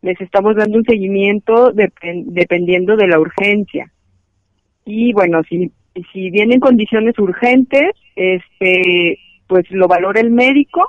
les 0.00 0.20
estamos 0.20 0.56
dando 0.56 0.78
un 0.78 0.84
seguimiento 0.84 1.72
dependiendo 1.72 2.96
de 2.96 3.06
la 3.06 3.20
urgencia. 3.20 3.92
Y 4.84 5.12
bueno, 5.12 5.42
si, 5.48 5.70
si 6.12 6.30
vienen 6.30 6.58
condiciones 6.58 7.18
urgentes, 7.18 7.92
este, 8.16 9.18
pues 9.46 9.70
lo 9.70 9.88
valora 9.88 10.20
el 10.20 10.30
médico 10.30 10.86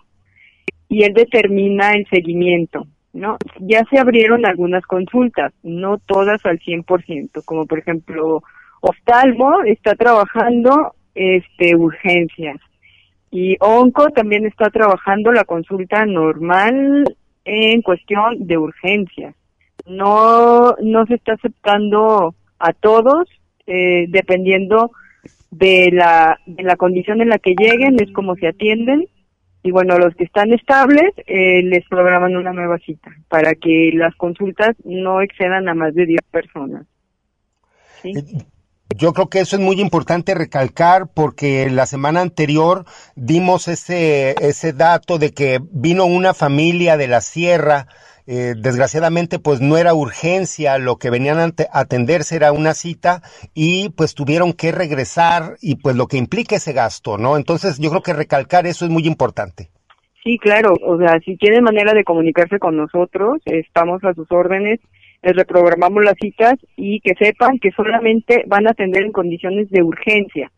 y 0.87 1.03
él 1.03 1.13
determina 1.13 1.93
el 1.93 2.07
seguimiento, 2.07 2.87
¿no? 3.13 3.37
Ya 3.59 3.83
se 3.89 3.97
abrieron 3.97 4.45
algunas 4.45 4.85
consultas, 4.85 5.53
no 5.63 5.97
todas 5.97 6.45
al 6.45 6.59
100%, 6.59 7.43
como 7.45 7.65
por 7.65 7.79
ejemplo, 7.79 8.43
oftalmo 8.81 9.63
está 9.63 9.95
trabajando 9.95 10.93
este 11.15 11.75
urgencias 11.75 12.59
y 13.31 13.57
onco 13.59 14.09
también 14.09 14.45
está 14.45 14.69
trabajando 14.69 15.31
la 15.31 15.43
consulta 15.43 16.05
normal 16.05 17.03
en 17.45 17.81
cuestión 17.81 18.45
de 18.45 18.57
urgencias. 18.57 19.35
No 19.87 20.75
no 20.81 21.05
se 21.07 21.15
está 21.15 21.33
aceptando 21.33 22.35
a 22.59 22.73
todos 22.73 23.27
eh, 23.65 24.05
dependiendo 24.09 24.91
de 25.53 25.91
la, 25.91 26.39
de 26.45 26.63
la 26.63 26.75
condición 26.75 27.21
en 27.21 27.29
la 27.29 27.37
que 27.37 27.55
lleguen, 27.57 27.97
es 28.01 28.11
como 28.11 28.35
se 28.35 28.47
atienden. 28.47 29.07
Y 29.61 29.71
bueno, 29.71 29.97
los 29.97 30.13
que 30.15 30.25
están 30.25 30.51
estables 30.51 31.13
eh, 31.25 31.61
les 31.63 31.87
programan 31.87 32.35
una 32.35 32.51
nueva 32.51 32.77
cita 32.79 33.11
para 33.29 33.55
que 33.55 33.91
las 33.93 34.13
consultas 34.15 34.75
no 34.83 35.21
excedan 35.21 35.69
a 35.69 35.73
más 35.73 35.93
de 35.93 36.05
10 36.05 36.21
personas. 36.31 36.85
Eh, 38.03 38.13
yo 38.97 39.13
creo 39.13 39.29
que 39.29 39.39
eso 39.39 39.55
es 39.55 39.61
muy 39.61 39.79
importante 39.79 40.35
recalcar 40.35 41.07
porque 41.13 41.69
la 41.69 41.85
semana 41.85 42.19
anterior 42.19 42.85
dimos 43.15 43.69
ese, 43.69 44.35
ese 44.41 44.73
dato 44.73 45.17
de 45.17 45.33
que 45.33 45.61
vino 45.71 46.05
una 46.05 46.33
familia 46.33 46.97
de 46.97 47.07
la 47.07 47.21
sierra 47.21 47.87
eh, 48.25 48.53
desgraciadamente 48.57 49.39
pues 49.39 49.59
no 49.59 49.77
era 49.77 49.93
urgencia, 49.93 50.77
lo 50.77 50.97
que 50.97 51.09
venían 51.09 51.39
a 51.39 51.53
atenderse 51.71 52.35
era 52.35 52.51
una 52.51 52.73
cita 52.73 53.21
y 53.53 53.89
pues 53.89 54.15
tuvieron 54.15 54.53
que 54.53 54.71
regresar 54.71 55.55
y 55.61 55.75
pues 55.75 55.95
lo 55.95 56.07
que 56.07 56.17
implica 56.17 56.55
ese 56.55 56.73
gasto, 56.73 57.17
¿no? 57.17 57.37
Entonces 57.37 57.79
yo 57.79 57.89
creo 57.89 58.01
que 58.01 58.13
recalcar 58.13 58.65
eso 58.65 58.85
es 58.85 58.91
muy 58.91 59.05
importante. 59.07 59.69
Sí, 60.23 60.37
claro, 60.37 60.73
o 60.81 60.97
sea, 60.97 61.19
si 61.25 61.35
tienen 61.35 61.63
manera 61.63 61.93
de 61.93 62.05
comunicarse 62.05 62.57
con 62.57 62.77
nosotros, 62.77 63.41
estamos 63.45 64.01
a 64.05 64.13
sus 64.13 64.31
órdenes, 64.31 64.79
les 65.21 65.35
reprogramamos 65.35 66.03
las 66.03 66.15
citas 66.21 66.55
y 66.77 67.01
que 67.01 67.13
sepan 67.15 67.59
que 67.59 67.71
solamente 67.71 68.43
van 68.47 68.67
a 68.67 68.71
atender 68.71 69.03
en 69.03 69.11
condiciones 69.11 69.69
de 69.69 69.83
urgencia. 69.83 70.49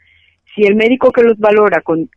Si 0.53 0.63
el 0.63 0.75
médico 0.75 1.11
que 1.11 1.23
los 1.23 1.37
valora 1.39 1.81
con 1.81 2.09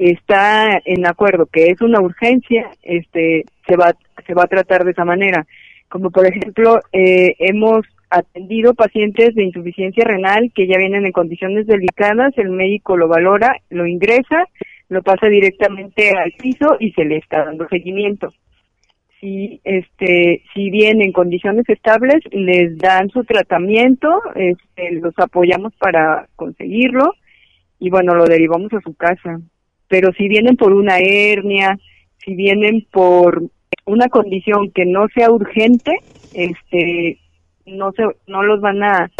está 0.00 0.80
en 0.84 1.06
acuerdo 1.06 1.46
que 1.46 1.66
es 1.66 1.80
una 1.80 2.00
urgencia, 2.00 2.70
este 2.82 3.44
se 3.66 3.76
va 3.76 3.94
se 4.26 4.34
va 4.34 4.44
a 4.44 4.48
tratar 4.48 4.84
de 4.84 4.92
esa 4.92 5.04
manera. 5.04 5.46
Como 5.88 6.10
por 6.10 6.26
ejemplo, 6.26 6.80
eh, 6.92 7.34
hemos 7.38 7.86
atendido 8.10 8.74
pacientes 8.74 9.34
de 9.34 9.44
insuficiencia 9.44 10.04
renal 10.04 10.50
que 10.54 10.66
ya 10.66 10.78
vienen 10.78 11.06
en 11.06 11.12
condiciones 11.12 11.66
delicadas, 11.66 12.36
el 12.36 12.50
médico 12.50 12.96
lo 12.96 13.08
valora, 13.08 13.56
lo 13.70 13.86
ingresa, 13.86 14.46
lo 14.88 15.02
pasa 15.02 15.26
directamente 15.28 16.10
al 16.16 16.32
piso 16.32 16.76
y 16.80 16.92
se 16.92 17.04
le 17.04 17.18
está 17.18 17.44
dando 17.44 17.68
seguimiento. 17.68 18.32
Si 19.20 19.60
este 19.64 20.42
si 20.54 20.70
vienen 20.70 21.08
en 21.08 21.12
condiciones 21.12 21.68
estables, 21.68 22.22
les 22.30 22.78
dan 22.78 23.10
su 23.10 23.24
tratamiento, 23.24 24.08
este, 24.36 24.92
los 24.92 25.12
apoyamos 25.18 25.74
para 25.76 26.28
conseguirlo 26.36 27.14
y 27.80 27.90
bueno, 27.90 28.14
lo 28.14 28.24
derivamos 28.24 28.72
a 28.72 28.80
su 28.80 28.94
casa. 28.94 29.40
Pero 29.88 30.12
si 30.12 30.28
vienen 30.28 30.56
por 30.56 30.72
una 30.72 30.98
hernia, 30.98 31.78
si 32.24 32.34
vienen 32.34 32.86
por 32.90 33.42
una 33.86 34.08
condición 34.08 34.70
que 34.70 34.84
no 34.84 35.06
sea 35.14 35.30
urgente, 35.30 35.92
este, 36.34 37.18
no 37.66 37.92
se, 37.92 38.04
no 38.26 38.42
los 38.42 38.60
van 38.60 38.82
a, 38.82 39.10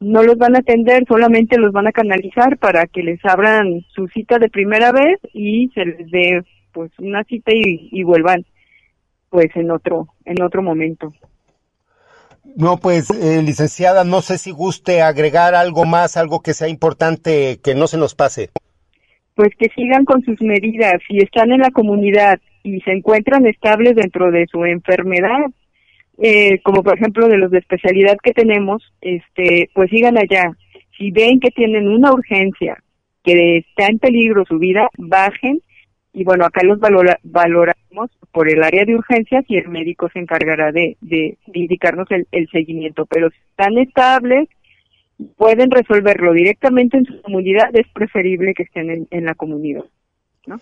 no 0.00 0.22
los 0.22 0.36
van 0.36 0.56
a 0.56 0.60
atender, 0.60 1.04
solamente 1.08 1.58
los 1.58 1.72
van 1.72 1.86
a 1.86 1.92
canalizar 1.92 2.58
para 2.58 2.86
que 2.86 3.02
les 3.02 3.24
abran 3.24 3.84
su 3.94 4.06
cita 4.08 4.38
de 4.38 4.48
primera 4.48 4.92
vez 4.92 5.18
y 5.32 5.70
se 5.74 5.84
les 5.84 6.10
dé 6.10 6.42
pues 6.72 6.90
una 6.98 7.22
cita 7.24 7.52
y, 7.54 8.02
vuelvan 8.02 8.44
pues 9.30 9.48
en 9.54 9.70
otro, 9.70 10.08
en 10.24 10.42
otro 10.42 10.62
momento. 10.62 11.12
No, 12.56 12.76
pues, 12.76 13.10
eh, 13.10 13.42
licenciada, 13.42 14.04
no 14.04 14.22
sé 14.22 14.38
si 14.38 14.50
guste 14.50 15.02
agregar 15.02 15.54
algo 15.54 15.84
más, 15.84 16.16
algo 16.16 16.40
que 16.40 16.52
sea 16.52 16.68
importante 16.68 17.58
que 17.62 17.74
no 17.74 17.86
se 17.86 17.96
nos 17.96 18.14
pase. 18.14 18.50
Pues 19.34 19.50
que 19.58 19.68
sigan 19.74 20.04
con 20.04 20.22
sus 20.22 20.40
medidas. 20.40 20.94
Si 21.08 21.18
están 21.18 21.52
en 21.52 21.60
la 21.60 21.70
comunidad 21.70 22.40
y 22.62 22.80
se 22.80 22.92
encuentran 22.92 23.46
estables 23.46 23.94
dentro 23.96 24.30
de 24.30 24.46
su 24.50 24.64
enfermedad, 24.64 25.46
eh, 26.18 26.60
como 26.62 26.82
por 26.82 26.96
ejemplo 26.96 27.28
de 27.28 27.38
los 27.38 27.50
de 27.50 27.58
especialidad 27.58 28.16
que 28.22 28.32
tenemos, 28.32 28.82
este, 29.00 29.70
pues 29.74 29.90
sigan 29.90 30.16
allá. 30.16 30.52
Si 30.96 31.10
ven 31.10 31.40
que 31.40 31.50
tienen 31.50 31.88
una 31.88 32.12
urgencia, 32.12 32.78
que 33.24 33.58
está 33.58 33.86
en 33.86 33.98
peligro 33.98 34.44
su 34.46 34.58
vida, 34.58 34.88
bajen 34.96 35.60
y 36.12 36.22
bueno, 36.22 36.44
acá 36.44 36.60
los 36.62 36.78
valoramos 36.78 38.10
por 38.30 38.48
el 38.48 38.62
área 38.62 38.84
de 38.84 38.94
urgencias 38.94 39.44
y 39.48 39.56
el 39.56 39.68
médico 39.68 40.08
se 40.12 40.20
encargará 40.20 40.70
de, 40.70 40.96
de, 41.00 41.36
indicarnos 41.52 42.08
el, 42.12 42.28
el, 42.30 42.48
seguimiento. 42.50 43.04
Pero 43.06 43.30
si 43.30 43.36
están 43.50 43.76
estables, 43.78 44.48
pueden 45.36 45.70
resolverlo 45.70 46.32
directamente 46.32 46.98
en 46.98 47.06
su 47.06 47.22
comunidad, 47.22 47.74
es 47.74 47.86
preferible 47.92 48.54
que 48.54 48.64
estén 48.64 48.90
en, 48.90 49.08
en 49.10 49.24
la 49.24 49.34
comunidad. 49.34 49.84
¿no? 50.46 50.60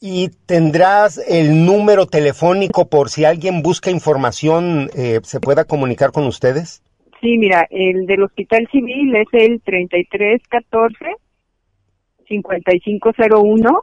¿Y 0.00 0.28
tendrás 0.46 1.18
el 1.28 1.64
número 1.64 2.06
telefónico 2.06 2.88
por 2.88 3.08
si 3.08 3.24
alguien 3.24 3.62
busca 3.62 3.90
información, 3.90 4.90
eh, 4.96 5.20
se 5.22 5.40
pueda 5.40 5.64
comunicar 5.64 6.12
con 6.12 6.26
ustedes? 6.26 6.82
Sí, 7.20 7.36
mira, 7.36 7.66
el 7.70 8.06
del 8.06 8.22
Hospital 8.22 8.68
Civil 8.70 9.16
es 9.16 9.26
el 9.32 9.60
3314 9.62 11.16
5501. 12.28 13.82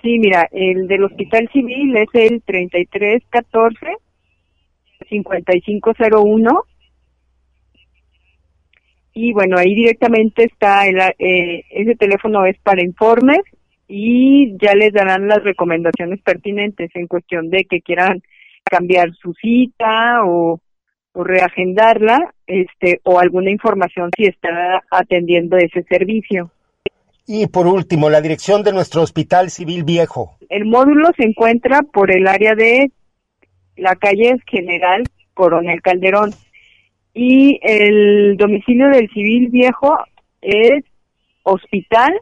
Sí, 0.00 0.18
mira, 0.20 0.48
el 0.52 0.86
del 0.86 1.04
Hospital 1.04 1.48
Civil 1.52 1.96
es 1.96 2.08
el 2.12 2.40
3314 2.42 3.96
5501 5.08 6.64
y 9.20 9.32
bueno, 9.32 9.58
ahí 9.58 9.74
directamente 9.74 10.44
está, 10.44 10.86
el, 10.86 11.00
eh, 11.18 11.64
ese 11.70 11.96
teléfono 11.96 12.46
es 12.46 12.56
para 12.60 12.84
informes 12.84 13.40
y 13.88 14.56
ya 14.62 14.74
les 14.74 14.92
darán 14.92 15.26
las 15.26 15.42
recomendaciones 15.42 16.20
pertinentes 16.22 16.88
en 16.94 17.08
cuestión 17.08 17.50
de 17.50 17.64
que 17.64 17.80
quieran 17.80 18.22
cambiar 18.62 19.12
su 19.20 19.34
cita 19.34 20.20
o, 20.24 20.60
o 21.14 21.24
reagendarla, 21.24 22.32
este, 22.46 23.00
o 23.02 23.18
alguna 23.18 23.50
información 23.50 24.10
si 24.16 24.26
está 24.26 24.84
atendiendo 24.88 25.56
ese 25.56 25.82
servicio. 25.82 26.52
Y 27.26 27.48
por 27.48 27.66
último, 27.66 28.10
la 28.10 28.20
dirección 28.20 28.62
de 28.62 28.72
nuestro 28.72 29.02
Hospital 29.02 29.50
Civil 29.50 29.82
Viejo. 29.82 30.38
El 30.48 30.66
módulo 30.66 31.08
se 31.16 31.24
encuentra 31.24 31.82
por 31.82 32.12
el 32.12 32.28
área 32.28 32.54
de 32.54 32.92
la 33.76 33.96
calle 33.96 34.36
General 34.46 35.02
Coronel 35.34 35.82
Calderón 35.82 36.30
y 37.20 37.58
el 37.62 38.36
domicilio 38.36 38.90
del 38.90 39.10
civil 39.10 39.48
viejo 39.48 39.98
es 40.40 40.84
Hospital 41.42 42.12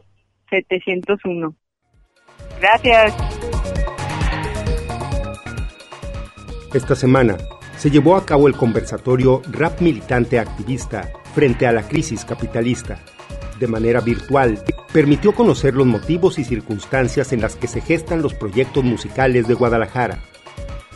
701. 0.49 1.53
Gracias. 2.59 3.15
Esta 6.73 6.95
semana 6.95 7.37
se 7.75 7.91
llevó 7.91 8.15
a 8.15 8.25
cabo 8.25 8.47
el 8.47 8.55
conversatorio 8.55 9.43
Rap 9.51 9.81
Militante 9.81 10.39
Activista 10.39 11.07
frente 11.35 11.67
a 11.67 11.71
la 11.71 11.87
crisis 11.87 12.25
capitalista. 12.25 12.97
De 13.59 13.67
manera 13.67 14.01
virtual, 14.01 14.57
permitió 14.91 15.31
conocer 15.33 15.75
los 15.75 15.85
motivos 15.85 16.39
y 16.39 16.43
circunstancias 16.43 17.33
en 17.33 17.41
las 17.41 17.55
que 17.55 17.67
se 17.67 17.81
gestan 17.81 18.23
los 18.23 18.33
proyectos 18.33 18.83
musicales 18.83 19.47
de 19.47 19.53
Guadalajara. 19.53 20.23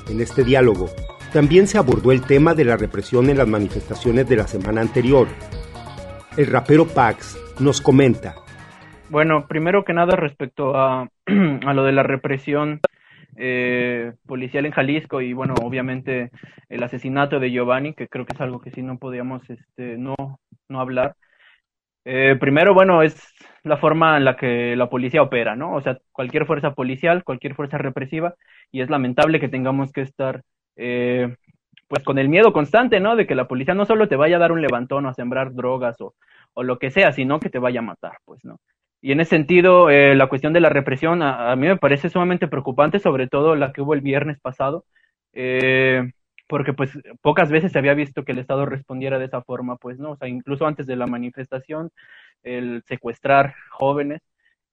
En 0.09 0.21
este 0.21 0.43
diálogo, 0.43 0.89
también 1.34 1.67
se 1.67 1.77
abordó 1.77 2.11
el 2.11 2.21
tema 2.21 2.53
de 2.53 2.65
la 2.65 2.77
represión 2.77 3.29
en 3.29 3.38
las 3.38 3.47
manifestaciones 3.47 4.27
de 4.27 4.36
la 4.36 4.47
semana 4.47 4.82
anterior. 4.82 5.27
El 6.38 6.47
rapero 6.47 6.88
Pax 6.88 7.38
nos 7.59 7.82
comenta. 7.82 8.36
Bueno, 9.09 9.47
primero 9.47 9.84
que 9.84 9.93
nada 9.93 10.15
respecto 10.15 10.75
a 10.77 11.09
a 11.65 11.73
lo 11.73 11.84
de 11.84 11.91
la 11.91 12.03
represión 12.03 12.79
eh, 13.38 14.13
policial 14.25 14.65
en 14.65 14.71
Jalisco 14.71 15.21
y 15.21 15.34
bueno, 15.34 15.55
obviamente 15.61 16.32
el 16.69 16.84
asesinato 16.84 17.39
de 17.39 17.51
Giovanni, 17.51 17.93
que 17.93 18.07
creo 18.07 18.25
que 18.25 18.34
es 18.34 18.41
algo 18.41 18.59
que 18.59 18.71
sí 18.71 18.82
no 18.82 18.97
podíamos 18.97 19.41
este, 19.49 19.97
no, 19.97 20.15
no 20.67 20.79
hablar. 20.79 21.15
Eh, 22.03 22.36
primero, 22.39 22.73
bueno, 22.73 23.03
es 23.03 23.15
la 23.63 23.77
forma 23.77 24.17
en 24.17 24.25
la 24.25 24.36
que 24.36 24.75
la 24.75 24.89
policía 24.89 25.21
opera, 25.21 25.55
¿no? 25.55 25.73
O 25.73 25.82
sea, 25.82 25.97
cualquier 26.11 26.45
fuerza 26.45 26.73
policial, 26.73 27.23
cualquier 27.23 27.55
fuerza 27.55 27.77
represiva, 27.77 28.36
y 28.71 28.82
es 28.82 28.89
lamentable 28.89 29.39
que 29.39 29.49
tengamos 29.49 29.91
que 29.91 30.01
estar, 30.01 30.41
eh, 30.82 31.36
pues, 31.88 32.03
con 32.03 32.17
el 32.17 32.29
miedo 32.29 32.53
constante, 32.53 32.99
¿no? 32.99 33.15
De 33.15 33.27
que 33.27 33.36
la 33.36 33.47
policía 33.47 33.73
no 33.73 33.86
solo 33.86 34.07
te 34.07 34.15
vaya 34.15 34.38
a 34.38 34.39
dar 34.39 34.51
un 34.51 34.61
levantón 34.61 35.05
o 35.05 35.09
a 35.09 35.13
sembrar 35.13 35.53
drogas 35.53 35.99
o, 36.01 36.15
o 36.53 36.63
lo 36.63 36.79
que 36.79 36.91
sea, 36.91 37.11
sino 37.11 37.39
que 37.39 37.49
te 37.49 37.59
vaya 37.59 37.82
a 37.82 37.84
matar, 37.84 38.17
pues, 38.25 38.43
¿no? 38.45 38.59
Y 39.01 39.11
en 39.11 39.19
ese 39.19 39.32
sentido, 39.32 39.89
eh, 39.89 40.15
la 40.15 40.27
cuestión 40.27 40.53
de 40.53 40.59
la 40.59 40.69
represión 40.69 41.23
a, 41.23 41.55
mí 41.55 41.67
me 41.67 41.77
parece 41.77 42.09
sumamente 42.09 42.47
preocupante, 42.47 42.99
sobre 42.99 43.27
todo 43.27 43.55
la 43.55 43.73
que 43.73 43.82
hubo 43.82 43.93
el 43.95 44.01
viernes 44.01 44.39
pasado, 44.39 44.86
eh, 45.34 46.11
porque 46.47 46.73
pues 46.73 46.91
pocas 47.21 47.49
veces 47.51 47.71
se 47.71 47.79
había 47.79 47.93
visto 47.95 48.23
que 48.23 48.34
el 48.34 48.39
Estado 48.39 48.65
respondiera 48.65 49.17
de 49.19 49.25
esa 49.25 49.41
forma, 49.41 49.77
pues, 49.77 49.99
¿no? 49.99 50.11
O 50.11 50.15
sea, 50.17 50.27
incluso 50.27 50.67
antes 50.67 50.86
de 50.88 50.95
la 50.97 51.07
manifestación, 51.07 51.89
el 52.43 52.84
secuestrar 52.88 53.55
jóvenes 53.71 54.21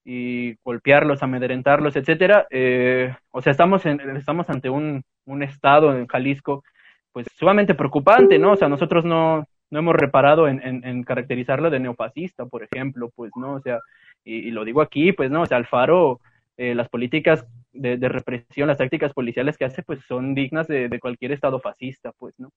y 0.05 0.57
golpearlos, 0.65 1.23
amedrentarlos, 1.23 1.97
etcétera. 1.97 2.47
Eh, 2.51 3.15
o 3.31 3.43
sea, 3.43 3.53
estamos, 3.53 3.87
en, 3.87 4.01
estamos 4.17 4.51
ante 4.51 4.71
un, 4.71 5.05
un 5.29 5.43
Estado 5.43 5.97
en 5.97 6.07
Jalisco, 6.07 6.65
pues 7.13 7.27
sumamente 7.37 7.75
preocupante, 7.75 8.39
¿no? 8.39 8.53
O 8.53 8.57
sea, 8.57 8.69
nosotros 8.69 9.05
no, 9.05 9.45
no 9.71 9.79
hemos 9.79 9.95
reparado 9.95 10.49
en, 10.49 10.61
en, 10.63 10.85
en 10.85 11.03
caracterizarlo 11.05 11.71
de 11.71 11.81
neofascista, 11.81 12.47
por 12.47 12.63
ejemplo, 12.63 13.11
pues, 13.15 13.33
¿no? 13.37 13.55
O 13.55 13.61
sea, 13.61 13.79
y, 14.25 14.51
lo 14.51 14.65
digo 14.65 14.81
aquí, 14.81 15.13
pues 15.13 15.31
no, 15.31 15.43
o 15.43 15.47
sea, 15.47 15.57
Alfaro, 15.57 16.21
eh, 16.57 16.75
las 16.75 16.89
políticas 16.89 17.47
de, 17.73 17.97
represión, 18.09 18.69
las 18.69 18.79
tácticas 18.79 19.13
policiales 19.13 19.57
que 19.57 19.65
hace, 19.65 19.83
pues 19.83 20.01
son 20.07 20.35
dignas 20.35 20.69
de, 20.69 20.99
cualquier 21.01 21.33
estado 21.33 21.61
fascista, 21.61 22.13
pues, 22.19 22.35
¿no? 22.39 22.51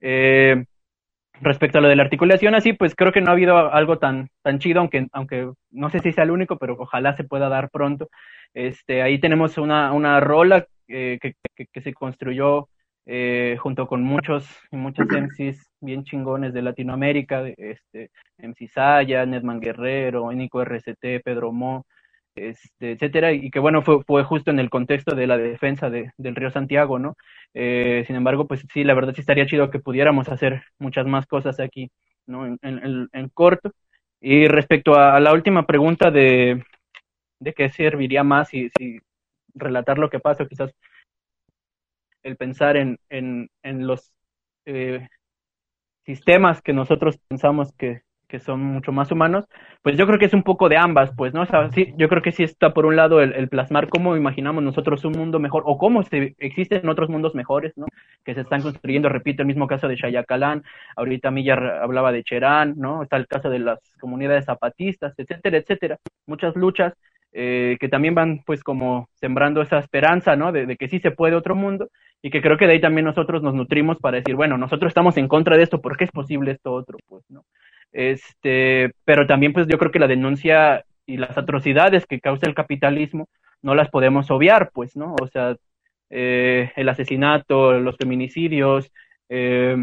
Eh, 0.00 0.64
respecto 1.40 1.78
a 1.78 1.80
lo 1.80 1.88
de 1.88 1.96
la 1.96 2.02
articulación, 2.02 2.54
así, 2.54 2.72
pues 2.72 2.94
creo 2.94 3.12
que 3.12 3.20
no 3.20 3.30
ha 3.30 3.32
habido 3.32 3.72
algo 3.72 3.98
tan, 3.98 4.28
tan 4.42 4.58
chido, 4.58 4.80
aunque, 4.80 5.06
aunque 5.12 5.50
no 5.70 5.90
sé 5.90 6.00
si 6.00 6.12
sea 6.12 6.24
el 6.24 6.30
único, 6.30 6.58
pero 6.58 6.76
ojalá 6.78 7.14
se 7.14 7.24
pueda 7.24 7.48
dar 7.48 7.70
pronto. 7.70 8.08
Este, 8.54 9.02
ahí 9.02 9.18
tenemos 9.18 9.58
una, 9.58 9.92
una 9.92 10.20
rola 10.20 10.66
eh, 10.88 11.18
que, 11.20 11.34
que, 11.72 11.80
se 11.80 11.94
construyó 11.94 12.68
eh, 13.06 13.56
junto 13.60 13.86
con 13.86 14.02
muchos 14.02 14.48
muchos 14.70 15.06
MCs 15.06 15.70
bien 15.80 16.04
chingones 16.04 16.52
de 16.54 16.62
Latinoamérica, 16.62 17.46
este, 17.56 18.10
MC 18.38 18.68
Saya, 18.68 19.24
Nedman 19.26 19.60
Guerrero, 19.60 20.30
Nico 20.32 20.62
RCT, 20.62 21.22
Pedro 21.24 21.52
Mo, 21.52 21.86
este, 22.36 22.92
etcétera, 22.92 23.32
y 23.32 23.50
que 23.50 23.58
bueno, 23.60 23.82
fue, 23.82 24.02
fue 24.04 24.22
justo 24.24 24.50
en 24.50 24.58
el 24.58 24.70
contexto 24.70 25.14
de 25.16 25.26
la 25.26 25.38
defensa 25.38 25.88
de, 25.90 26.12
del 26.18 26.36
río 26.36 26.50
Santiago, 26.50 26.98
¿no? 26.98 27.16
Eh, 27.54 28.04
sin 28.06 28.16
embargo, 28.16 28.46
pues 28.46 28.64
sí, 28.72 28.84
la 28.84 28.94
verdad 28.94 29.14
sí 29.14 29.22
estaría 29.22 29.46
chido 29.46 29.70
que 29.70 29.78
pudiéramos 29.80 30.28
hacer 30.28 30.62
muchas 30.78 31.06
más 31.06 31.26
cosas 31.26 31.58
aquí, 31.60 31.90
¿no? 32.26 32.46
En, 32.46 32.58
en, 32.62 33.08
en 33.12 33.28
corto. 33.30 33.72
Y 34.20 34.48
respecto 34.48 34.94
a, 34.94 35.18
la 35.20 35.32
última 35.32 35.66
pregunta 35.66 36.10
de, 36.10 36.62
de 37.40 37.52
qué 37.54 37.68
serviría 37.70 38.22
más 38.24 38.48
si, 38.48 38.70
si 38.78 38.98
relatar 39.56 39.98
lo 39.98 40.10
que 40.10 40.20
pasa, 40.20 40.46
quizás 40.46 40.72
el 42.22 42.36
pensar 42.36 42.76
en, 42.76 42.98
en, 43.08 43.86
los 43.86 44.12
eh, 44.64 45.06
sistemas 46.04 46.60
que 46.60 46.72
nosotros 46.72 47.18
pensamos 47.28 47.72
que, 47.78 48.02
que, 48.26 48.40
son 48.40 48.60
mucho 48.60 48.90
más 48.90 49.12
humanos, 49.12 49.44
pues 49.82 49.96
yo 49.96 50.06
creo 50.06 50.18
que 50.18 50.24
es 50.24 50.34
un 50.34 50.42
poco 50.42 50.68
de 50.68 50.76
ambas, 50.76 51.12
pues, 51.16 51.32
¿no? 51.32 51.46
Sí, 51.72 51.94
yo 51.96 52.08
creo 52.08 52.22
que 52.22 52.32
sí 52.32 52.42
está 52.42 52.74
por 52.74 52.84
un 52.84 52.96
lado 52.96 53.20
el, 53.20 53.48
plasmar 53.48 53.88
cómo 53.88 54.16
imaginamos 54.16 54.64
nosotros 54.64 55.04
un 55.04 55.12
mundo 55.12 55.38
mejor 55.38 55.62
o 55.66 55.78
cómo 55.78 56.02
se, 56.02 56.34
existen 56.38 56.88
otros 56.88 57.08
mundos 57.08 57.36
mejores, 57.36 57.72
¿no? 57.76 57.86
Que 58.24 58.34
se 58.34 58.40
están 58.40 58.62
construyendo, 58.62 59.08
repito, 59.08 59.42
el 59.42 59.46
mismo 59.46 59.68
caso 59.68 59.86
de 59.86 59.94
Shayacalán, 59.94 60.64
ahorita 60.96 61.30
Milla 61.30 61.54
hablaba 61.80 62.10
de 62.10 62.24
Cherán, 62.24 62.74
¿no? 62.76 63.04
Está 63.04 63.16
el 63.18 63.28
caso 63.28 63.50
de 63.50 63.60
las 63.60 63.78
comunidades 64.00 64.46
zapatistas, 64.46 65.14
etcétera, 65.16 65.58
etcétera. 65.58 65.98
Muchas 66.26 66.56
luchas 66.56 66.92
eh, 67.38 67.76
que 67.78 67.90
también 67.90 68.14
van 68.14 68.42
pues 68.46 68.64
como 68.64 69.10
sembrando 69.16 69.60
esa 69.60 69.78
esperanza, 69.78 70.36
¿no? 70.36 70.52
De, 70.52 70.74
que 70.78 70.88
sí 70.88 71.00
se 71.00 71.10
puede 71.10 71.34
otro 71.34 71.54
mundo 71.54 71.90
y 72.22 72.30
que 72.30 72.40
creo 72.40 72.56
que 72.56 72.66
de 72.66 72.72
ahí 72.72 72.80
también 72.80 73.04
nosotros 73.04 73.42
nos 73.42 73.52
nutrimos 73.52 73.98
para 73.98 74.16
decir, 74.16 74.34
bueno, 74.34 74.56
nosotros 74.56 74.88
estamos 74.88 75.18
en 75.18 75.28
contra 75.28 75.58
de 75.58 75.64
esto, 75.64 75.82
¿por 75.82 75.98
qué 75.98 76.04
es 76.04 76.10
posible 76.10 76.52
esto 76.52 76.72
otro? 76.72 76.96
Pues, 77.06 77.24
¿no? 77.28 77.44
Este, 77.92 78.90
pero 79.04 79.26
también 79.26 79.52
pues 79.52 79.66
yo 79.66 79.76
creo 79.76 79.90
que 79.90 79.98
la 79.98 80.06
denuncia 80.06 80.82
y 81.04 81.18
las 81.18 81.36
atrocidades 81.36 82.06
que 82.06 82.20
causa 82.20 82.46
el 82.46 82.54
capitalismo 82.54 83.28
no 83.60 83.74
las 83.74 83.90
podemos 83.90 84.30
obviar, 84.30 84.70
pues, 84.72 84.96
¿no? 84.96 85.14
O 85.20 85.26
sea, 85.26 85.56
eh, 86.08 86.72
el 86.74 86.88
asesinato, 86.88 87.74
los 87.74 87.98
feminicidios, 87.98 88.90
eh, 89.28 89.76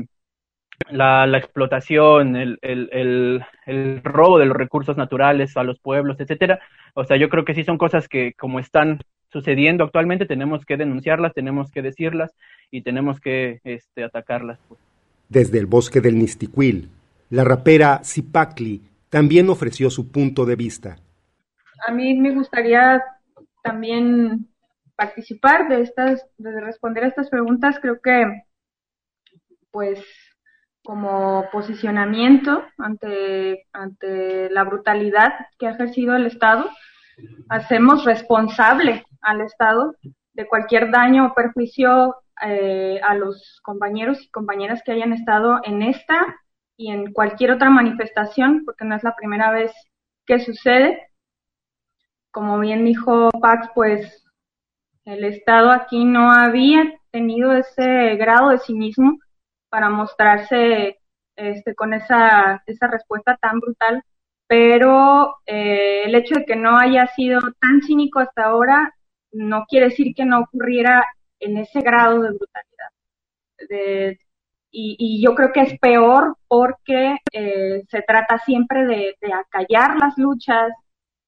la, 0.90 1.26
la 1.28 1.38
explotación, 1.38 2.36
el, 2.36 2.60
el, 2.62 3.44
el, 3.66 4.04
robo 4.04 4.40
de 4.40 4.46
los 4.46 4.58
recursos 4.58 4.98
naturales 4.98 5.56
a 5.58 5.64
los 5.64 5.80
pueblos, 5.80 6.20
etcétera. 6.20 6.60
O 6.94 7.04
sea, 7.04 7.18
yo 7.18 7.30
creo 7.30 7.46
que 7.46 7.56
sí 7.56 7.64
son 7.64 7.78
cosas 7.78 8.08
que 8.08 8.34
como 8.34 8.60
están 8.60 9.00
sucediendo 9.32 9.84
actualmente 9.84 10.26
tenemos 10.26 10.66
que 10.66 10.78
denunciarlas, 10.78 11.34
tenemos 11.34 11.72
que 11.72 11.82
decirlas 11.82 12.32
y 12.70 12.82
tenemos 12.82 13.20
que 13.20 13.62
este, 13.64 14.04
atacarlas. 14.04 14.60
Pues. 14.68 14.80
Desde 15.28 15.58
el 15.60 15.66
bosque 15.66 16.02
del 16.02 16.18
Nistiquil, 16.18 16.90
la 17.32 17.44
rapera 17.44 18.02
Zipacli 18.04 18.82
también 19.10 19.50
ofreció 19.50 19.90
su 19.90 20.12
punto 20.12 20.46
de 20.46 20.56
vista. 20.56 20.98
A 21.88 21.92
mí 21.92 22.14
me 22.14 22.34
gustaría 22.34 23.04
también 23.64 24.48
participar 24.96 25.68
de 25.68 25.82
estas, 25.82 26.26
de 26.38 26.62
responder 26.62 27.04
a 27.04 27.08
estas 27.08 27.30
preguntas. 27.30 27.80
Creo 27.82 28.00
que, 28.02 28.44
pues, 29.72 30.00
como 30.84 31.46
posicionamiento 31.52 32.64
ante, 32.78 33.68
ante 33.72 34.50
la 34.50 34.64
brutalidad 34.64 35.34
que 35.58 35.68
ha 35.68 35.72
ejercido 35.72 36.16
el 36.16 36.26
Estado. 36.26 36.70
Hacemos 37.50 38.04
responsable 38.06 39.06
al 39.22 39.42
Estado 39.42 39.96
de 40.34 40.48
cualquier 40.48 40.92
daño 40.92 41.28
o 41.28 41.34
perjuicio 41.34 42.16
eh, 42.46 43.00
a 43.04 43.16
los 43.16 43.62
compañeros 43.64 44.22
y 44.22 44.30
compañeras 44.30 44.82
que 44.84 44.92
hayan 44.92 45.14
estado 45.14 45.60
en 45.64 45.84
esta 45.84 46.36
y 46.76 46.92
en 46.92 47.14
cualquier 47.14 47.52
otra 47.52 47.70
manifestación, 47.70 48.64
porque 48.66 48.84
no 48.84 48.96
es 48.96 49.04
la 49.04 49.16
primera 49.16 49.52
vez 49.52 49.72
que 50.26 50.40
sucede. 50.40 51.08
Como 52.32 52.60
bien 52.60 52.84
dijo 52.84 53.30
Pax, 53.40 53.70
pues 53.76 54.26
el 55.06 55.24
Estado 55.24 55.72
aquí 55.72 56.04
no 56.04 56.32
había 56.32 56.92
tenido 57.12 57.54
ese 57.54 58.16
grado 58.16 58.50
de 58.50 58.58
cinismo 58.58 59.20
para 59.74 59.90
mostrarse 59.90 61.00
este, 61.36 61.74
con 61.74 61.96
esa, 61.96 62.62
esa 62.68 62.86
respuesta 62.86 63.36
tan 63.42 63.60
brutal, 63.60 64.04
pero 64.46 65.38
eh, 65.48 66.04
el 66.06 66.14
hecho 66.14 66.36
de 66.36 66.46
que 66.46 66.56
no 66.56 66.78
haya 66.78 67.08
sido 67.08 67.40
tan 67.60 67.82
cínico 67.82 68.20
hasta 68.20 68.44
ahora 68.44 68.94
no 69.32 69.66
quiere 69.68 69.88
decir 69.88 70.14
que 70.16 70.26
no 70.26 70.42
ocurriera 70.42 71.04
en 71.40 71.58
ese 71.58 71.82
grado 71.82 72.22
de 72.22 72.30
brutalidad. 72.30 74.18
y, 74.70 75.24
yo 75.24 75.34
creo 75.34 75.52
que 75.52 75.62
es 75.62 75.80
peor 75.80 76.38
porque 76.48 77.18
eh, 77.32 77.82
se 77.90 78.02
trata 78.04 78.38
siempre 78.46 78.86
de, 78.86 79.16
acallar 79.34 79.98
las 79.98 80.16
luchas, 80.20 80.72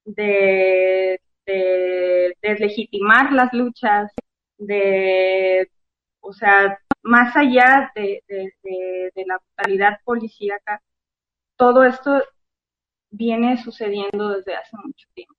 de, 0.03 1.19
de 1.47 2.37
deslegitimar 2.43 3.33
las 3.33 3.51
luchas, 3.53 4.11
de, 4.59 5.67
o 6.26 6.34
sea, 6.34 6.80
más 7.03 7.36
allá 7.36 7.91
de, 7.95 8.23
la 9.15 9.38
brutalidad 9.38 9.99
policíaca, 10.03 10.82
todo 11.57 11.84
esto 11.84 12.21
viene 13.11 13.57
sucediendo 13.63 14.30
desde 14.30 14.55
hace 14.55 14.76
mucho 14.78 15.07
tiempo. 15.13 15.36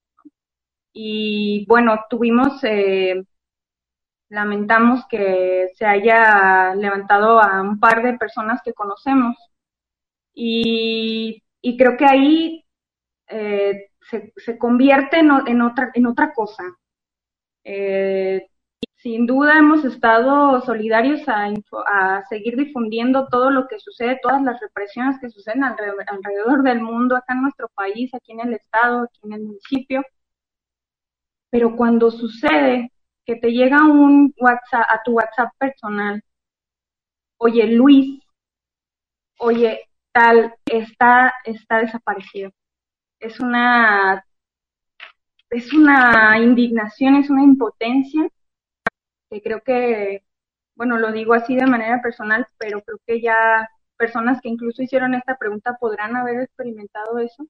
Y 0.93 1.67
bueno, 1.69 1.99
tuvimos, 2.09 2.63
eh, 2.65 3.23
lamentamos 4.31 5.05
que 5.09 5.69
se 5.75 5.85
haya 5.87 6.75
levantado 6.75 7.41
a 7.41 7.61
un 7.63 7.79
par 7.81 8.03
de 8.03 8.19
personas 8.19 8.61
que 8.65 8.73
conocemos. 8.73 9.37
Y, 10.35 11.43
creo 11.79 11.97
que 11.97 12.05
ahí 12.07 12.65
eh, 13.29 13.91
se, 14.37 14.59
convierte 14.59 15.19
en, 15.19 15.31
otra, 15.63 15.91
en 15.95 16.07
otra 16.07 16.33
cosa. 16.33 16.63
Eh, 17.65 18.49
sin 19.07 19.25
duda 19.25 19.57
hemos 19.57 19.85
estado 19.85 20.61
solidarios 20.63 21.21
a, 21.29 22.25
seguir 22.29 22.57
difundiendo 22.57 23.29
todo 23.29 23.51
lo 23.53 23.69
que 23.69 23.79
sucede, 23.79 24.19
todas 24.21 24.43
las 24.43 24.61
represiones 24.61 25.17
que 25.21 25.31
suceden 25.31 25.63
alrededor, 25.63 26.65
del 26.65 26.81
mundo, 26.81 27.15
acá 27.15 27.35
en 27.35 27.43
nuestro 27.43 27.69
país, 27.69 28.13
aquí 28.13 28.33
en 28.33 28.41
el 28.41 28.55
estado, 28.55 29.05
aquí 29.05 29.21
en 29.23 29.33
el 29.35 29.43
municipio. 29.45 30.03
Pero 31.51 31.77
cuando 31.77 32.11
sucede 32.11 32.91
que 33.25 33.37
te 33.37 33.53
llega 33.53 33.85
un 33.85 34.35
WhatsApp 34.39 34.87
a 34.89 35.01
tu 35.05 35.13
WhatsApp 35.13 35.51
personal, 35.57 36.21
oye 37.39 37.65
Luis, 37.69 38.21
oye 39.39 39.89
tal, 40.11 40.53
está, 40.65 41.33
está 41.45 41.79
desaparecido. 41.79 42.51
Es 43.21 43.39
una 43.39 44.25
es 45.51 45.73
una 45.73 46.39
indignación, 46.41 47.15
es 47.17 47.31
una 47.31 47.45
impotencia 47.45 48.29
que 49.31 49.43
creo 49.43 49.63
que, 49.63 50.25
bueno, 50.75 50.99
lo 50.99 51.13
digo 51.13 51.35
así 51.35 51.57
de 51.57 51.67
manera 51.67 52.03
personal, 52.03 52.47
pero 52.59 52.83
creo 52.83 52.99
que 53.07 53.21
ya 53.21 53.69
personas 53.97 54.41
que 54.41 54.49
incluso 54.49 54.83
hicieron 54.83 55.15
esta 55.15 55.37
pregunta 55.37 55.77
podrán 55.81 56.17
haber 56.17 56.41
experimentado 56.43 57.19
eso, 57.19 57.47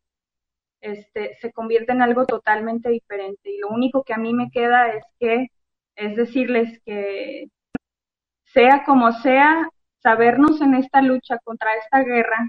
este, 0.81 1.37
se 1.41 1.53
convierte 1.53 1.93
en 1.93 2.03
algo 2.03 2.27
totalmente 2.27 2.91
diferente. 2.91 3.51
Y 3.51 3.59
lo 3.59 3.69
único 3.69 4.05
que 4.05 4.15
a 4.15 4.19
mí 4.19 4.35
me 4.35 4.51
queda 4.51 4.89
es 4.89 5.05
que, 5.19 5.49
es 5.97 6.17
decirles 6.17 6.81
que 6.85 7.49
sea 8.45 8.85
como 8.85 9.13
sea, 9.13 9.69
sabernos 10.03 10.61
en 10.61 10.75
esta 10.75 11.03
lucha 11.03 11.39
contra 11.45 11.75
esta 11.77 12.03
guerra, 12.05 12.49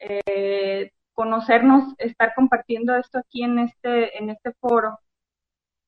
eh, 0.00 0.92
conocernos, 1.12 1.94
estar 1.98 2.34
compartiendo 2.34 2.94
esto 2.96 3.18
aquí 3.18 3.42
en 3.42 3.58
este, 3.58 4.16
en 4.18 4.30
este 4.30 4.52
foro, 4.60 4.98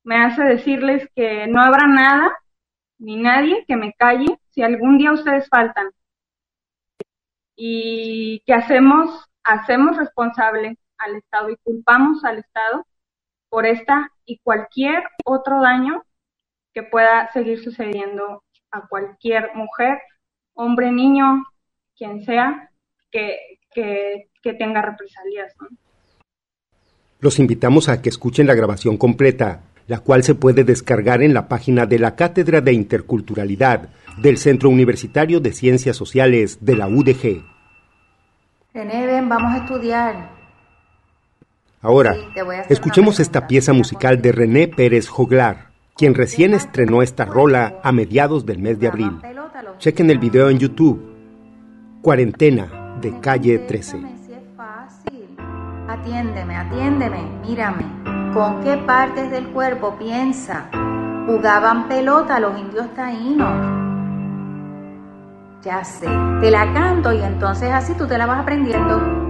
me 0.04 0.16
hace 0.16 0.42
decirles 0.42 1.08
que 1.14 1.46
no 1.46 1.62
habrá 1.62 1.86
nada 1.86 2.32
ni 2.98 3.16
nadie 3.16 3.64
que 3.66 3.76
me 3.76 3.92
calle 3.94 4.38
si 4.50 4.62
algún 4.62 4.98
día 4.98 5.12
ustedes 5.12 5.48
faltan. 5.48 5.90
Y 7.56 8.42
que 8.46 8.54
hacemos, 8.54 9.26
hacemos 9.42 9.96
responsable 9.96 10.78
al 10.98 11.16
Estado 11.16 11.50
y 11.50 11.56
culpamos 11.56 12.24
al 12.24 12.38
Estado 12.38 12.86
por 13.48 13.66
esta 13.66 14.10
y 14.24 14.38
cualquier 14.38 15.02
otro 15.24 15.60
daño 15.60 16.04
que 16.72 16.82
pueda 16.82 17.30
seguir 17.32 17.62
sucediendo 17.62 18.44
a 18.70 18.86
cualquier 18.86 19.50
mujer, 19.54 19.98
hombre, 20.54 20.92
niño, 20.92 21.44
quien 21.96 22.24
sea, 22.24 22.70
que, 23.10 23.58
que, 23.72 24.28
tenga 24.54 24.82
represalias. 24.82 25.54
Los 27.18 27.38
invitamos 27.38 27.88
a 27.88 28.00
que 28.00 28.08
escuchen 28.08 28.46
la 28.46 28.54
grabación 28.54 28.96
completa, 28.96 29.62
la 29.90 29.98
cual 29.98 30.22
se 30.22 30.36
puede 30.36 30.62
descargar 30.62 31.20
en 31.20 31.34
la 31.34 31.48
página 31.48 31.84
de 31.84 31.98
la 31.98 32.14
Cátedra 32.14 32.60
de 32.60 32.72
Interculturalidad 32.72 33.88
del 34.18 34.38
Centro 34.38 34.68
Universitario 34.68 35.40
de 35.40 35.52
Ciencias 35.52 35.96
Sociales 35.96 36.58
de 36.60 36.76
la 36.76 36.86
UDG. 36.86 37.42
René, 38.72 39.06
ven, 39.06 39.28
vamos 39.28 39.52
a 39.52 39.56
estudiar. 39.56 40.30
Ahora, 41.82 42.14
escuchemos 42.68 43.18
esta 43.18 43.48
pieza 43.48 43.72
musical 43.72 44.22
de 44.22 44.30
René 44.30 44.68
Pérez 44.68 45.08
Joglar, 45.08 45.72
quien 45.96 46.14
recién 46.14 46.54
estrenó 46.54 47.02
esta 47.02 47.24
rola 47.24 47.80
a 47.82 47.90
mediados 47.90 48.46
del 48.46 48.60
mes 48.60 48.78
de 48.78 48.86
abril. 48.86 49.18
Chequen 49.78 50.08
el 50.10 50.20
video 50.20 50.50
en 50.50 50.60
YouTube. 50.60 51.02
Cuarentena 52.00 52.96
de 53.00 53.18
calle 53.18 53.58
13. 53.58 54.19
Atiéndeme, 56.00 56.56
atiéndeme, 56.56 57.22
mírame. 57.42 57.84
¿Con 58.32 58.62
qué 58.62 58.78
partes 58.78 59.30
del 59.30 59.48
cuerpo 59.48 59.96
piensa? 59.98 60.70
Jugaban 61.26 61.88
pelota 61.88 62.40
los 62.40 62.58
indios 62.58 62.86
taínos. 62.94 63.52
Ya 65.60 65.84
sé, 65.84 66.08
te 66.40 66.50
la 66.50 66.72
canto 66.72 67.12
y 67.12 67.20
entonces 67.20 67.70
así 67.70 67.92
tú 67.92 68.06
te 68.06 68.16
la 68.16 68.24
vas 68.24 68.40
aprendiendo. 68.40 69.29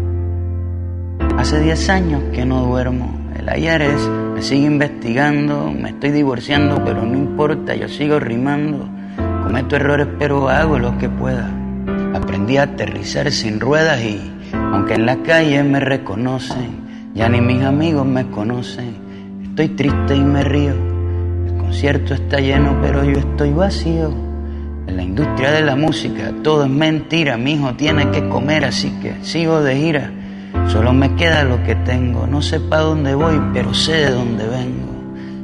Hace 1.37 1.59
10 1.59 1.89
años 1.89 2.21
que 2.33 2.45
no 2.45 2.65
duermo. 2.65 3.17
El 3.37 3.49
ayer 3.49 3.81
es, 3.81 4.07
me 4.35 4.41
sigue 4.41 4.67
investigando, 4.67 5.71
me 5.71 5.89
estoy 5.89 6.11
divorciando, 6.11 6.83
pero 6.83 7.03
no 7.03 7.17
importa, 7.17 7.73
yo 7.73 7.87
sigo 7.87 8.19
rimando. 8.19 8.87
Cometo 9.43 9.75
errores, 9.75 10.07
pero 10.19 10.49
hago 10.49 10.77
lo 10.77 10.97
que 10.97 11.09
pueda. 11.09 11.49
Aprendí 12.13 12.57
a 12.57 12.63
aterrizar 12.63 13.31
sin 13.31 13.59
ruedas 13.59 13.99
y, 14.01 14.19
aunque 14.53 14.93
en 14.93 15.05
la 15.05 15.17
calle 15.23 15.63
me 15.63 15.79
reconocen, 15.79 17.11
ya 17.15 17.27
ni 17.27 17.41
mis 17.41 17.63
amigos 17.63 18.05
me 18.05 18.27
conocen. 18.27 18.95
Estoy 19.43 19.69
triste 19.69 20.15
y 20.15 20.23
me 20.23 20.43
río. 20.43 20.73
El 21.47 21.57
concierto 21.57 22.13
está 22.13 22.39
lleno, 22.39 22.77
pero 22.81 23.03
yo 23.03 23.19
estoy 23.19 23.51
vacío. 23.51 24.13
En 24.87 24.97
la 24.97 25.03
industria 25.03 25.51
de 25.51 25.61
la 25.61 25.75
música 25.75 26.31
todo 26.43 26.65
es 26.65 26.69
mentira, 26.69 27.37
mi 27.37 27.53
hijo 27.53 27.73
tiene 27.73 28.11
que 28.11 28.27
comer, 28.27 28.65
así 28.65 28.91
que 29.01 29.15
sigo 29.23 29.61
de 29.61 29.75
gira. 29.75 30.11
Solo 30.67 30.93
me 30.93 31.13
queda 31.15 31.43
lo 31.43 31.61
que 31.63 31.75
tengo, 31.75 32.27
no 32.27 32.41
sé 32.41 32.59
para 32.59 32.83
dónde 32.83 33.13
voy, 33.13 33.41
pero 33.53 33.73
sé 33.73 33.93
de 33.93 34.11
dónde 34.11 34.47
vengo. 34.47 34.91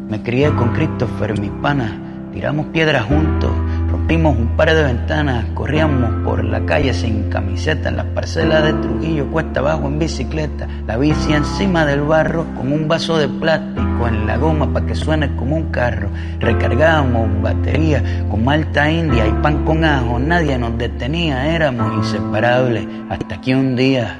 Me 0.09 0.21
crié 0.23 0.53
con 0.55 0.69
Christopher, 0.69 1.39
mis 1.39 1.51
panas, 1.61 1.91
tiramos 2.31 2.67
piedras 2.67 3.03
juntos, 3.05 3.51
rompimos 3.89 4.37
un 4.37 4.55
par 4.55 4.73
de 4.73 4.83
ventanas, 4.83 5.43
corríamos 5.53 6.23
por 6.23 6.43
la 6.45 6.65
calle 6.65 6.93
sin 6.93 7.29
camiseta, 7.29 7.89
en 7.89 7.97
las 7.97 8.05
parcelas 8.05 8.63
de 8.63 8.73
Trujillo, 8.73 9.27
cuesta 9.27 9.59
abajo 9.59 9.87
en 9.87 9.99
bicicleta, 9.99 10.67
la 10.85 10.97
bici 10.97 11.33
encima 11.33 11.85
del 11.85 12.01
barro 12.01 12.45
con 12.55 12.71
un 12.71 12.87
vaso 12.87 13.17
de 13.17 13.27
plástico 13.27 14.07
en 14.07 14.27
la 14.27 14.37
goma 14.37 14.71
para 14.71 14.85
que 14.85 14.95
suene 14.95 15.35
como 15.35 15.57
un 15.57 15.71
carro. 15.71 16.09
Recargábamos 16.39 17.41
batería 17.41 18.03
con 18.29 18.45
malta 18.45 18.89
india 18.89 19.27
y 19.27 19.31
pan 19.41 19.65
con 19.65 19.83
ajo, 19.83 20.19
nadie 20.19 20.57
nos 20.57 20.77
detenía, 20.77 21.53
éramos 21.53 21.91
inseparables, 21.95 22.87
hasta 23.09 23.41
que 23.41 23.55
un 23.55 23.75
día 23.75 24.19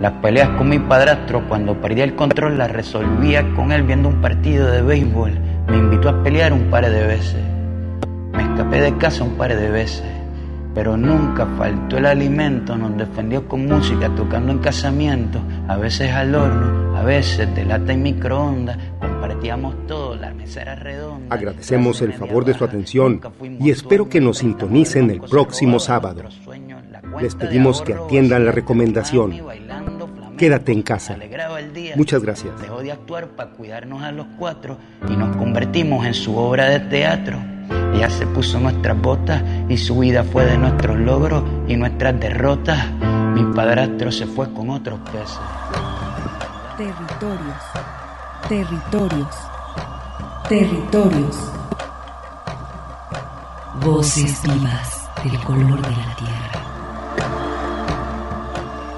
Las 0.00 0.12
peleas 0.20 0.50
con 0.50 0.68
mi 0.68 0.78
padrastro, 0.78 1.48
cuando 1.48 1.80
perdía 1.80 2.04
el 2.04 2.14
control, 2.14 2.58
las 2.58 2.70
resolvía 2.70 3.42
con 3.54 3.72
él 3.72 3.82
viendo 3.82 4.10
un 4.10 4.20
partido 4.20 4.70
de 4.70 4.82
béisbol. 4.82 5.32
Me 5.68 5.78
invitó 5.78 6.10
a 6.10 6.22
pelear 6.22 6.52
un 6.52 6.68
par 6.70 6.90
de 6.90 7.06
veces. 7.06 7.42
Me 8.34 8.42
escapé 8.42 8.82
de 8.82 8.94
casa 8.98 9.24
un 9.24 9.36
par 9.36 9.56
de 9.56 9.70
veces. 9.70 10.04
Pero 10.74 10.98
nunca 10.98 11.46
faltó 11.56 11.96
el 11.96 12.04
alimento, 12.04 12.76
nos 12.76 12.94
defendió 12.98 13.48
con 13.48 13.64
música, 13.64 14.14
tocando 14.14 14.52
en 14.52 14.58
casamiento, 14.58 15.40
a 15.66 15.78
veces 15.78 16.12
al 16.12 16.34
horno, 16.34 16.94
a 16.94 17.02
veces 17.02 17.54
de 17.54 17.64
lata 17.64 17.94
y 17.94 17.96
microondas, 17.96 18.76
compartíamos 19.00 19.86
todo, 19.86 20.14
la 20.16 20.34
mesa 20.34 20.60
era 20.60 20.74
redonda. 20.74 21.34
Agradecemos 21.34 22.02
el 22.02 22.12
favor 22.12 22.44
de 22.44 22.52
su 22.52 22.64
atención 22.64 23.22
y 23.58 23.70
espero 23.70 24.10
que 24.10 24.20
nos 24.20 24.38
sintonicen 24.38 25.08
el 25.08 25.22
próximo 25.22 25.80
sábado. 25.80 26.24
Les 27.20 27.34
pedimos 27.34 27.82
que 27.82 27.94
atiendan 27.94 28.44
la 28.44 28.52
recomendación. 28.52 29.34
Quédate 30.36 30.72
en 30.72 30.82
casa. 30.82 31.16
Muchas 31.96 32.22
gracias. 32.22 32.60
Dejó 32.60 32.82
de 32.82 32.92
actuar 32.92 33.28
para 33.28 33.50
cuidarnos 33.50 34.02
a 34.02 34.12
los 34.12 34.26
cuatro 34.38 34.76
y 35.08 35.16
nos 35.16 35.36
convertimos 35.36 36.04
en 36.06 36.14
su 36.14 36.36
obra 36.36 36.68
de 36.68 36.80
teatro. 36.80 37.38
Ella 37.94 38.10
se 38.10 38.26
puso 38.26 38.60
nuestras 38.60 39.00
botas 39.00 39.42
y 39.68 39.78
su 39.78 39.98
vida 39.98 40.24
fue 40.24 40.44
de 40.44 40.58
nuestros 40.58 40.98
logros 40.98 41.42
y 41.66 41.76
nuestras 41.76 42.20
derrotas. 42.20 42.90
Mi 43.34 43.44
padrastro 43.54 44.12
se 44.12 44.26
fue 44.26 44.52
con 44.52 44.68
otros 44.70 45.00
peces. 45.10 45.38
Territorios, 46.76 47.62
territorios, 48.48 49.36
territorios. 50.48 51.52
Voces 53.82 54.42
vivas 54.42 55.08
del 55.24 55.38
color 55.40 55.80
de 55.80 55.90
la 55.90 56.16
tierra. 56.16 56.75